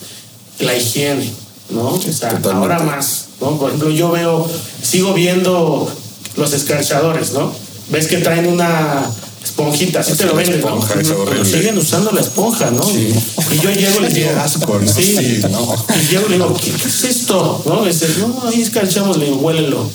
la 0.59 0.75
higiene, 0.77 1.31
¿no? 1.71 1.89
O 1.95 2.01
sea, 2.01 2.29
Totalmente. 2.29 2.49
ahora 2.49 2.79
más, 2.79 3.25
¿no? 3.41 3.57
Por 3.57 3.69
ejemplo, 3.69 3.89
yo 3.89 4.11
veo, 4.11 4.47
sigo 4.83 5.15
viendo 5.15 5.91
los 6.35 6.53
escarchadores, 6.53 7.31
¿no? 7.31 7.51
Ves 7.89 8.07
que 8.07 8.17
traen 8.17 8.45
una 8.47 9.09
esponjita, 9.53 9.99
así 9.99 10.13
te 10.13 10.25
lo 10.25 10.33
venden, 10.33 10.61
¿no? 10.61 10.79
esponja, 10.79 11.15
horrible. 11.15 11.45
siguen 11.45 11.77
usando 11.77 12.11
la 12.11 12.21
esponja, 12.21 12.71
¿no? 12.71 12.83
Y 12.89 13.59
yo 13.61 13.69
llego 13.71 13.99
y 13.99 14.03
les 14.03 14.13
digo, 14.15 14.29
Qué 14.29 14.39
asco, 14.39 14.79
¿no? 14.79 14.87
sí, 14.91 15.15
Sí, 15.15 15.41
no. 15.51 15.85
y 15.95 16.11
llego 16.11 16.25
y 16.27 16.29
le 16.29 16.35
digo, 16.37 16.53
¿qué, 16.55 16.71
es 16.71 17.03
esto? 17.03 17.61
¿No? 17.65 17.81
Me 17.81 17.89
dice, 17.89 18.07
no, 18.19 18.43
ahí 18.47 18.61
escarchamos, 18.61 19.17
le 19.17 19.25
digo, 19.25 19.37
huélelo. 19.37 19.87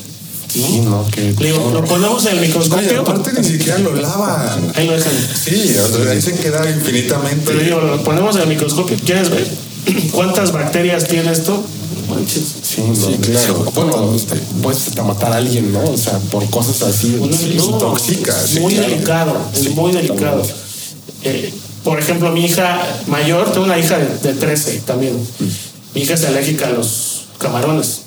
Sí, 0.53 0.81
no, 0.81 1.05
que. 1.11 1.35
Le 1.39 1.53
digo, 1.53 1.71
lo 1.75 1.85
ponemos 1.85 2.25
en 2.27 2.37
el 2.37 2.41
microscopio. 2.41 3.01
aparte 3.01 3.33
ni 3.35 3.45
siquiera 3.47 3.79
lo 3.81 3.95
lavan. 3.95 4.73
Ahí 4.77 4.87
lo 4.87 4.95
dejan. 4.95 5.13
Sí, 5.13 5.77
o 5.77 5.89
sea, 5.89 6.11
ahí 6.11 6.23
se 6.23 6.35
queda 6.35 6.71
infinitamente. 6.71 7.43
Pero 7.45 7.61
digo, 7.61 7.81
lo 7.81 8.03
ponemos 8.03 8.35
en 8.37 8.43
el 8.43 8.49
microscopio. 8.49 8.97
¿Quieres 9.05 9.29
ver 9.29 9.68
cuántas 10.13 10.53
bacterias 10.53 11.07
tiene 11.07 11.33
esto? 11.33 11.63
Manches. 12.09 12.55
Sí, 12.63 12.83
no. 12.87 12.95
Sí, 12.95 13.19
claro. 13.19 13.65
Bueno, 13.75 14.15
este, 14.15 14.37
puedes 14.63 14.89
hasta 14.89 15.03
matar 15.03 15.33
a 15.33 15.37
alguien, 15.37 15.73
¿no? 15.73 15.85
O 15.85 15.97
sea, 15.97 16.19
por 16.31 16.49
cosas 16.51 16.83
así. 16.83 17.19
Sí, 17.33 17.55
no, 17.57 17.65
intoxica, 17.65 18.33
es 18.45 18.51
sí, 18.51 18.61
muy 18.61 18.75
delicado, 18.75 19.37
es 19.53 19.75
muy 19.75 19.93
delicado. 19.93 20.43
Eh, 21.25 21.53
por 21.85 21.99
ejemplo, 21.99 22.31
mi 22.33 22.45
hija 22.45 22.81
mayor, 23.07 23.53
tengo 23.53 23.67
una 23.67 23.79
hija 23.79 23.99
de, 23.99 24.07
de 24.19 24.35
13 24.35 24.81
también. 24.81 25.17
Mi 25.95 26.03
hija 26.03 26.15
es 26.15 26.25
alérgica 26.25 26.69
a 26.69 26.71
los 26.71 27.27
camarones. 27.39 28.03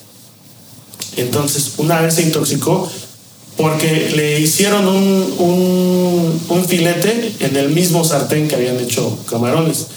Entonces, 1.18 1.74
una 1.78 2.02
vez 2.02 2.16
se 2.16 2.24
intoxicó 2.24 2.90
porque 3.58 4.12
le 4.16 4.40
hicieron 4.40 4.88
un, 4.88 5.36
un, 5.38 6.42
un 6.50 6.66
filete 6.66 7.34
en 7.40 7.56
el 7.56 7.70
mismo 7.70 8.04
sartén 8.04 8.48
que 8.48 8.56
habían 8.56 8.80
hecho 8.80 9.18
camarones. 9.30 9.88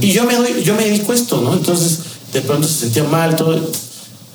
Y 0.00 0.12
yo 0.12 0.24
me, 0.24 0.34
doy, 0.36 0.62
yo 0.62 0.74
me 0.74 0.84
dedico 0.84 1.12
a 1.12 1.14
esto, 1.14 1.40
¿no? 1.40 1.52
Entonces, 1.54 1.98
de 2.32 2.40
pronto 2.42 2.66
se 2.68 2.74
sentía 2.80 3.04
mal, 3.04 3.34
todo. 3.36 3.58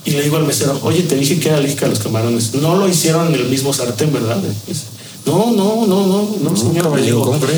Y 0.06 0.12
le 0.12 0.24
digo 0.24 0.38
al 0.38 0.46
mesero, 0.46 0.80
oye, 0.84 1.04
te 1.04 1.16
dije 1.16 1.40
que 1.40 1.50
era 1.50 1.58
alérgica 1.58 1.86
a 1.86 1.90
los 1.90 2.00
camarones. 2.00 2.54
No 2.56 2.76
lo 2.78 2.88
hicieron 2.88 3.28
en 3.28 3.36
el 3.36 3.46
mismo 3.50 3.74
sartén, 3.74 4.12
¿verdad? 4.14 4.38
Dice, 4.68 4.84
No, 5.26 5.52
no, 5.52 5.86
no, 5.86 6.08
no, 6.08 6.30
no, 6.42 6.58
señor. 6.58 6.96
Le 6.98 7.06
digo, 7.06 7.22
Hombre, 7.24 7.54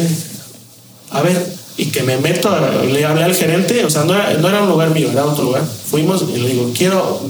a 1.11 1.22
ver, 1.22 1.55
y 1.78 1.86
que 1.86 2.03
me 2.03 2.17
meto, 2.17 2.49
a- 2.49 2.84
le 2.84 3.05
hablé 3.05 3.24
al 3.24 3.36
gerente, 3.36 3.86
o 3.86 3.89
sea, 3.89 4.03
no 4.03 4.13
era, 4.13 4.34
no 4.34 4.49
era 4.49 4.63
un 4.63 4.69
lugar 4.69 4.89
mío, 4.91 5.09
era 5.11 5.26
otro 5.26 5.43
lugar. 5.45 5.63
Fuimos 5.89 6.24
y 6.36 6.39
le 6.39 6.49
digo, 6.49 6.72
quiero, 6.78 7.22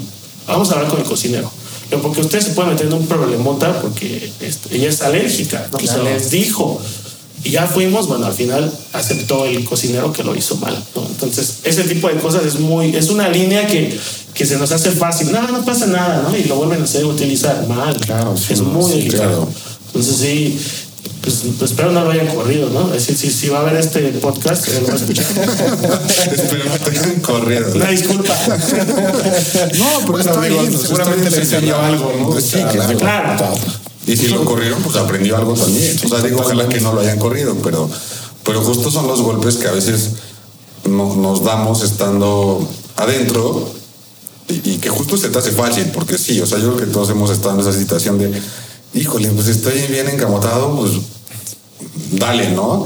vamos 0.47 0.69
a 0.69 0.73
hablar 0.75 0.89
con 0.89 0.99
el 1.01 1.05
cocinero. 1.05 1.51
Porque 2.01 2.21
usted 2.21 2.39
se 2.39 2.51
puede 2.51 2.69
meter 2.69 2.87
en 2.87 2.93
un 2.93 3.05
problemota 3.05 3.81
porque 3.81 4.31
este, 4.39 4.77
ella 4.77 4.87
es 4.89 5.01
alérgica, 5.01 5.67
¿no? 5.71 5.77
Claro. 5.77 6.03
les 6.05 6.31
dijo. 6.31 6.81
Y 7.43 7.51
ya 7.51 7.65
fuimos, 7.65 8.07
bueno, 8.07 8.27
al 8.27 8.33
final 8.33 8.71
aceptó 8.93 9.45
el 9.45 9.65
cocinero 9.65 10.13
que 10.13 10.23
lo 10.23 10.35
hizo 10.35 10.57
mal, 10.57 10.77
¿no? 10.95 11.05
Entonces, 11.07 11.59
ese 11.63 11.83
tipo 11.83 12.07
de 12.07 12.15
cosas 12.15 12.45
es 12.45 12.59
muy, 12.59 12.95
es 12.95 13.09
una 13.09 13.29
línea 13.29 13.65
que, 13.65 13.97
que 14.33 14.45
se 14.45 14.57
nos 14.57 14.71
hace 14.71 14.91
fácil. 14.91 15.31
No, 15.31 15.47
no 15.47 15.65
pasa 15.65 15.87
nada, 15.87 16.27
¿no? 16.27 16.37
Y 16.37 16.43
lo 16.43 16.55
vuelven 16.57 16.81
a 16.81 16.83
hacer, 16.83 17.05
utilizar 17.05 17.67
mal. 17.67 17.95
Claro, 17.97 18.37
sí, 18.37 18.53
es 18.53 18.61
muy 18.61 18.91
sí, 18.91 18.97
delicado. 18.99 19.27
claro. 19.27 19.47
Entonces, 19.87 20.15
sí, 20.17 20.59
pues, 21.21 21.43
pues 21.57 21.71
espero 21.71 21.91
no 21.91 22.03
lo 22.03 22.11
hayan 22.11 22.27
corrido, 22.27 22.69
¿no? 22.69 22.93
Es 22.93 23.07
decir, 23.07 23.15
si, 23.15 23.29
si 23.29 23.49
va 23.49 23.59
a 23.59 23.61
haber 23.61 23.75
este 23.75 24.01
podcast, 24.13 24.65
que 24.65 24.79
lo 24.79 24.87
va 24.87 24.93
a 24.93 24.95
escuchar. 24.95 25.25
espero 26.31 26.65
no 26.65 26.77
te 26.77 26.89
hayan 26.91 27.19
corrido. 27.21 27.75
Una 27.75 27.89
disculpa. 27.89 28.35
No, 29.77 29.99
pero 29.99 30.11
Bueno, 30.11 30.19
está 30.19 30.47
bien, 30.47 30.77
seguramente 30.77 31.29
le 31.29 31.37
enseñó 31.37 31.75
algo, 31.77 32.13
¿no? 32.19 32.41
Sí, 32.41 32.57
claro. 32.71 32.97
Claro. 32.97 33.55
Y 34.07 34.17
si 34.17 34.27
lo 34.29 34.43
corrieron, 34.45 34.81
pues 34.81 34.95
aprendió 34.97 35.37
algo 35.37 35.53
también. 35.53 35.95
O 36.03 36.07
sea, 36.09 36.19
digo, 36.21 36.39
ojalá 36.41 36.67
que 36.67 36.79
no 36.81 36.93
lo 36.93 37.01
hayan 37.01 37.19
corrido, 37.19 37.55
pero, 37.63 37.89
pero 38.43 38.61
justo 38.61 38.89
son 38.89 39.07
los 39.07 39.21
golpes 39.21 39.55
que 39.57 39.67
a 39.67 39.71
veces 39.71 40.11
no- 40.89 41.15
nos 41.15 41.43
damos 41.43 41.83
estando 41.83 42.67
adentro 42.95 43.69
y, 44.47 44.71
y 44.71 44.77
que 44.77 44.89
justo 44.89 45.17
se 45.17 45.29
te 45.29 45.37
hace 45.37 45.51
fácil, 45.51 45.85
porque 45.93 46.17
sí, 46.17 46.39
o 46.41 46.45
sea, 46.47 46.57
yo 46.57 46.73
creo 46.73 46.87
que 46.87 46.91
todos 46.93 47.09
hemos 47.11 47.29
estado 47.29 47.53
en 47.55 47.61
esa 47.61 47.77
situación 47.77 48.17
de, 48.17 48.31
híjole, 48.95 49.29
pues 49.29 49.47
estoy 49.47 49.79
bien 49.87 50.09
encamotado, 50.09 50.75
pues 50.75 50.91
dale, 52.13 52.49
¿no? 52.51 52.85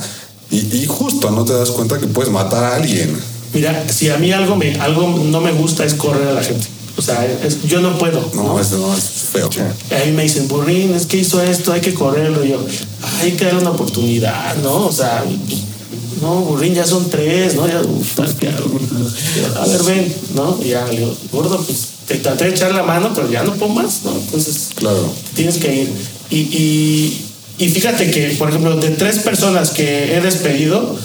Y, 0.52 0.58
y 0.78 0.86
justo 0.86 1.32
no 1.32 1.44
te 1.46 1.54
das 1.54 1.72
cuenta 1.72 1.98
que 2.00 2.08
puedes 2.08 2.32
matar 2.32 2.64
a 2.64 2.76
alguien. 2.76 3.18
Mira, 3.54 3.86
si 3.90 4.10
a 4.10 4.18
mí 4.18 4.32
algo, 4.32 4.56
me, 4.58 4.76
algo 4.80 5.08
no 5.08 5.40
me 5.42 5.54
gusta 5.54 5.86
es 5.86 5.94
correr 5.94 6.28
a 6.28 6.34
la 6.34 6.44
gente. 6.44 6.68
O 6.98 7.02
sea, 7.02 7.26
es- 7.26 7.64
yo 7.64 7.82
no 7.82 7.98
puedo. 7.98 8.32
No, 8.34 8.44
¿no? 8.44 8.60
eso 8.60 8.78
no 8.78 8.96
es 8.96 9.04
feo. 9.32 9.50
A 9.92 10.06
mí 10.06 10.12
me 10.14 10.24
dicen, 10.24 10.48
burrín, 10.48 10.94
es 10.94 11.06
que 11.06 11.18
hizo 11.18 11.42
esto, 11.42 11.74
hay 11.74 11.82
que 11.82 11.94
correrlo. 11.94 12.44
Y 12.46 12.50
yo, 12.50 12.66
hay 13.22 13.32
que 13.34 13.46
darle 13.46 13.62
una 13.62 13.72
oportunidad, 13.72 14.56
¿no? 14.58 14.86
O 14.88 14.92
sea, 14.92 15.24
no, 16.22 16.36
burrín, 16.42 16.74
ya 16.74 16.86
son 16.86 17.10
tres, 17.10 17.56
¿no? 17.56 17.68
Ya, 17.68 17.82
puta, 17.82 18.26
¿qué 18.40 18.48
hago? 18.48 18.80
A 19.62 19.68
ver, 19.68 19.84
ven, 19.84 20.14
¿no? 20.36 20.58
Y 20.64 20.70
ya, 20.70 20.86
le 20.88 21.00
digo, 21.00 21.14
gordo, 21.34 21.58
pues 21.66 21.78
te 22.08 22.16
traté 22.16 22.46
de 22.46 22.52
echar 22.52 22.74
la 22.74 22.84
mano, 22.84 23.12
pero 23.14 23.30
ya 23.30 23.44
no 23.44 23.54
puedo 23.56 23.74
más, 23.74 24.02
¿no? 24.06 24.12
Entonces, 24.16 24.70
Claro. 24.76 25.12
tienes 25.36 25.58
que 25.58 25.76
ir. 25.84 25.90
Y, 26.30 26.38
y, 26.38 27.26
y 27.58 27.68
fíjate 27.70 28.10
que, 28.10 28.30
por 28.40 28.50
ejemplo, 28.50 28.76
de 28.78 28.90
tres 28.92 29.20
personas 29.20 29.72
que 29.72 30.16
he 30.16 30.22
despedido, 30.22 30.96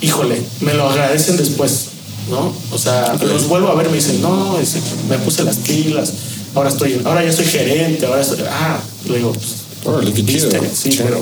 híjole, 0.00 0.40
me 0.60 0.74
lo 0.74 0.88
agradecen 0.88 1.36
después, 1.36 1.86
¿no? 2.32 2.52
O 2.72 2.78
sea, 2.78 3.14
los 3.20 3.46
vuelvo 3.46 3.68
a 3.68 3.74
ver, 3.76 3.88
me 3.90 3.96
dicen, 3.96 4.20
no, 4.22 4.58
es- 4.58 4.76
me 5.08 5.18
puse 5.18 5.44
las 5.44 5.56
pilas, 5.56 6.12
ahora 6.54 6.70
estoy, 6.70 7.00
ahora 7.04 7.24
ya 7.24 7.30
soy 7.32 7.44
gerente, 7.44 8.06
ahora 8.06 8.24
soy, 8.24 8.38
ah, 8.50 8.80
le 9.08 9.18
digo, 9.18 9.32
pues, 9.32 9.46
Órale, 9.84 10.12
qué 10.12 10.24
chido. 10.24 10.48
sí, 10.74 10.90
pero 10.96 11.20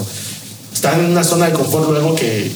están 0.72 1.00
en 1.00 1.06
una 1.10 1.24
zona 1.24 1.46
de 1.46 1.52
confort 1.52 1.90
luego 1.90 2.14
que 2.14 2.50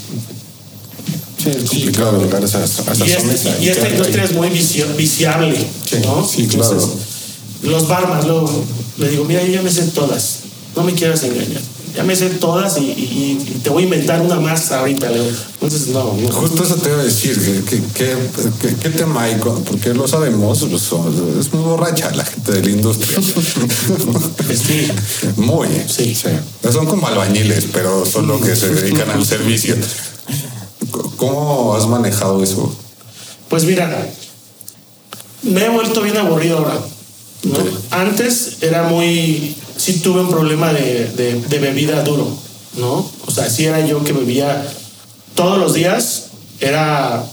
Sí, 1.42 1.50
es 1.50 1.68
complicado 1.68 2.18
llegar 2.22 2.42
a 2.42 2.46
esa, 2.46 2.64
y, 2.64 3.10
este- 3.12 3.62
y 3.64 3.68
esta 3.68 3.88
industria 3.90 4.24
es 4.24 4.32
muy 4.34 4.48
vicio- 4.48 4.86
viciable, 4.96 5.58
¿no? 6.04 6.26
sí, 6.26 6.46
claro. 6.46 6.90
los 7.62 7.88
barman, 7.88 8.26
luego 8.26 8.64
le 8.98 9.08
digo, 9.08 9.24
mira, 9.24 9.42
yo 9.42 9.52
ya 9.52 9.62
me 9.62 9.70
sé 9.70 9.82
todas, 9.88 10.38
no 10.76 10.82
me 10.84 10.92
quieras 10.94 11.22
engañar. 11.22 11.60
Ya 11.94 12.02
me 12.02 12.16
sé 12.16 12.28
todas 12.30 12.76
y, 12.78 12.80
y- 12.90 13.38
y 13.56 13.58
te 13.62 13.70
voy 13.70 13.82
a 13.82 13.84
inventar 13.84 14.20
una 14.20 14.40
más 14.40 14.72
ahorita. 14.72 15.08
le 15.10 15.20
digo. 15.20 15.30
Entonces, 15.54 15.88
no, 15.88 16.12
no. 16.18 16.28
Justo 16.32 16.64
eso 16.64 16.74
te 16.76 16.88
iba 16.90 17.00
a 17.00 17.04
decir, 17.04 17.64
¿qué, 17.68 17.80
qué, 17.94 18.16
qué- 18.60 18.74
qué 18.76 18.90
tema 18.90 19.22
hay? 19.22 19.36
Porque 19.36 19.94
lo 19.94 20.08
sabemos, 20.08 20.62
es 20.62 21.52
muy 21.52 21.62
borracha 21.62 22.10
la 22.10 22.24
gente 22.24 22.50
de 22.52 22.62
la 22.64 22.70
industria. 22.70 23.18
Sí. 24.54 24.88
Muy. 25.36 25.68
Sí. 25.88 26.16
Son 26.72 26.86
como 26.86 27.06
albañiles, 27.06 27.66
pero 27.72 28.04
solo 28.06 28.40
que 28.40 28.54
se 28.56 28.68
dedican 28.74 29.10
al 29.10 29.24
servicio. 29.24 29.74
¿Cómo 31.16 31.74
has 31.74 31.86
manejado 31.86 32.42
eso? 32.42 32.74
Pues 33.48 33.64
mira, 33.64 34.08
me 35.42 35.64
he 35.64 35.68
vuelto 35.68 36.02
bien 36.02 36.16
aburrido 36.16 36.58
ahora. 36.58 36.78
Antes 37.90 38.58
era 38.62 38.84
muy. 38.84 39.54
Sí 39.76 40.00
tuve 40.00 40.20
un 40.20 40.30
problema 40.30 40.72
de, 40.72 41.06
de- 41.16 41.40
de 41.40 41.58
bebida 41.58 42.02
duro, 42.02 42.28
¿no? 42.76 43.10
O 43.26 43.30
sea, 43.30 43.48
sí 43.50 43.64
era 43.64 43.84
yo 43.86 44.02
que 44.04 44.12
bebía 44.12 44.64
todos 45.34 45.58
los 45.58 45.74
días. 45.74 46.26
Era. 46.60 47.24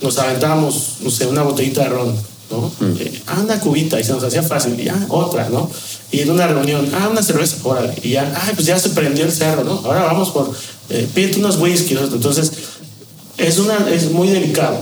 Nos 0.00 0.18
aventábamos, 0.18 0.94
no 1.02 1.10
sé, 1.10 1.26
una 1.26 1.42
botellita 1.42 1.82
de 1.82 1.88
ron, 1.90 2.14
¿no? 2.50 2.70
Eh, 2.98 3.22
ah, 3.28 3.40
una 3.42 3.60
cubita 3.60 4.00
y 4.00 4.04
se 4.04 4.12
nos 4.12 4.24
hacía 4.24 4.42
fácil. 4.42 4.78
Y 4.78 4.84
ya, 4.84 5.06
otra, 5.08 5.48
¿no? 5.48 5.70
Y 6.10 6.20
en 6.20 6.30
una 6.30 6.46
reunión, 6.48 6.88
ah, 6.94 7.08
una 7.08 7.22
cerveza, 7.22 7.56
órale. 7.62 7.94
Y 8.02 8.10
ya, 8.10 8.32
ay, 8.44 8.52
pues 8.54 8.66
ya 8.66 8.78
se 8.78 8.90
prendió 8.90 9.24
el 9.24 9.32
cerro, 9.32 9.62
¿no? 9.64 9.80
Ahora 9.84 10.02
vamos 10.04 10.30
por. 10.30 10.52
Eh, 10.90 11.06
pídete 11.14 11.38
unos 11.38 11.56
whisky, 11.58 11.94
¿no? 11.94 12.02
Entonces, 12.04 12.52
es, 13.38 13.58
una, 13.58 13.88
es 13.90 14.10
muy 14.10 14.28
delicado. 14.28 14.76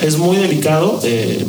Es 0.00 0.16
muy 0.16 0.36
delicado. 0.38 0.98
eh, 1.02 1.44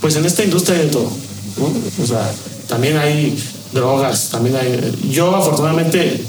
pues 0.00 0.16
en 0.16 0.24
esta 0.24 0.42
industria 0.42 0.78
de 0.78 0.86
todo. 0.86 1.10
¿no? 1.58 2.02
O 2.02 2.06
sea, 2.06 2.30
también 2.68 2.96
hay 2.96 3.38
drogas, 3.72 4.28
también 4.30 4.56
hay. 4.56 4.92
Yo, 5.10 5.34
afortunadamente, 5.34 6.24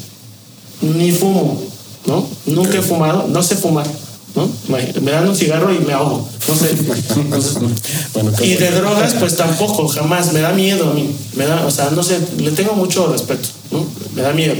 ni 0.81 1.11
fumo, 1.11 1.61
¿no? 2.05 2.27
Nunca 2.47 2.77
he 2.77 2.81
fumado, 2.81 3.27
no 3.27 3.43
sé 3.43 3.55
fumar, 3.55 3.87
¿no? 4.35 4.49
Me, 4.67 5.11
dan 5.11 5.27
un 5.27 5.35
cigarro 5.35 5.73
y 5.73 5.79
me 5.79 5.93
ahogo. 5.93 6.27
No 6.47 6.55
sé. 6.55 6.71
Entonces, 7.15 7.57
Bueno, 8.13 8.31
qué 8.37 8.45
y 8.45 8.55
de 8.55 8.71
drogas, 8.71 9.13
pues 9.19 9.35
tampoco, 9.35 9.87
jamás. 9.87 10.33
Me 10.33 10.41
da 10.41 10.51
miedo 10.53 10.89
a 10.89 10.93
mí. 10.93 11.09
Me 11.35 11.45
da, 11.45 11.65
o 11.65 11.71
sea, 11.71 11.89
no 11.91 12.03
sé, 12.03 12.19
le 12.37 12.51
tengo 12.51 12.73
mucho 12.73 13.07
respeto, 13.11 13.47
¿no? 13.71 13.85
Me 14.15 14.21
da 14.21 14.33
miedo. 14.33 14.55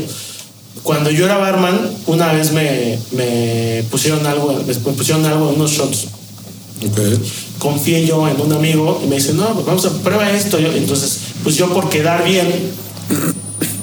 Cuando 0.84 1.11
yo 1.11 1.25
era 1.25 1.38
barman, 1.38 1.79
una 2.07 2.32
vez 2.34 2.53
me, 2.53 2.97
me 3.11 3.84
pusieron 3.91 4.25
algo, 4.25 4.53
me 4.65 4.93
pusieron 4.93 5.25
algo, 5.25 5.49
unos 5.49 5.71
shots. 5.71 6.07
Ok. 6.86 6.99
Confié 7.59 8.07
yo 8.07 8.27
en 8.27 8.41
un 8.41 8.51
amigo 8.53 8.99
y 9.03 9.07
me 9.07 9.17
dice, 9.17 9.34
no, 9.34 9.53
pues 9.53 9.65
vamos 9.65 9.86
a 9.86 9.91
prueba 10.01 10.32
esto. 10.32 10.59
Yo, 10.59 10.71
entonces, 10.71 11.19
pues 11.44 11.56
yo 11.56 11.74
por 11.74 11.89
quedar 11.89 12.24
bien 12.24 12.48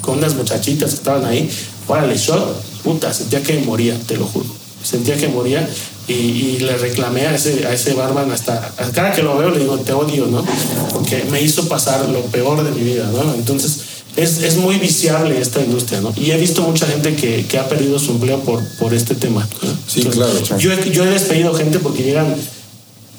con 0.01 0.19
unas 0.19 0.35
muchachitas 0.35 0.91
que 0.91 0.97
estaban 0.97 1.25
ahí, 1.25 1.51
órale, 1.87 2.17
shot, 2.17 2.63
puta, 2.83 3.13
sentía 3.13 3.43
que 3.43 3.59
moría, 3.61 3.99
te 4.07 4.17
lo 4.17 4.27
juro. 4.27 4.47
Sentía 4.83 5.17
que 5.17 5.29
moría 5.29 5.69
y, 6.07 6.13
y 6.13 6.59
le 6.61 6.77
reclamé 6.77 7.27
a 7.27 7.35
ese, 7.35 7.67
a 7.67 7.73
ese 7.73 7.95
barman 7.95 8.31
hasta, 8.31 8.73
cada 8.95 9.13
que 9.13 9.23
lo 9.23 9.37
veo 9.37 9.51
le 9.51 9.59
digo, 9.59 9.77
te 9.79 9.93
odio, 9.93 10.27
¿no? 10.27 10.45
Porque 10.93 11.25
me 11.31 11.43
hizo 11.43 11.69
pasar 11.69 12.09
lo 12.09 12.23
peor 12.27 12.65
de 12.65 12.71
mi 12.71 12.83
vida, 12.83 13.11
¿no? 13.13 13.35
Entonces, 13.35 13.81
es, 14.17 14.43
es 14.43 14.57
muy 14.57 14.77
viciable 14.77 15.41
esta 15.41 15.61
industria, 15.61 16.01
¿no? 16.01 16.13
Y 16.17 16.31
he 16.31 16.37
visto 16.39 16.63
mucha 16.63 16.87
gente 16.87 17.15
que, 17.15 17.45
que 17.47 17.59
ha 17.59 17.69
perdido 17.69 17.99
su 17.99 18.13
empleo 18.13 18.41
por, 18.41 18.63
por 18.79 18.95
este 18.95 19.15
tema. 19.15 19.47
¿no? 19.63 19.71
Sí, 19.87 20.01
Entonces, 20.01 20.49
claro. 20.49 20.61
Yo 20.61 20.73
he, 20.73 20.91
yo 20.91 21.05
he 21.05 21.11
despedido 21.11 21.55
gente 21.55 21.79
porque 21.79 22.03
llegan 22.03 22.35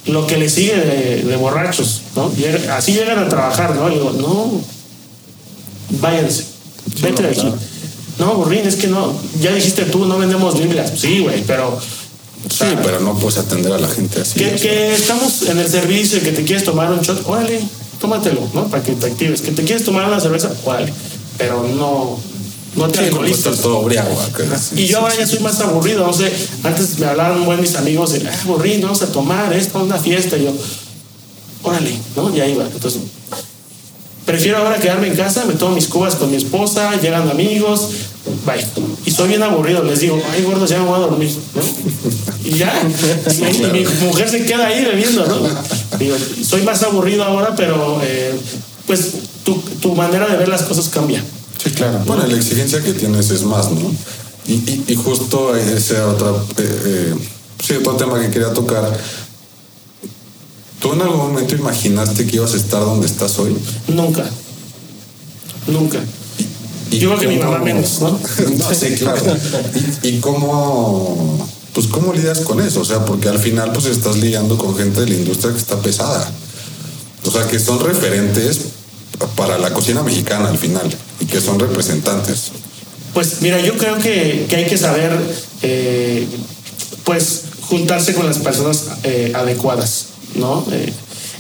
lo 0.06 0.26
que 0.28 0.38
le 0.38 0.50
sigue 0.50 0.76
de, 0.76 1.24
de 1.24 1.36
borrachos, 1.36 2.02
¿no? 2.16 2.32
Llega- 2.34 2.78
así 2.78 2.94
llegan 2.94 3.20
a 3.20 3.30
trabajar, 3.30 3.76
¿no? 3.76 3.90
Y 3.90 3.94
digo, 3.96 4.12
no, 4.14 4.62
váyanse, 6.02 6.46
vete 7.02 7.24
de 7.24 7.30
aquí. 7.30 7.54
No, 8.18 8.34
Burrín, 8.36 8.68
es 8.68 8.76
que 8.76 8.88
no, 8.88 9.14
ya 9.40 9.54
dijiste 9.54 9.84
tú, 9.84 10.06
no 10.06 10.18
vendemos 10.18 10.60
Biblias. 10.60 10.92
Sí, 10.98 11.20
güey, 11.20 11.44
pero 11.46 11.80
Sí, 12.50 12.66
pero 12.84 13.00
no 13.02 13.18
puedes 13.18 13.38
atender 13.38 13.72
a 13.74 13.78
la 13.80 13.88
gente 13.90 14.22
así. 14.22 14.40
que 14.40 14.94
estamos 14.94 15.44
en 15.44 15.58
el 15.60 15.68
servicio 15.70 16.18
y 16.18 16.22
que 16.22 16.32
te 16.32 16.44
quieres 16.44 16.64
tomar 16.64 16.92
un 16.92 17.02
shot, 17.02 17.22
órale, 17.28 17.60
tómatelo, 18.00 18.42
¿no? 18.54 18.68
Para 18.68 18.82
que 18.84 18.94
te 18.94 19.08
actives. 19.08 19.42
Que 19.42 19.52
te 19.52 19.64
quieres 19.64 19.84
tomar 19.84 20.06
una 20.08 20.20
cerveza, 20.20 20.52
órale, 20.66 20.92
pero 21.38 21.64
no, 21.68 22.18
no 22.80 22.88
te. 22.90 23.12
Y 24.76 24.88
yo 24.88 25.00
ahora 25.00 25.16
ya 25.16 25.28
soy 25.28 25.40
más 25.40 25.60
aburrido, 25.60 26.06
no 26.06 26.14
sé, 26.14 26.32
antes 26.64 26.98
me 27.00 27.06
hablaban 27.06 27.46
buen 27.46 27.62
mis 27.62 27.76
amigos 27.76 28.14
de, 28.14 28.28
ah, 28.28 28.40
aburrido, 28.44 28.84
vamos 28.84 29.02
a 29.02 29.12
tomar 29.12 29.54
esto, 29.54 29.80
una 29.80 29.98
fiesta, 29.98 30.38
y 30.38 30.46
yo, 30.46 30.54
órale, 31.64 31.94
¿no? 32.16 32.34
Ya 32.34 32.48
iba. 32.48 32.64
Entonces, 32.64 33.02
prefiero 34.26 34.58
ahora 34.58 34.80
quedarme 34.80 35.08
en 35.08 35.16
casa, 35.16 35.46
me 35.46 35.54
tomo 35.54 35.76
mis 35.76 35.88
cubas 35.88 36.16
con 36.16 36.32
mi 36.32 36.38
esposa, 36.38 36.96
llegan 37.02 37.30
amigos, 37.30 37.90
bye. 38.46 38.66
Y 39.06 39.12
soy 39.12 39.28
bien 39.28 39.44
aburrido, 39.44 39.84
les 39.84 40.00
digo, 40.00 40.22
ay, 40.32 40.44
gordos, 40.44 40.70
ya 40.70 40.80
me 40.80 40.86
voy 40.86 40.96
a 40.96 41.00
dormir, 41.00 41.32
¿no? 41.56 41.62
Y 42.46 42.58
ya, 42.58 42.74
y, 42.82 43.64
mi 43.74 43.86
mujer 44.06 44.30
se 44.30 44.46
queda 44.46 44.68
ahí 44.68 44.84
bebiendo, 44.86 45.26
¿no? 45.26 45.98
Digo, 45.98 46.16
soy 46.44 46.62
más 46.64 46.82
aburrido 46.84 47.24
ahora, 47.24 47.54
pero 47.56 48.00
eh, 48.04 48.34
pues 48.88 49.14
tu, 49.44 49.56
tu 49.82 49.94
manera 49.94 50.28
de 50.28 50.38
ver 50.38 50.48
las 50.48 50.64
cosas 50.64 50.90
cambia. 50.90 51.24
Sí, 51.64 51.72
claro. 51.72 52.02
Bueno, 52.06 52.26
la 52.26 52.38
exigencia 52.38 52.82
que 52.82 52.94
tienes 52.94 53.30
es 53.32 53.44
más, 53.44 53.72
¿no? 53.72 53.92
Y, 54.48 54.54
y, 54.54 54.86
y 54.88 54.96
justo 54.96 55.56
ese 55.56 56.00
otro, 56.02 56.46
eh, 56.58 56.82
eh, 56.86 57.16
sí, 57.64 57.74
otro 57.76 57.96
tema 57.96 58.20
que 58.20 58.30
quería 58.30 58.54
tocar. 58.54 58.98
¿Tú 60.80 60.94
en 60.94 61.02
algún 61.02 61.18
momento 61.18 61.56
imaginaste 61.56 62.26
que 62.26 62.38
ibas 62.38 62.54
a 62.54 62.58
estar 62.58 62.80
donde 62.82 63.06
estás 63.06 63.38
hoy? 63.38 63.56
Nunca. 63.90 64.24
Nunca. 65.68 66.00
Y 66.90 66.98
Yo 66.98 67.10
creo 67.10 67.20
que 67.20 67.28
mi 67.28 67.38
mamá 67.38 67.60
menos, 67.60 68.00
¿no? 68.02 68.20
No, 68.58 68.74
sí, 68.74 68.96
claro. 68.96 69.22
¿Y, 70.02 70.08
y 70.08 70.20
cómo, 70.20 71.48
pues, 71.74 71.88
cómo 71.88 72.14
lidias 72.14 72.40
con 72.40 72.62
eso? 72.62 72.82
O 72.82 72.86
sea, 72.86 73.06
porque 73.06 73.30
al 73.30 73.38
final, 73.38 73.72
pues, 73.74 73.86
estás 73.86 74.16
lidiando 74.18 74.58
con 74.58 74.76
gente 74.76 75.02
de 75.02 75.10
la 75.10 75.16
industria 75.16 75.52
que 75.52 75.60
está 75.60 75.80
pesada. 75.82 76.32
O 77.26 77.30
sea, 77.30 77.46
que 77.48 77.60
son 77.60 77.80
referentes 77.82 78.62
para 79.36 79.58
la 79.58 79.72
cocina 79.72 80.04
mexicana 80.04 80.50
al 80.50 80.58
final 80.58 80.90
y 81.20 81.26
que 81.26 81.42
son 81.42 81.60
representantes. 81.60 82.52
Pues 83.14 83.42
mira, 83.42 83.60
yo 83.60 83.78
creo 83.78 83.98
que, 83.98 84.46
que 84.48 84.56
hay 84.56 84.66
que 84.66 84.78
saber, 84.78 85.12
eh, 85.62 86.28
pues, 87.04 87.44
juntarse 87.62 88.14
con 88.14 88.26
las 88.26 88.40
personas 88.40 88.86
eh, 89.04 89.32
adecuadas, 89.36 90.08
¿no? 90.36 90.66
Eh, 90.72 90.94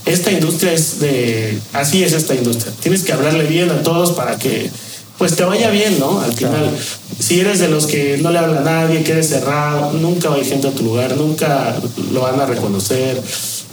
esta 0.06 0.32
industria 0.32 0.74
es 0.74 1.00
de, 1.00 1.60
así 1.74 2.04
es 2.04 2.14
esta 2.14 2.34
industria. 2.34 2.74
Tienes 2.82 3.04
que 3.04 3.14
hablarle 3.14 3.46
bien 3.46 3.70
a 3.70 3.84
todos 3.84 4.12
para 4.12 4.38
que, 4.38 4.72
pues, 5.18 5.36
te 5.36 5.44
vaya 5.44 5.70
bien, 5.70 6.00
¿no? 6.00 6.22
Al 6.22 6.34
final, 6.34 6.76
si 7.20 7.40
eres 7.40 7.60
de 7.60 7.68
los 7.68 7.86
que 7.86 8.18
no 8.18 8.32
le 8.32 8.40
habla 8.40 8.62
a 8.62 8.64
nadie, 8.64 9.04
que 9.04 9.12
eres 9.12 9.30
cerrado, 9.30 9.94
nunca 9.94 10.30
va 10.30 10.36
a 10.36 10.40
ir 10.40 10.46
gente 10.46 10.68
a 10.68 10.72
tu 10.72 10.84
lugar, 10.84 11.16
nunca 11.16 11.76
lo 12.12 12.22
van 12.22 12.40
a 12.40 12.46
reconocer. 12.46 13.22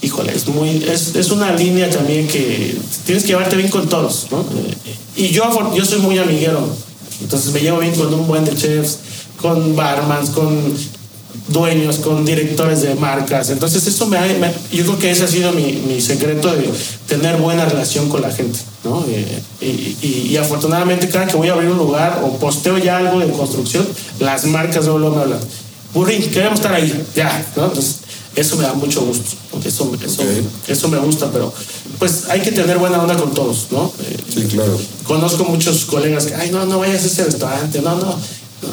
Híjole, 0.06 0.32
es 0.34 0.46
muy, 0.46 0.84
es, 0.88 1.16
es 1.16 1.30
una 1.32 1.52
línea 1.52 1.90
también 1.90 2.28
que 2.28 2.76
tienes 3.04 3.24
que 3.24 3.30
llevarte 3.30 3.56
bien 3.56 3.68
con 3.70 3.88
todos, 3.88 4.26
¿no? 4.30 4.40
Eh, 4.40 4.94
Y 5.16 5.28
yo, 5.30 5.74
yo 5.74 5.84
soy 5.84 5.98
muy 5.98 6.16
amiguero, 6.18 6.68
entonces 7.22 7.52
me 7.52 7.60
llevo 7.60 7.78
bien 7.78 7.94
con 7.94 8.12
un 8.14 8.26
buen 8.28 8.44
de 8.44 8.54
chefs, 8.54 8.98
con 9.40 9.74
barmans, 9.74 10.30
con 10.30 10.72
dueños, 11.48 11.96
con 11.96 12.24
directores 12.24 12.82
de 12.82 12.94
marcas. 12.94 13.50
Entonces 13.50 13.84
eso 13.86 14.06
me, 14.06 14.18
me- 14.38 14.52
yo 14.72 14.84
creo 14.84 14.98
que 14.98 15.10
ese 15.10 15.24
ha 15.24 15.28
sido 15.28 15.50
mi, 15.52 15.72
mi 15.88 16.00
secreto 16.00 16.54
de 16.54 16.70
tener 17.08 17.36
buena 17.38 17.64
relación 17.64 18.08
con 18.08 18.22
la 18.22 18.30
gente, 18.30 18.58
¿no? 18.84 19.04
Eh, 19.08 19.40
y, 19.60 20.06
y- 20.06 20.28
y 20.30 20.36
afortunadamente 20.36 21.08
cada 21.08 21.26
que 21.26 21.36
voy 21.36 21.48
a 21.48 21.54
abrir 21.54 21.70
un 21.70 21.78
lugar 21.78 22.22
o 22.24 22.38
posteo 22.38 22.78
ya 22.78 22.98
algo 22.98 23.18
de 23.18 23.30
construcción, 23.32 23.84
las 24.20 24.44
marcas 24.44 24.84
luego 24.86 25.10
me 25.16 25.22
hablan. 25.22 25.40
Burrín, 25.94 26.22
queremos 26.30 26.60
estar 26.60 26.74
ahí, 26.74 26.92
ya, 27.14 27.44
¿no? 27.56 27.64
Entonces 27.66 27.96
eso 28.36 28.56
me 28.56 28.62
da 28.64 28.74
mucho 28.74 29.00
gusto, 29.00 29.36
eso, 29.64 29.90
eso, 30.04 30.22
eso 30.68 30.88
me 30.88 30.98
gusta, 30.98 31.30
pero 31.32 31.52
pues 31.98 32.24
hay 32.28 32.40
que 32.42 32.52
tener 32.52 32.78
buena 32.78 33.02
onda 33.02 33.16
con 33.16 33.32
todos, 33.32 33.68
¿no? 33.70 33.90
Sí, 34.32 34.42
claro. 34.42 34.78
Conozco 35.04 35.44
muchos 35.44 35.86
colegas 35.86 36.26
que, 36.26 36.34
ay, 36.34 36.50
no, 36.50 36.66
no 36.66 36.78
vayas 36.78 37.02
a 37.02 37.06
ese 37.06 37.24
restaurante, 37.24 37.80
no, 37.80 37.96
no. 37.96 38.16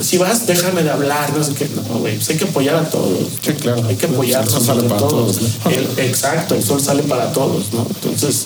Si 0.02 0.18
vas, 0.18 0.48
déjame 0.48 0.84
de 0.84 0.90
hablar, 0.92 1.36
no 1.38 1.44
sé 1.44 1.54
qué. 1.54 1.68
No, 1.76 2.00
güey, 2.00 2.16
pues 2.16 2.30
hay 2.30 2.38
que 2.38 2.46
apoyar 2.46 2.76
a 2.76 2.90
todos. 2.90 3.28
Sí, 3.46 3.52
claro. 3.54 3.84
Hay 3.88 3.96
que 3.96 4.06
apoyar 4.06 4.44
El 4.44 4.50
sol 4.50 4.62
a 4.62 4.66
sale 4.66 4.84
para 4.84 4.98
todos, 5.08 5.38
¿no? 5.42 5.72
El- 5.72 5.88
exacto, 6.06 6.56
el 6.56 6.64
sol 6.64 6.82
sale 6.82 7.04
para 7.04 7.32
todos, 7.32 7.72
¿no? 7.74 7.86
Entonces, 8.04 8.46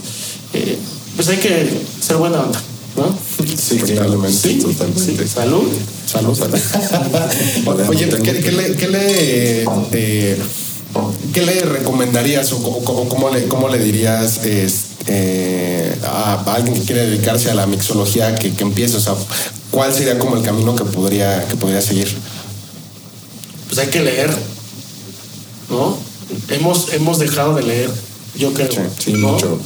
eh, 0.54 0.78
pues 1.16 1.28
hay 1.30 1.38
que 1.38 1.70
ser 2.02 2.18
buena 2.18 2.42
onda, 2.42 2.62
¿no? 2.96 3.18
Sí, 3.56 3.78
totalmente, 3.78 4.54
totalmente. 4.56 5.28
Salud. 5.28 5.68
Salud. 6.06 6.38
Oye, 7.90 8.10
¿qué, 8.24 8.40
qué 8.40 8.52
le, 8.52 8.76
qué 8.76 8.88
le, 8.88 9.62
eh, 9.64 10.38
qué 11.34 11.42
le 11.46 11.62
recomendarías 11.62 12.52
o 12.54 12.62
cómo, 12.64 12.84
cómo- 12.84 13.10
cómo 13.10 13.30
le, 13.30 13.48
cómo 13.48 13.70
le 13.70 13.80
dirías 13.80 14.44
este, 14.46 15.98
a 16.06 16.44
alguien 16.54 16.76
que 16.76 16.82
quiere 16.82 17.06
dedicarse 17.08 17.50
a 17.52 17.56
la 17.56 17.66
mixología 17.68 18.36
que, 18.36 18.54
que 18.54 18.64
empiece? 18.64 18.98
O 18.98 19.00
sea, 19.00 19.16
¿cuál 19.72 19.94
sería 19.94 20.18
como 20.20 20.36
el 20.38 20.44
camino 20.44 20.76
que 20.76 20.84
podría, 20.86 21.46
que 21.48 21.56
podría 21.56 21.82
seguir? 21.82 22.08
Pues 23.68 23.80
hay 23.80 23.88
que 23.88 24.02
leer, 24.02 24.30
¿no? 25.70 25.98
Hemos, 26.50 26.94
hemos 26.94 27.20
dejado 27.20 27.54
de 27.56 27.64
leer, 27.64 27.90
yo 28.38 28.54
creo. 28.54 28.70
Sí, 28.72 28.80
sí, 29.00 29.14
¿no? 29.14 29.34
mucho. 29.34 29.60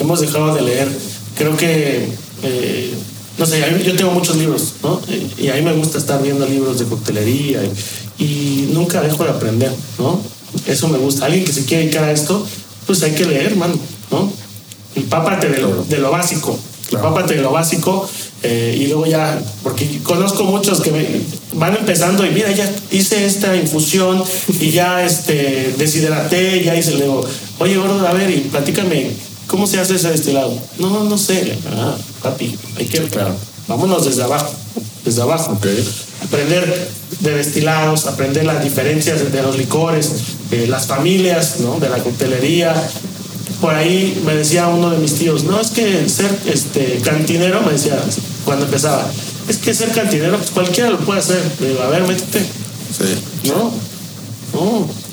Hemos 0.00 0.20
dejado 0.20 0.54
de 0.54 0.62
leer. 0.62 0.88
Creo 1.36 1.56
que, 1.56 2.08
eh, 2.42 2.94
no 3.38 3.46
sé, 3.46 3.62
yo 3.84 3.96
tengo 3.96 4.10
muchos 4.12 4.36
libros, 4.36 4.74
¿no? 4.82 5.00
Eh, 5.08 5.28
Y 5.38 5.48
a 5.48 5.54
mí 5.54 5.62
me 5.62 5.72
gusta 5.74 5.98
estar 5.98 6.22
viendo 6.22 6.46
libros 6.46 6.78
de 6.78 6.84
coctelería 6.84 7.60
y, 7.64 8.24
y 8.24 8.70
nunca 8.72 9.00
dejo 9.00 9.24
de 9.24 9.30
aprender, 9.30 9.72
¿no? 9.98 10.20
Eso 10.66 10.88
me 10.88 10.98
gusta. 10.98 11.26
Alguien 11.26 11.44
que 11.44 11.52
se 11.52 11.64
quiere 11.64 11.84
dedicar 11.84 12.04
a 12.04 12.12
esto, 12.12 12.46
pues 12.86 13.02
hay 13.02 13.12
que 13.12 13.24
leer, 13.26 13.56
mano, 13.56 13.74
¿no? 14.10 14.32
Empápate 14.96 15.48
de 15.48 15.58
lo, 15.60 15.84
de 15.84 15.98
lo 15.98 16.10
básico. 16.10 16.58
Empápate 16.92 17.34
de 17.36 17.42
lo 17.42 17.50
básico 17.50 18.08
eh, 18.42 18.76
y 18.78 18.86
luego 18.86 19.06
ya, 19.06 19.40
porque 19.62 20.00
conozco 20.02 20.44
muchos 20.44 20.80
que 20.80 20.90
me- 20.92 21.20
van 21.54 21.74
empezando 21.76 22.24
y 22.26 22.30
mira, 22.30 22.50
ya 22.52 22.70
hice 22.90 23.24
esta 23.24 23.56
infusión 23.56 24.22
y 24.60 24.70
ya 24.70 25.04
este, 25.04 25.74
deshidraté, 25.78 26.62
ya 26.62 26.76
hice, 26.76 26.92
le 26.96 27.02
digo, 27.04 27.24
oye, 27.58 27.76
gordo, 27.76 28.06
a 28.06 28.12
ver, 28.12 28.30
y 28.30 28.40
platícame, 28.42 29.10
¿cómo 29.46 29.66
se 29.66 29.80
hace 29.80 29.94
ese 29.96 30.10
destilado? 30.10 30.52
No, 30.78 31.04
no 31.04 31.16
sé. 31.18 31.56
Ah, 31.70 31.96
papi, 32.22 32.54
hay 32.76 32.86
que, 32.86 33.00
vámonos 33.68 34.04
desde 34.04 34.22
abajo, 34.22 34.52
desde 35.04 35.22
abajo. 35.22 35.58
Aprender 36.22 36.88
de 37.20 37.34
destilados, 37.34 38.06
aprender 38.06 38.44
las 38.44 38.62
diferencias 38.62 39.20
de, 39.20 39.30
de 39.30 39.42
los 39.42 39.56
licores, 39.56 40.10
eh, 40.50 40.66
las 40.68 40.86
familias, 40.86 41.60
¿no? 41.60 41.78
De 41.80 41.88
la 41.88 41.98
coctelería. 41.98 42.74
Por 43.60 43.74
ahí 43.74 44.20
me 44.26 44.34
decía 44.34 44.68
uno 44.68 44.90
de 44.90 44.98
mis 44.98 45.14
tíos, 45.14 45.44
no, 45.44 45.60
es 45.60 45.68
que 45.70 46.08
ser 46.08 46.30
este, 46.46 47.00
cantinero, 47.02 47.62
me 47.62 47.72
decía 47.72 47.98
cuando 48.44 48.66
empezaba, 48.66 49.06
es 49.48 49.56
que 49.56 49.72
ser 49.72 49.90
cantinero, 49.90 50.36
pues 50.36 50.50
cualquiera 50.50 50.90
lo 50.90 50.98
puede 50.98 51.20
hacer. 51.20 51.42
Le 51.60 51.68
digo, 51.68 51.82
a 51.82 51.88
ver, 51.88 52.02
métete. 52.02 52.40
Sí. 52.40 53.48
No, 53.48 53.72
no. 54.52 55.03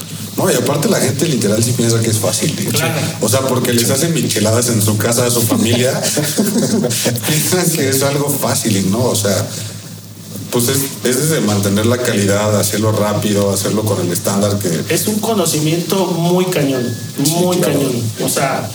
No, 0.41 0.51
y 0.51 0.55
aparte 0.55 0.89
la 0.89 0.99
gente 0.99 1.27
literal 1.27 1.63
sí 1.63 1.73
piensa 1.73 1.99
que 1.99 2.09
es 2.09 2.17
fácil. 2.17 2.53
Claro. 2.53 2.93
O 3.21 3.29
sea, 3.29 3.41
porque 3.41 3.73
les 3.73 3.89
hacen 3.89 4.13
micheladas 4.13 4.69
en 4.69 4.81
su 4.81 4.97
casa 4.97 5.25
a 5.25 5.31
su 5.31 5.41
familia, 5.41 5.91
piensan 7.27 7.69
que 7.71 7.89
es 7.89 8.03
algo 8.03 8.29
fácil 8.29 8.77
y 8.77 8.81
no, 8.83 9.03
o 9.03 9.15
sea, 9.15 9.45
pues 10.51 10.67
es, 10.67 10.77
es 11.03 11.29
desde 11.29 11.41
mantener 11.41 11.85
la 11.85 11.97
calidad, 11.97 12.59
hacerlo 12.59 12.91
rápido, 12.91 13.51
hacerlo 13.51 13.83
con 13.83 14.01
el 14.01 14.11
estándar 14.11 14.57
que... 14.59 14.93
es 14.93 15.07
un 15.07 15.19
conocimiento 15.19 16.07
muy 16.07 16.45
cañón, 16.45 16.83
muy 17.17 17.57
claro. 17.57 17.73
cañón. 17.73 17.91
O 18.23 18.29
sea, 18.29 18.69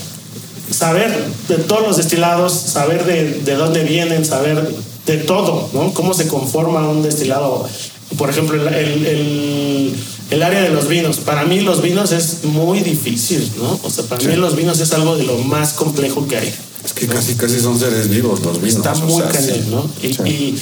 saber 0.71 1.27
de 1.49 1.57
todos 1.57 1.87
los 1.87 1.97
destilados, 1.97 2.53
saber 2.53 3.05
de, 3.05 3.41
de 3.41 3.55
dónde 3.55 3.85
vienen, 3.85 4.25
saber 4.25 4.75
de 5.07 5.17
todo, 5.19 5.69
¿no? 5.73 5.93
Cómo 5.93 6.15
se 6.15 6.27
conforma 6.27 6.89
un 6.89 7.03
destilado. 7.03 7.69
Por 8.17 8.31
ejemplo, 8.31 8.61
el, 8.69 8.75
el- 8.75 9.07
el- 9.07 9.95
el 10.31 10.43
área 10.43 10.61
de 10.63 10.71
los 10.71 10.89
vinos. 10.89 11.19
Para 11.19 11.45
mí 11.45 11.61
los 11.61 11.83
vinos 11.83 12.13
es 12.13 12.45
muy 12.45 12.81
difícil, 12.81 13.49
¿no? 13.59 13.79
O 13.83 13.91
sea, 13.91 14.05
para 14.05 14.25
mí 14.25 14.35
los 14.37 14.57
vinos 14.57 14.81
es 14.81 14.93
algo 14.93 15.17
de 15.17 15.25
lo 15.25 15.39
más 15.39 15.73
complejo 15.75 16.27
que 16.27 16.37
hay. 16.37 16.55
Es 16.85 16.93
que 16.93 17.07
casi, 17.07 17.35
casi 17.35 17.61
son 17.61 17.79
seres 17.79 18.09
vivos 18.09 18.41
los 18.41 18.61
vinos. 18.61 18.77
Está 18.77 18.93
o 18.93 18.99
muy 19.01 19.23
sea, 19.23 19.29
cañón, 19.31 19.55
sí. 19.55 19.71
¿no? 19.71 19.91
Y, 20.27 20.31
y- 20.31 20.59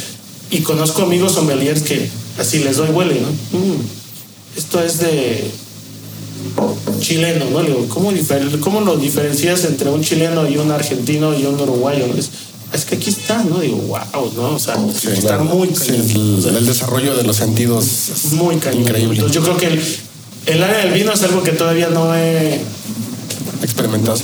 y 0.50 0.60
conozco 0.60 1.02
amigos 1.02 1.32
sommeliers 1.32 1.82
que 1.82 2.08
así 2.38 2.58
les 2.60 2.76
doy 2.76 2.90
huele, 2.90 3.20
¿no? 3.20 3.28
Mm, 3.58 3.76
esto 4.56 4.80
es 4.82 4.98
de 5.00 5.44
chileno, 7.00 7.46
¿no? 7.50 7.62
Le 7.62 7.68
digo, 7.70 7.86
¿cómo, 7.88 8.12
¿cómo 8.60 8.80
lo 8.82 8.96
diferencias 8.96 9.64
entre 9.64 9.90
un 9.90 10.02
chileno 10.02 10.48
y 10.48 10.56
un 10.56 10.70
argentino 10.70 11.38
y 11.38 11.44
un 11.46 11.58
uruguayo? 11.60 12.06
Es, 12.16 12.30
es 12.74 12.84
que 12.84 12.96
aquí 12.96 13.10
está, 13.10 13.42
¿no? 13.44 13.60
Digo, 13.60 13.76
wow, 13.78 14.32
¿no? 14.36 14.54
O 14.56 14.58
sea, 14.58 14.76
Sí, 14.94 15.08
está 15.12 15.38
muy 15.38 15.68
Sí, 15.74 15.90
el, 15.94 16.36
O 16.38 16.42
sea, 16.42 16.58
el 16.58 16.66
desarrollo 16.66 17.14
de 17.16 17.22
los 17.22 17.36
sentidos 17.36 17.84
es 18.10 18.32
muy 18.32 18.56
cañón. 18.56 18.82
increíble. 18.82 19.14
Entonces 19.14 19.34
yo 19.34 19.42
creo 19.42 19.56
que 19.56 19.66
el, 19.68 19.82
el 20.46 20.62
área 20.62 20.78
del 20.78 20.92
vino 20.92 21.12
es 21.12 21.22
algo 21.22 21.42
que 21.42 21.52
todavía 21.52 21.88
no 21.88 22.14
he, 22.14 22.60
Experimentado. 23.62 24.18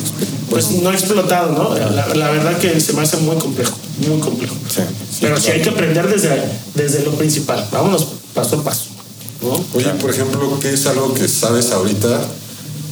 pues, 0.51 0.71
no 0.83 0.91
he 0.91 0.95
explotado, 0.95 1.53
¿no? 1.53 1.75
La, 1.75 2.09
la 2.15 2.31
verdad 2.31 2.59
que 2.59 2.79
se 2.81 2.93
me 2.93 3.03
hace 3.03 3.17
muy 3.19 3.37
complejo, 3.37 3.75
muy 4.09 4.19
complejo. 4.21 4.55
Sí, 4.69 4.83
Pero 5.21 5.41
sí 5.41 5.51
hay 5.53 5.63
que 5.63 5.71
aprender 5.71 6.09
desde, 6.09 6.43
desde 6.75 7.05
lo 7.05 7.13
principal. 7.13 7.67
Vámonos 7.73 8.07
paso 8.35 8.57
a 8.61 8.65
paso. 8.65 8.85
¿no? 9.43 9.65
Oye, 9.75 9.89
por 10.01 10.11
ejemplo, 10.11 10.59
¿qué 10.61 10.75
es 10.75 10.85
algo 10.87 11.15
que 11.15 11.27
sabes 11.29 11.71
ahorita 11.71 12.21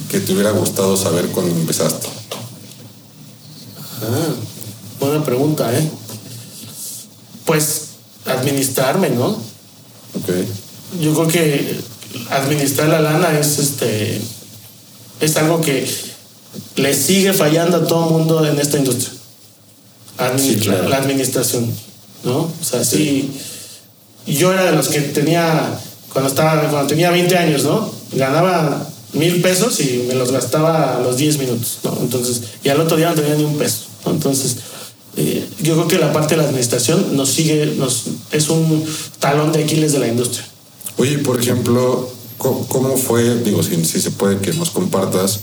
que 0.09 0.19
te 0.19 0.33
hubiera 0.33 0.49
gustado 0.51 0.97
saber 0.97 1.27
cuando 1.27 1.53
empezaste? 1.55 2.07
Ah, 4.01 4.33
buena 4.99 5.23
pregunta, 5.23 5.71
¿eh? 5.77 5.89
Pues 7.45 7.81
administrarme, 8.25 9.09
¿no? 9.09 9.27
Ok. 9.27 10.29
Yo 11.01 11.13
creo 11.13 11.27
que 11.27 11.79
administrar 12.31 12.89
la 12.89 13.01
lana 13.01 13.37
es 13.39 13.59
este 13.59 14.21
es 15.19 15.37
algo 15.37 15.61
que 15.61 15.87
le 16.75 16.93
sigue 16.93 17.33
fallando 17.33 17.77
a 17.77 17.87
todo 17.87 18.09
mundo 18.09 18.45
en 18.45 18.59
esta 18.59 18.77
industria. 18.77 19.11
Admi- 20.17 20.39
Sí, 20.39 20.55
claro. 20.57 20.89
la, 20.89 20.97
administración, 20.97 21.71
¿no? 22.23 22.37
O 22.39 22.51
sea, 22.63 22.83
sí. 22.83 23.31
Yo 24.25 24.51
era 24.53 24.65
de 24.65 24.71
los 24.73 24.89
que 24.89 25.01
tenía 25.01 25.79
cuando 26.13 26.29
estaba 26.29 26.69
cuando 26.69 26.87
tenía 26.87 27.09
20 27.11 27.37
años, 27.37 27.63
¿no? 27.63 27.91
Ganaba 28.13 28.87
mil 29.13 29.41
pesos 29.41 29.79
y 29.79 30.05
me 30.07 30.15
los 30.15 30.31
gastaba 30.31 30.97
a 30.97 30.99
los 31.01 31.17
10 31.17 31.37
minutos, 31.37 31.79
¿no? 31.83 31.97
Entonces, 32.01 32.41
y 32.63 32.69
al 32.69 32.79
otro 32.79 32.97
día 32.97 33.09
no 33.09 33.15
tenía 33.15 33.35
ni 33.35 33.43
un 33.43 33.57
peso, 33.57 33.85
¿no? 34.05 34.11
Entonces, 34.11 34.57
eh, 35.19 35.47
yo 35.61 35.73
creo 35.75 35.87
que 35.87 35.97
la 35.97 36.13
parte 36.13 36.35
de 36.35 36.41
la 36.41 36.47
administración 36.47 37.17
nos 37.17 37.29
sigue, 37.29 37.75
nos, 37.77 38.05
es 38.31 38.49
un 38.49 38.85
talón 39.19 39.51
de 39.51 39.63
Aquiles 39.63 39.91
de 39.91 39.99
la 39.99 40.07
industria. 40.07 40.47
Oye, 40.97 41.17
por 41.19 41.39
ejemplo, 41.39 42.09
¿cómo, 42.37 42.65
cómo 42.67 42.97
fue, 42.97 43.35
digo, 43.43 43.61
si, 43.61 43.83
si 43.83 43.99
se 43.99 44.11
puede 44.11 44.37
que 44.39 44.53
nos 44.53 44.69
compartas, 44.69 45.41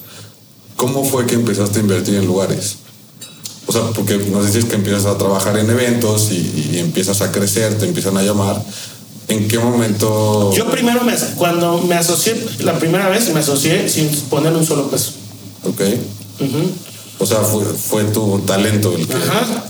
cómo 0.76 1.04
fue 1.04 1.26
que 1.26 1.34
empezaste 1.34 1.78
a 1.78 1.82
invertir 1.82 2.14
en 2.14 2.26
lugares? 2.26 2.76
O 3.66 3.72
sea, 3.72 3.82
porque 3.94 4.16
nos 4.16 4.46
dices 4.46 4.64
que 4.64 4.76
empiezas 4.76 5.04
a 5.06 5.18
trabajar 5.18 5.58
en 5.58 5.68
eventos 5.68 6.30
y, 6.30 6.70
y 6.72 6.78
empiezas 6.78 7.20
a 7.20 7.30
crecer, 7.30 7.76
te 7.76 7.84
empiezan 7.84 8.16
a 8.16 8.22
llamar. 8.22 8.64
¿En 9.28 9.48
qué 9.48 9.58
momento? 9.58 10.52
Yo 10.54 10.70
primero, 10.70 11.02
me, 11.02 11.14
cuando 11.36 11.82
me 11.82 11.96
asocié, 11.96 12.40
la 12.60 12.78
primera 12.78 13.08
vez 13.08 13.28
me 13.34 13.40
asocié 13.40 13.88
sin 13.88 14.08
poner 14.30 14.52
un 14.54 14.64
solo 14.64 14.88
peso. 14.88 15.12
Ok. 15.64 15.80
Ujú. 16.40 16.70
O 17.18 17.26
sea, 17.26 17.38
fue, 17.40 17.64
fue 17.64 18.04
tu 18.04 18.40
talento 18.40 18.94
el 18.96 19.06
que, 19.06 19.14
Ajá. 19.14 19.64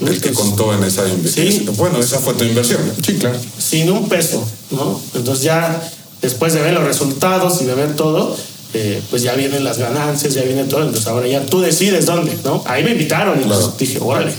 el 0.00 0.20
que 0.20 0.32
contó 0.32 0.72
en 0.74 0.84
esa 0.84 1.08
inversión. 1.08 1.46
Sí. 1.48 1.66
Bueno, 1.76 1.98
esa 1.98 2.18
fue 2.20 2.34
tu 2.34 2.44
inversión. 2.44 2.80
Sí, 3.04 3.14
claro. 3.14 3.38
Sin 3.58 3.90
un 3.90 4.08
peso, 4.08 4.42
¿no? 4.70 5.00
Entonces 5.14 5.44
ya 5.44 5.82
después 6.22 6.52
de 6.54 6.62
ver 6.62 6.72
los 6.74 6.84
resultados 6.84 7.60
y 7.62 7.64
de 7.64 7.74
ver 7.74 7.96
todo, 7.96 8.36
eh, 8.74 9.02
pues 9.10 9.22
ya 9.22 9.34
vienen 9.34 9.64
las 9.64 9.78
ganancias, 9.78 10.34
ya 10.34 10.42
viene 10.42 10.64
todo. 10.64 10.82
Entonces 10.82 11.06
ahora 11.08 11.26
ya 11.26 11.44
tú 11.46 11.60
decides 11.60 12.06
dónde, 12.06 12.36
¿no? 12.44 12.62
Ahí 12.66 12.84
me 12.84 12.92
invitaron 12.92 13.40
y 13.40 13.44
Claro. 13.44 13.60
pues 13.60 13.78
dije, 13.78 13.98
órale. 14.00 14.32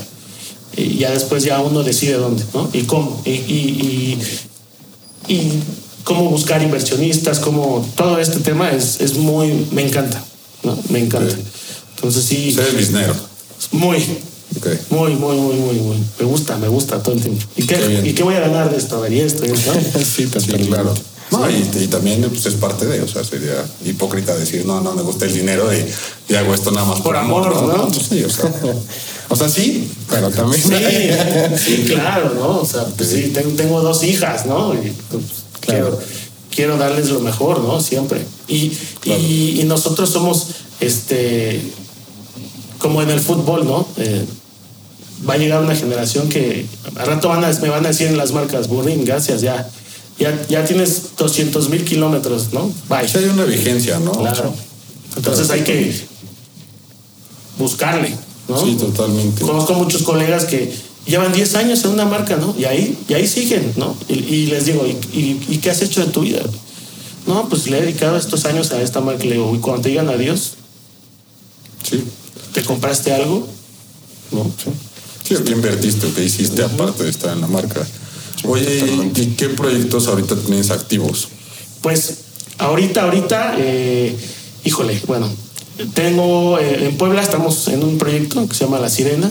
Y 0.78 0.98
ya 0.98 1.10
después 1.10 1.42
ya 1.44 1.60
uno 1.60 1.82
decide 1.82 2.14
dónde, 2.14 2.42
¿no? 2.54 2.68
Y 2.72 2.82
cómo. 2.82 3.20
Y, 3.24 3.30
y, 3.30 4.18
y, 5.28 5.32
y 5.34 5.52
cómo 6.04 6.28
buscar 6.30 6.62
inversionistas, 6.62 7.38
cómo 7.38 7.86
todo 7.96 8.18
este 8.18 8.40
tema 8.40 8.70
es, 8.72 9.00
es 9.00 9.14
muy, 9.16 9.66
me 9.72 9.82
encanta, 9.86 10.22
¿no? 10.62 10.78
Me 10.90 11.00
encanta. 11.00 11.34
Entonces 11.96 12.24
sí, 12.24 12.54
Eres 12.58 12.76
biznero. 12.76 13.14
muy, 13.72 13.98
muy, 14.90 15.14
muy, 15.14 15.36
muy, 15.36 15.54
muy, 15.56 15.74
muy. 15.76 15.96
Me 16.18 16.24
gusta, 16.24 16.56
me 16.56 16.68
gusta 16.68 17.02
todo 17.02 17.14
el 17.14 17.20
tiempo. 17.22 17.44
¿Y 17.56 17.66
Qué 17.66 18.02
¿y 18.04 18.12
qué 18.12 18.22
voy 18.22 18.34
a 18.34 18.40
ganar 18.40 18.70
de 18.70 18.76
esto? 18.76 18.96
A 18.96 19.00
ver, 19.00 19.12
y 19.12 19.20
esto, 19.20 19.44
y 19.44 19.50
esto. 19.50 19.72
Sí, 20.04 20.28
Sí, 20.38 20.52
claro. 20.68 20.94
No, 21.32 21.50
y, 21.50 21.68
y 21.82 21.88
también 21.88 22.22
pues, 22.22 22.46
es 22.46 22.54
parte 22.54 22.86
de, 22.86 23.02
o 23.02 23.08
sea, 23.08 23.24
sería 23.24 23.64
hipócrita 23.84 24.36
decir, 24.36 24.64
no, 24.64 24.80
no 24.80 24.94
me 24.94 25.02
gusta 25.02 25.24
el 25.24 25.34
dinero 25.34 25.68
y, 25.74 25.84
y 26.32 26.36
hago 26.36 26.54
esto 26.54 26.70
nada 26.70 26.86
más 26.86 27.00
Por 27.00 27.16
amor, 27.16 27.50
¿no? 27.66 27.88
Pues 27.88 28.06
sí, 28.08 28.22
o 28.22 28.30
sea, 28.30 28.52
O 29.28 29.34
sea, 29.34 29.48
sí, 29.48 29.90
pero 30.08 30.30
también. 30.30 30.62
Sí, 30.62 30.74
sí, 31.64 31.84
claro, 31.84 32.32
¿no? 32.34 32.60
O 32.60 32.64
sea, 32.64 32.84
pues 32.96 33.08
sí, 33.08 33.32
tengo, 33.34 33.50
tengo 33.56 33.82
dos 33.82 34.04
hijas, 34.04 34.46
¿no? 34.46 34.72
Y 34.74 34.92
pues, 35.10 35.24
quiero, 35.60 35.98
quiero 36.54 36.76
darles 36.76 37.08
lo 37.10 37.18
mejor, 37.18 37.60
¿no? 37.60 37.80
Siempre. 37.80 38.24
Y, 38.46 38.70
y, 39.04 39.58
y 39.60 39.64
nosotros 39.64 40.10
somos, 40.10 40.46
este, 40.78 41.60
como 42.78 43.02
en 43.02 43.10
el 43.10 43.20
fútbol, 43.20 43.66
¿no? 43.66 43.86
Eh, 43.96 44.24
va 45.28 45.34
a 45.34 45.38
llegar 45.38 45.62
una 45.62 45.74
generación 45.74 46.28
que 46.28 46.66
al 46.96 47.06
rato 47.06 47.28
van 47.28 47.44
a, 47.44 47.50
me 47.60 47.68
van 47.68 47.84
a 47.84 47.88
decir 47.88 48.08
en 48.08 48.18
las 48.18 48.32
marcas, 48.32 48.68
Burrín, 48.68 49.04
gracias, 49.04 49.40
ya. 49.40 49.68
Ya, 50.18 50.46
ya 50.48 50.64
tienes 50.64 51.16
200 51.18 51.68
mil 51.68 51.84
kilómetros, 51.84 52.52
¿no? 52.52 52.70
Bye. 52.88 53.06
sí 53.06 53.18
hay 53.18 53.24
una 53.24 53.44
vigencia, 53.44 53.98
¿no? 53.98 54.12
Claro. 54.12 54.54
Entonces 55.14 55.50
hay 55.50 55.60
que 55.60 55.94
buscarle, 57.58 58.16
¿no? 58.48 58.58
Sí, 58.58 58.76
totalmente. 58.76 59.42
Conozco 59.42 59.74
muchos 59.74 60.02
colegas 60.02 60.46
que, 60.46 60.72
llevan 61.06 61.32
10 61.32 61.54
años 61.54 61.84
en 61.84 61.90
una 61.92 62.04
marca, 62.04 62.36
¿no? 62.36 62.54
Y 62.58 62.64
ahí, 62.64 62.98
y 63.08 63.14
ahí 63.14 63.26
siguen, 63.26 63.72
¿no? 63.76 63.96
Y, 64.08 64.14
y 64.14 64.46
les 64.46 64.66
digo, 64.66 64.84
¿y, 64.86 65.38
y, 65.48 65.58
qué 65.58 65.70
has 65.70 65.80
hecho 65.82 66.04
de 66.04 66.10
tu 66.10 66.22
vida? 66.22 66.40
No, 67.26 67.48
pues 67.48 67.68
le 67.68 67.78
he 67.78 67.82
dedicado 67.82 68.16
estos 68.16 68.44
años 68.44 68.72
a 68.72 68.82
esta 68.82 69.00
marca. 69.00 69.24
Le 69.24 69.32
digo, 69.32 69.54
y 69.54 69.58
cuando 69.58 69.82
te 69.82 69.90
digan 69.90 70.08
adiós, 70.08 70.52
Sí. 71.88 72.02
¿Te 72.56 72.62
compraste 72.64 73.12
algo? 73.12 73.46
¿No? 74.32 74.44
Sí. 74.44 74.70
Sí, 75.28 75.42
¿qué 75.44 75.52
invertiste? 75.52 76.08
¿Qué 76.16 76.24
hiciste 76.24 76.62
aparte 76.64 77.04
de 77.04 77.10
estar 77.10 77.34
en 77.34 77.42
la 77.42 77.46
marca? 77.48 77.86
Oye, 78.44 78.64
¿y- 79.14 79.20
¿y 79.20 79.26
qué 79.36 79.50
proyectos 79.50 80.06
ahorita 80.06 80.36
tienes 80.36 80.70
activos? 80.70 81.28
Pues 81.82 82.14
ahorita, 82.56 83.02
ahorita, 83.02 83.56
eh, 83.58 84.16
híjole, 84.64 84.98
bueno, 85.06 85.28
tengo 85.92 86.58
eh, 86.58 86.86
en 86.86 86.96
Puebla 86.96 87.20
estamos 87.20 87.68
en 87.68 87.82
un 87.84 87.98
proyecto 87.98 88.48
que 88.48 88.54
se 88.54 88.64
llama 88.64 88.78
La 88.80 88.88
Sirena. 88.88 89.30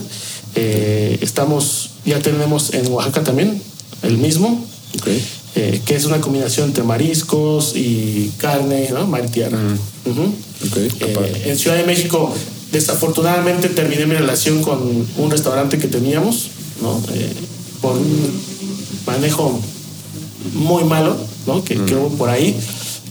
Eh, 0.54 1.18
estamos, 1.22 1.90
ya 2.06 2.20
tenemos 2.20 2.76
en 2.76 2.86
Oaxaca 2.92 3.24
también 3.24 3.60
el 4.04 4.20
mismo, 4.20 4.64
Ok. 5.00 5.08
eh, 5.56 5.82
que 5.84 5.96
es 5.96 6.06
una 6.06 6.22
combinación 6.22 6.68
entre 6.68 6.84
mariscos 6.84 7.76
y 7.76 8.32
carne, 8.38 8.90
¿no? 8.94 9.08
Mar 9.08 9.26
y 9.26 9.30
tierra. 9.32 9.58
Ujú. 10.06 10.22
Ok. 10.68 10.78
Eh, 11.00 11.44
en 11.48 11.58
Ciudad 11.58 11.78
de 11.78 11.86
México, 11.86 12.32
desafortunadamente 12.76 13.70
terminé 13.70 14.06
mi 14.06 14.16
relación 14.16 14.62
con 14.62 15.08
un 15.18 15.32
restaurante 15.32 15.78
que 15.78 15.88
teníamos, 15.88 16.50
¿no? 16.82 17.02
Eh, 17.14 17.34
por 17.82 17.94
un 17.98 18.42
manejo 19.06 19.60
muy 20.54 20.84
malo, 20.84 21.18
¿no? 21.48 21.64
Que, 21.64 21.76
que 21.86 21.96
hubo 21.96 22.10
por 22.10 22.30
ahí. 22.30 22.58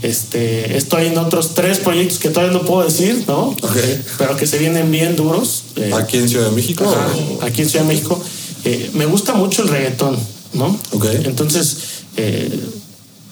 Este, 0.02 0.76
estoy 0.76 1.06
en 1.06 1.16
otros 1.16 1.54
tres 1.54 1.78
proyectos 1.78 2.18
que 2.18 2.28
todavía 2.28 2.52
no 2.52 2.66
puedo 2.66 2.86
decir, 2.86 3.24
¿no? 3.26 3.48
Ok. 3.48 3.76
Pero 4.18 4.36
que 4.36 4.46
se 4.46 4.58
vienen 4.58 4.90
bien 4.90 5.16
duros. 5.16 5.64
Eh, 5.76 5.92
¿Aquí 5.94 6.18
en 6.18 6.28
Ciudad 6.28 6.50
de 6.50 6.54
México? 6.54 6.84
Ajá, 6.84 7.46
aquí 7.46 7.62
en 7.62 7.68
Ciudad 7.70 7.86
de 7.86 7.94
México. 7.94 8.20
Eh, 8.64 8.90
me 8.94 9.06
gusta 9.06 9.34
mucho 9.34 9.62
el 9.62 9.68
reggaetón, 9.68 10.16
¿no? 10.52 10.78
Ok. 10.92 11.06
Entonces, 11.24 11.76
eh, 12.16 12.60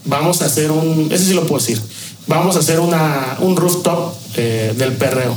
vamos 0.04 0.42
a 0.42 0.46
hacer 0.46 0.70
un, 0.70 1.10
ese 1.12 1.26
sí 1.26 1.34
lo 1.34 1.46
puedo 1.46 1.60
decir, 1.60 1.80
vamos 2.26 2.56
a 2.56 2.60
hacer 2.60 2.80
una, 2.80 3.36
un 3.40 3.56
rooftop 3.56 4.14
eh, 4.36 4.74
del 4.76 4.92
perreo. 4.92 5.34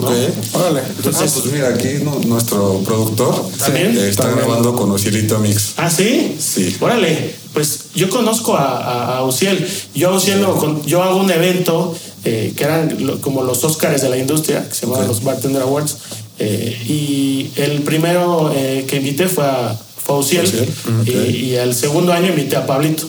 ¿No? 0.00 0.06
Ok. 0.08 0.14
Órale. 0.54 0.80
Entonces, 0.96 1.32
pues 1.32 1.46
mira, 1.52 1.68
aquí 1.68 1.88
nu- 2.02 2.20
nuestro 2.26 2.80
productor 2.84 3.48
¿También? 3.58 3.96
eh, 3.96 4.08
está 4.08 4.24
También. 4.24 4.46
grabando 4.46 4.74
con 4.74 4.90
Ocielito 4.90 5.38
Mix. 5.38 5.74
Ah, 5.76 5.90
sí. 5.90 6.36
Sí. 6.38 6.76
Órale, 6.80 7.34
pues 7.52 7.80
yo 7.94 8.08
conozco 8.10 8.56
a, 8.56 8.78
a, 8.78 9.18
a 9.18 9.24
Uciel. 9.24 9.66
Yo 9.94 10.10
a 10.10 10.16
Uciel 10.16 10.40
lo 10.42 10.56
con- 10.56 10.82
yo 10.84 11.02
hago 11.02 11.18
un 11.18 11.30
evento 11.30 11.94
eh, 12.24 12.52
que 12.56 12.64
eran 12.64 12.96
lo- 13.06 13.20
como 13.20 13.42
los 13.42 13.62
Óscares 13.64 14.00
de 14.02 14.08
la 14.08 14.16
industria, 14.18 14.66
que 14.68 14.74
se 14.74 14.86
llamaban 14.86 15.08
los 15.08 15.22
Bartender 15.22 15.62
Awards. 15.62 15.96
eh, 16.38 16.76
y 16.88 17.50
el 17.56 17.82
primero 17.82 18.50
eh, 18.54 18.84
que 18.88 18.96
invité 18.96 19.28
fue 19.28 19.44
a, 19.44 19.78
fue 20.04 20.16
a 20.16 20.18
Uciel. 20.18 20.44
Uciel, 20.44 20.68
Y, 21.06 21.44
y 21.50 21.54
el 21.54 21.74
segundo 21.74 22.12
año 22.12 22.28
invité 22.28 22.56
a 22.56 22.66
Pablito. 22.66 23.08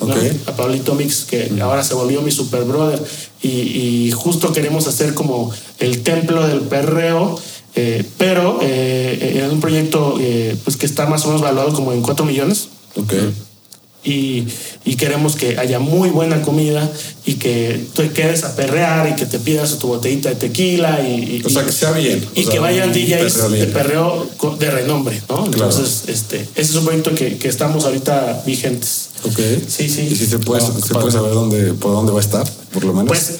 ¿No? 0.00 0.06
Ok. 0.06 0.16
A 0.46 0.52
Pablito 0.52 0.94
Mix, 0.94 1.24
que 1.24 1.50
ahora 1.60 1.84
se 1.84 1.94
volvió 1.94 2.22
mi 2.22 2.30
super 2.30 2.64
brother. 2.64 3.02
Y, 3.42 3.48
y 3.48 4.12
justo 4.12 4.52
queremos 4.52 4.86
hacer 4.86 5.14
como 5.14 5.52
el 5.78 6.02
templo 6.02 6.46
del 6.46 6.60
perreo, 6.60 7.38
eh, 7.74 8.04
pero 8.18 8.58
eh, 8.62 9.42
en 9.44 9.50
un 9.50 9.60
proyecto 9.60 10.16
eh, 10.20 10.56
pues 10.64 10.76
que 10.76 10.86
está 10.86 11.06
más 11.06 11.24
o 11.24 11.28
menos 11.28 11.42
valuado 11.42 11.72
como 11.72 11.92
en 11.92 12.02
4 12.02 12.24
millones. 12.24 12.68
Ok. 12.96 13.14
Y, 14.04 14.44
y 14.84 14.96
queremos 14.96 15.36
que 15.36 15.58
haya 15.58 15.78
muy 15.78 16.08
buena 16.10 16.42
comida 16.42 16.90
y 17.24 17.34
que 17.34 17.84
te 17.94 18.10
quedes 18.10 18.42
a 18.42 18.56
perrear 18.56 19.08
y 19.08 19.14
que 19.14 19.26
te 19.26 19.38
pidas 19.38 19.78
tu 19.78 19.86
botellita 19.86 20.28
de 20.30 20.34
tequila 20.34 21.00
y, 21.06 21.36
y- 21.40 21.42
O 21.44 21.48
sea, 21.48 21.64
que 21.64 21.70
sea 21.70 21.92
bien. 21.92 22.24
y 22.34 22.40
O 22.40 22.42
sea, 22.42 22.52
que 22.52 22.58
vayan 22.58 22.92
DJs 22.92 23.32
perreo 23.34 23.48
de 23.50 23.66
perreo 23.68 24.28
de 24.58 24.70
renombre, 24.72 25.22
¿no? 25.28 25.44
Claro. 25.44 25.70
Entonces, 25.70 26.02
este, 26.08 26.40
ese 26.40 26.70
es 26.72 26.74
un 26.74 26.84
proyecto 26.84 27.14
que, 27.14 27.38
que 27.38 27.46
estamos 27.48 27.84
ahorita 27.84 28.42
vigentes. 28.44 29.10
Ok. 29.24 29.38
Sí, 29.68 29.88
sí. 29.88 30.08
¿Y 30.10 30.16
si 30.16 30.26
se 30.26 30.40
puede, 30.40 30.62
No, 30.66 30.80
se 30.80 30.94
puede 30.94 31.12
saber 31.12 31.32
dónde, 31.32 31.72
por 31.74 31.92
dónde 31.92 32.10
va 32.10 32.18
a 32.18 32.22
estar, 32.22 32.44
por 32.72 32.82
lo 32.84 32.92
menos? 32.94 33.06
Pues 33.06 33.36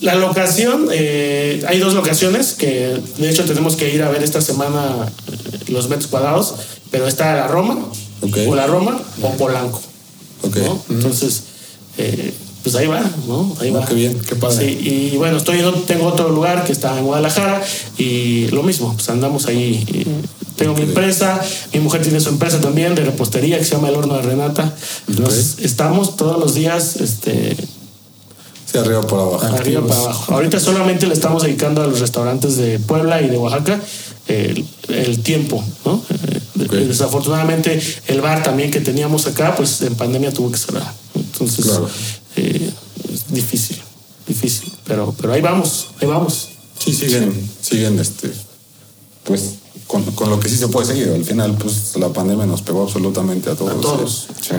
la 0.00 0.14
locación, 0.16 0.88
eh, 0.92 1.62
hay 1.66 1.78
dos 1.78 1.94
locaciones 1.94 2.52
que 2.52 2.98
de 3.16 3.30
hecho 3.30 3.44
tenemos 3.44 3.76
que 3.76 3.94
ir 3.94 4.02
a 4.02 4.10
ver 4.10 4.22
esta 4.22 4.42
semana 4.42 5.10
eh, 5.30 5.58
los 5.68 5.88
metros 5.88 6.08
cuadrados, 6.08 6.54
pero 6.90 7.08
está 7.08 7.34
la 7.34 7.48
Roma, 7.48 7.78
Ok. 8.20 8.36
o 8.46 8.54
la 8.54 8.66
Roma 8.66 9.00
o 9.22 9.30
Polanco. 9.38 9.80
Ok. 10.42 10.56
¿no? 10.58 10.82
Entonces, 10.90 11.42
eh, 11.98 12.32
pues 12.62 12.74
ahí 12.76 12.86
va, 12.86 13.00
¿no? 13.26 13.56
Ahí 13.60 13.70
Ah, 13.74 13.80
va. 13.80 13.86
qué 13.86 13.94
bien, 13.94 14.20
qué 14.20 14.36
padre. 14.36 14.68
Sí, 14.68 15.10
y 15.12 15.16
bueno, 15.16 15.36
estoy 15.36 15.58
en 15.58 15.64
otro- 15.64 15.82
tengo 15.82 16.06
otro 16.06 16.28
lugar 16.28 16.64
que 16.64 16.72
está 16.72 16.96
en 16.98 17.04
Guadalajara 17.04 17.60
y 17.98 18.46
lo 18.48 18.62
mismo, 18.62 18.92
pues 18.94 19.08
andamos 19.08 19.46
ahí. 19.46 20.06
Tengo 20.56 20.74
mi 20.74 20.82
empresa, 20.82 21.40
mi 21.72 21.80
mujer 21.80 22.02
tiene 22.02 22.20
su 22.20 22.28
empresa 22.28 22.60
también 22.60 22.94
de 22.94 23.04
repostería 23.04 23.58
que 23.58 23.64
se 23.64 23.72
llama 23.72 23.88
El 23.88 23.96
Horno 23.96 24.14
de 24.16 24.22
Renata. 24.22 24.72
Entonces, 25.08 25.56
estamos 25.60 26.16
todos 26.16 26.38
los 26.38 26.54
días 26.54 26.96
este, 26.96 27.56
Arriba 28.74 29.02
por 29.02 29.18
abajo. 29.20 29.46
arriba 29.56 29.86
para 29.86 30.00
abajo. 30.00 30.34
Ahorita 30.34 30.58
solamente 30.60 31.06
le 31.06 31.14
estamos 31.14 31.42
dedicando 31.42 31.82
a 31.82 31.86
los 31.86 32.00
restaurantes 32.00 32.56
de 32.56 32.78
Puebla 32.78 33.20
y 33.22 33.28
de 33.28 33.36
Oaxaca 33.36 33.80
el, 34.28 34.64
el 34.88 35.22
tiempo, 35.22 35.62
¿no? 35.84 36.02
Eh, 36.10 36.38
Ok. 36.64 36.74
Desafortunadamente 36.74 37.82
el 38.06 38.20
bar 38.20 38.42
también 38.44 38.70
que 38.70 38.80
teníamos 38.80 39.26
acá, 39.26 39.54
pues 39.56 39.82
en 39.82 39.96
pandemia 39.96 40.32
tuvo 40.32 40.50
que 40.52 40.58
cerrar. 40.58 40.94
Entonces, 41.14 41.64
Claro. 41.64 41.88
eh, 42.36 42.70
es 43.12 43.34
difícil, 43.34 43.78
difícil. 44.28 44.72
Pero, 44.86 45.12
pero 45.20 45.32
ahí 45.32 45.40
vamos, 45.42 45.88
ahí 46.00 46.06
vamos. 46.06 46.48
Sí, 46.78 46.94
siguen, 46.94 47.50
siguen 47.60 47.98
este, 47.98 48.30
pues 49.24 49.54
con, 49.88 50.04
con 50.12 50.30
lo 50.30 50.38
que 50.38 50.48
sí 50.48 50.56
se 50.56 50.68
puede 50.68 50.86
seguir. 50.86 51.08
Al 51.08 51.24
final, 51.24 51.56
pues 51.58 51.96
la 51.96 52.10
pandemia 52.10 52.46
nos 52.46 52.62
pegó 52.62 52.84
absolutamente 52.84 53.50
a 53.50 53.54
todos. 53.56 53.72
A 53.72 53.80
todos. 53.80 54.26
Sí. 54.40 54.54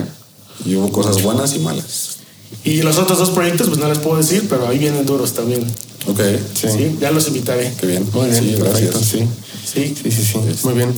Y 0.70 0.76
hubo 0.76 0.90
cosas 0.92 1.22
buenas 1.22 1.54
y 1.54 1.60
malas. 1.60 2.18
Y 2.62 2.82
los 2.82 2.98
otros 2.98 3.18
dos 3.18 3.30
proyectos, 3.30 3.68
pues 3.68 3.78
no 3.80 3.88
les 3.88 3.98
puedo 3.98 4.16
decir, 4.16 4.46
pero 4.48 4.68
ahí 4.68 4.78
vienen 4.78 5.04
duros 5.06 5.32
también. 5.34 5.62
Ok. 6.06 6.20
Sí. 6.54 6.68
Sí, 6.70 6.96
ya 7.00 7.10
los 7.10 7.26
invitaré. 7.28 7.72
Qué 7.80 7.86
bien. 7.86 8.06
Muy 8.12 8.28
bien, 8.28 8.42
Sí, 8.44 8.56
perfecto, 8.60 8.98
gracias. 9.00 9.04
sí. 9.06 9.26
Sí. 9.72 9.94
Sí, 10.02 10.10
sí, 10.10 10.24
sí. 10.24 10.38
Muy 10.64 10.74
bien. 10.74 10.94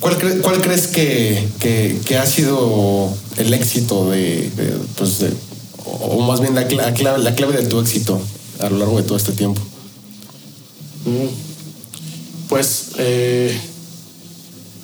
¿Cuál, 0.00 0.18
cre- 0.18 0.40
cuál 0.40 0.60
crees 0.60 0.86
que, 0.88 1.46
que, 1.60 1.98
que 2.04 2.16
ha 2.18 2.26
sido 2.26 3.12
el 3.36 3.52
éxito 3.54 4.10
de, 4.10 4.50
de, 4.56 4.76
pues 4.96 5.18
de- 5.18 5.32
o 5.84 6.20
más 6.20 6.40
bien 6.40 6.54
la 6.54 6.66
clave, 6.66 7.22
la 7.22 7.34
clave 7.34 7.56
de 7.56 7.66
tu 7.66 7.80
éxito 7.80 8.20
a 8.60 8.68
lo 8.70 8.78
largo 8.78 8.96
de 8.98 9.02
todo 9.04 9.16
este 9.16 9.32
tiempo? 9.32 9.60
Mm. 11.04 12.48
Pues 12.48 12.90
eh, 12.98 13.58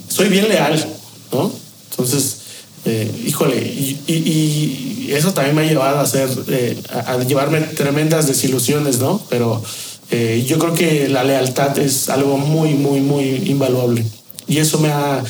soy 0.09 0.28
bien 0.28 0.49
leal, 0.49 0.85
¿no? 1.33 1.53
Entonces, 1.91 2.37
eh, 2.85 3.11
híjole, 3.26 3.57
y, 3.57 5.11
eso 5.11 5.35
también 5.35 5.57
me 5.57 5.62
ha 5.62 5.66
llevado 5.66 5.99
a 5.99 6.03
hacer, 6.03 6.28
eh, 6.49 6.81
a, 6.89 7.18
llevarme 7.18 7.61
tremendas 7.61 8.28
desilusiones, 8.28 9.01
¿no? 9.01 9.20
Pero 9.28 9.62
eh, 10.11 10.45
yo 10.47 10.59
creo 10.59 10.72
que 10.72 11.09
la 11.09 11.24
lealtad 11.24 11.76
es 11.78 12.09
algo 12.09 12.39
muy, 12.39 12.74
muy, 12.74 13.01
muy 13.01 13.24
invaluable. 13.47 14.05
Y 14.47 14.59
eso 14.59 14.78
me 14.78 14.89
ha 14.89 15.22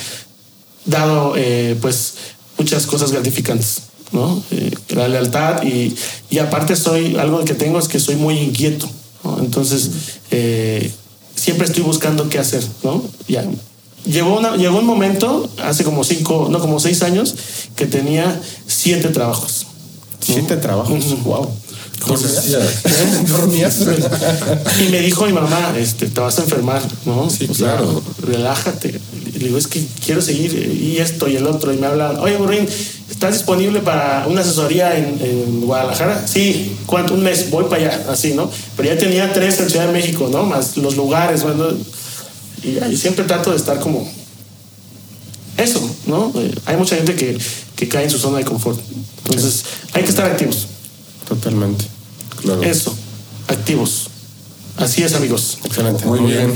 dado, 0.85 1.35
eh, 1.37 1.77
pues, 1.81 2.15
muchas 2.59 2.87
cosas 2.87 3.11
gratificantes, 3.11 3.83
¿no? 4.13 4.43
La 4.91 5.09
lealtad 5.09 5.63
y, 5.63 5.95
y 6.29 6.39
aparte 6.39 6.77
soy, 6.77 7.17
algo 7.17 7.45
que 7.45 7.55
tengo 7.55 7.79
es 7.79 7.89
que 7.89 7.99
soy 7.99 8.17
muy 8.17 8.39
inquieto. 8.39 8.89
Entonces, 9.39 9.91
siempre 11.35 11.67
estoy 11.67 11.83
buscando 11.83 12.29
qué 12.29 12.39
hacer, 12.39 12.63
¿no? 12.83 13.03
Ya. 13.29 13.45
Llegó, 14.07 14.39
una- 14.39 14.57
llegó 14.57 14.79
un 14.79 14.87
momento, 14.87 15.49
hace 15.63 15.85
como 15.85 16.05
cinco, 16.05 16.49
no, 16.51 16.59
como 16.59 16.81
seis 16.81 17.03
años, 17.03 17.35
que 17.77 17.87
tenía 17.87 18.41
siete 18.67 19.09
trabajos. 19.09 19.67
Siete 20.21 20.57
trabajos. 20.57 21.05
Ujú. 21.05 21.17
Wow. 21.25 21.51
Dormías. 22.07 22.47
¿Dormías? 23.29 23.77
Y 24.81 24.91
me 24.91 25.01
dijo 25.01 25.27
mi 25.27 25.33
mamá, 25.35 25.75
este, 25.79 26.07
te 26.07 26.21
vas 26.21 26.39
a 26.39 26.43
enfermar, 26.43 26.81
¿no? 27.05 27.29
Sí, 27.29 27.47
O 27.51 27.55
sea, 27.55 27.77
claro. 27.77 28.03
relájate. 28.27 28.99
Le 29.35 29.39
digo, 29.39 29.59
es 29.59 29.67
que 29.67 29.85
quiero 30.05 30.23
seguir 30.23 30.55
eh, 30.57 30.73
y 30.75 30.97
esto 30.99 31.29
y 31.29 31.37
el 31.37 31.47
otro. 31.47 31.73
Y 31.73 31.77
me 31.77 31.87
hablan, 31.87 32.19
oye, 32.19 32.37
Burrín, 32.39 32.67
¿estás 33.11 33.35
disponible 33.35 33.81
para 33.81 34.27
una 34.29 34.41
asesoría 34.41 34.97
en, 34.97 35.21
en 35.23 35.61
Guadalajara? 35.63 36.27
Sí, 36.27 36.75
¿cuánto? 36.87 37.13
Un 37.15 37.23
mes, 37.23 37.51
voy 37.51 37.65
para 37.65 37.83
allá, 37.83 38.07
así, 38.11 38.33
¿no? 38.33 38.51
Pero 38.79 38.95
ya 38.95 38.99
tenía 38.99 39.31
tres 39.35 39.61
en 39.61 39.69
Ciudad 39.69 39.87
de 39.87 39.93
México, 39.93 40.29
¿no? 40.33 40.45
Más 40.45 40.79
los 40.79 40.97
lugares, 40.97 41.43
bueno. 41.43 41.67
Y 42.63 42.75
yo 42.75 42.97
siempre 42.97 43.25
trato 43.25 43.51
de 43.51 43.57
estar 43.57 43.81
como 43.81 44.11
eso, 45.57 45.81
¿no? 46.07 46.33
Eh, 46.37 46.55
hay 46.67 46.77
mucha 46.77 46.97
gente 46.97 47.15
que, 47.15 47.39
que 47.77 47.89
cae 47.89 48.05
en 48.05 48.11
su 48.11 48.19
zona 48.19 48.39
de 48.39 48.45
confort. 48.45 48.81
Entonces, 49.25 49.65
hay 49.93 50.03
que 50.03 50.11
estar 50.11 50.27
activos. 50.27 50.67
Totalmente. 51.29 51.85
Claro. 52.43 52.63
Eso, 52.63 52.95
activos. 53.49 54.10
Así 54.81 55.03
es, 55.03 55.15
amigos. 55.15 55.59
Excelente. 55.65 56.05
Muy 56.07 56.21
bien. 56.21 56.53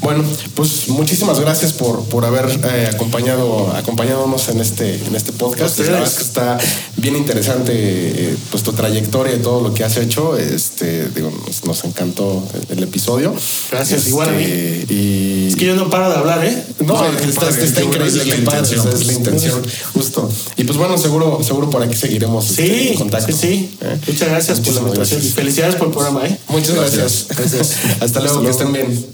Bueno, 0.00 0.22
pues 0.54 0.88
muchísimas 0.88 1.40
gracias 1.40 1.72
por, 1.72 2.04
por 2.04 2.24
haber 2.24 2.46
eh, 2.64 2.90
acompañado, 2.92 3.72
acompañándonos 3.74 4.48
en 4.48 4.60
este, 4.60 4.94
en 5.06 5.14
este 5.16 5.32
podcast. 5.32 5.78
La 5.78 5.84
verdad 5.84 6.02
es 6.04 6.14
que 6.14 6.22
está 6.22 6.58
bien 6.96 7.16
interesante 7.16 7.72
eh, 7.74 8.36
pues 8.50 8.62
tu 8.62 8.72
trayectoria 8.72 9.34
y 9.34 9.38
todo 9.40 9.60
lo 9.66 9.74
que 9.74 9.82
has 9.84 9.96
hecho. 9.96 10.36
Este, 10.36 11.08
digo, 11.10 11.30
nos, 11.46 11.64
nos 11.64 11.84
encantó 11.84 12.46
el, 12.70 12.78
el 12.78 12.84
episodio. 12.84 13.34
Gracias, 13.70 13.98
Este, 14.00 14.10
igual 14.10 14.28
a 14.28 14.32
mí. 14.32 14.44
Y 14.44 15.48
Es 15.48 15.56
que 15.56 15.66
yo 15.66 15.74
no 15.74 15.88
paro 15.90 16.10
de 16.10 16.16
hablar, 16.16 16.44
¿eh? 16.44 16.64
No, 16.80 16.94
No, 16.94 17.06
está, 17.18 17.40
padre, 17.46 17.64
increíble, 17.66 18.06
es 18.06 18.14
la 18.14 18.36
padre, 18.44 18.58
intención. 18.58 18.88
es 18.88 19.06
la 19.06 19.12
intención, 19.14 19.62
justo. 19.94 20.30
Y 20.56 20.64
pues 20.64 20.78
bueno, 20.78 20.98
seguro, 20.98 21.40
seguro 21.42 21.70
por 21.70 21.82
aquí 21.82 21.96
seguiremos 21.96 22.50
este, 22.50 22.66
Sí, 22.66 22.88
en 22.90 22.94
contacto. 22.98 23.32
sí, 23.32 23.38
sí. 23.40 23.78
¿Eh? 23.80 23.98
Muchas 24.06 24.28
gracias 24.28 24.60
por 24.60 24.74
la 24.74 24.80
invitación. 24.80 25.20
gracias. 25.20 25.34
Felicidades 25.34 25.76
por 25.76 25.86
el 25.88 25.92
programa, 25.94 26.26
¿eh? 26.26 26.38
Muchas 26.48 26.74
gracias. 26.74 27.26
Gracias. 27.30 27.63
Hasta 28.00 28.20
luego, 28.20 28.42
que 28.42 28.50
estén 28.50 28.72
bien. 28.72 29.06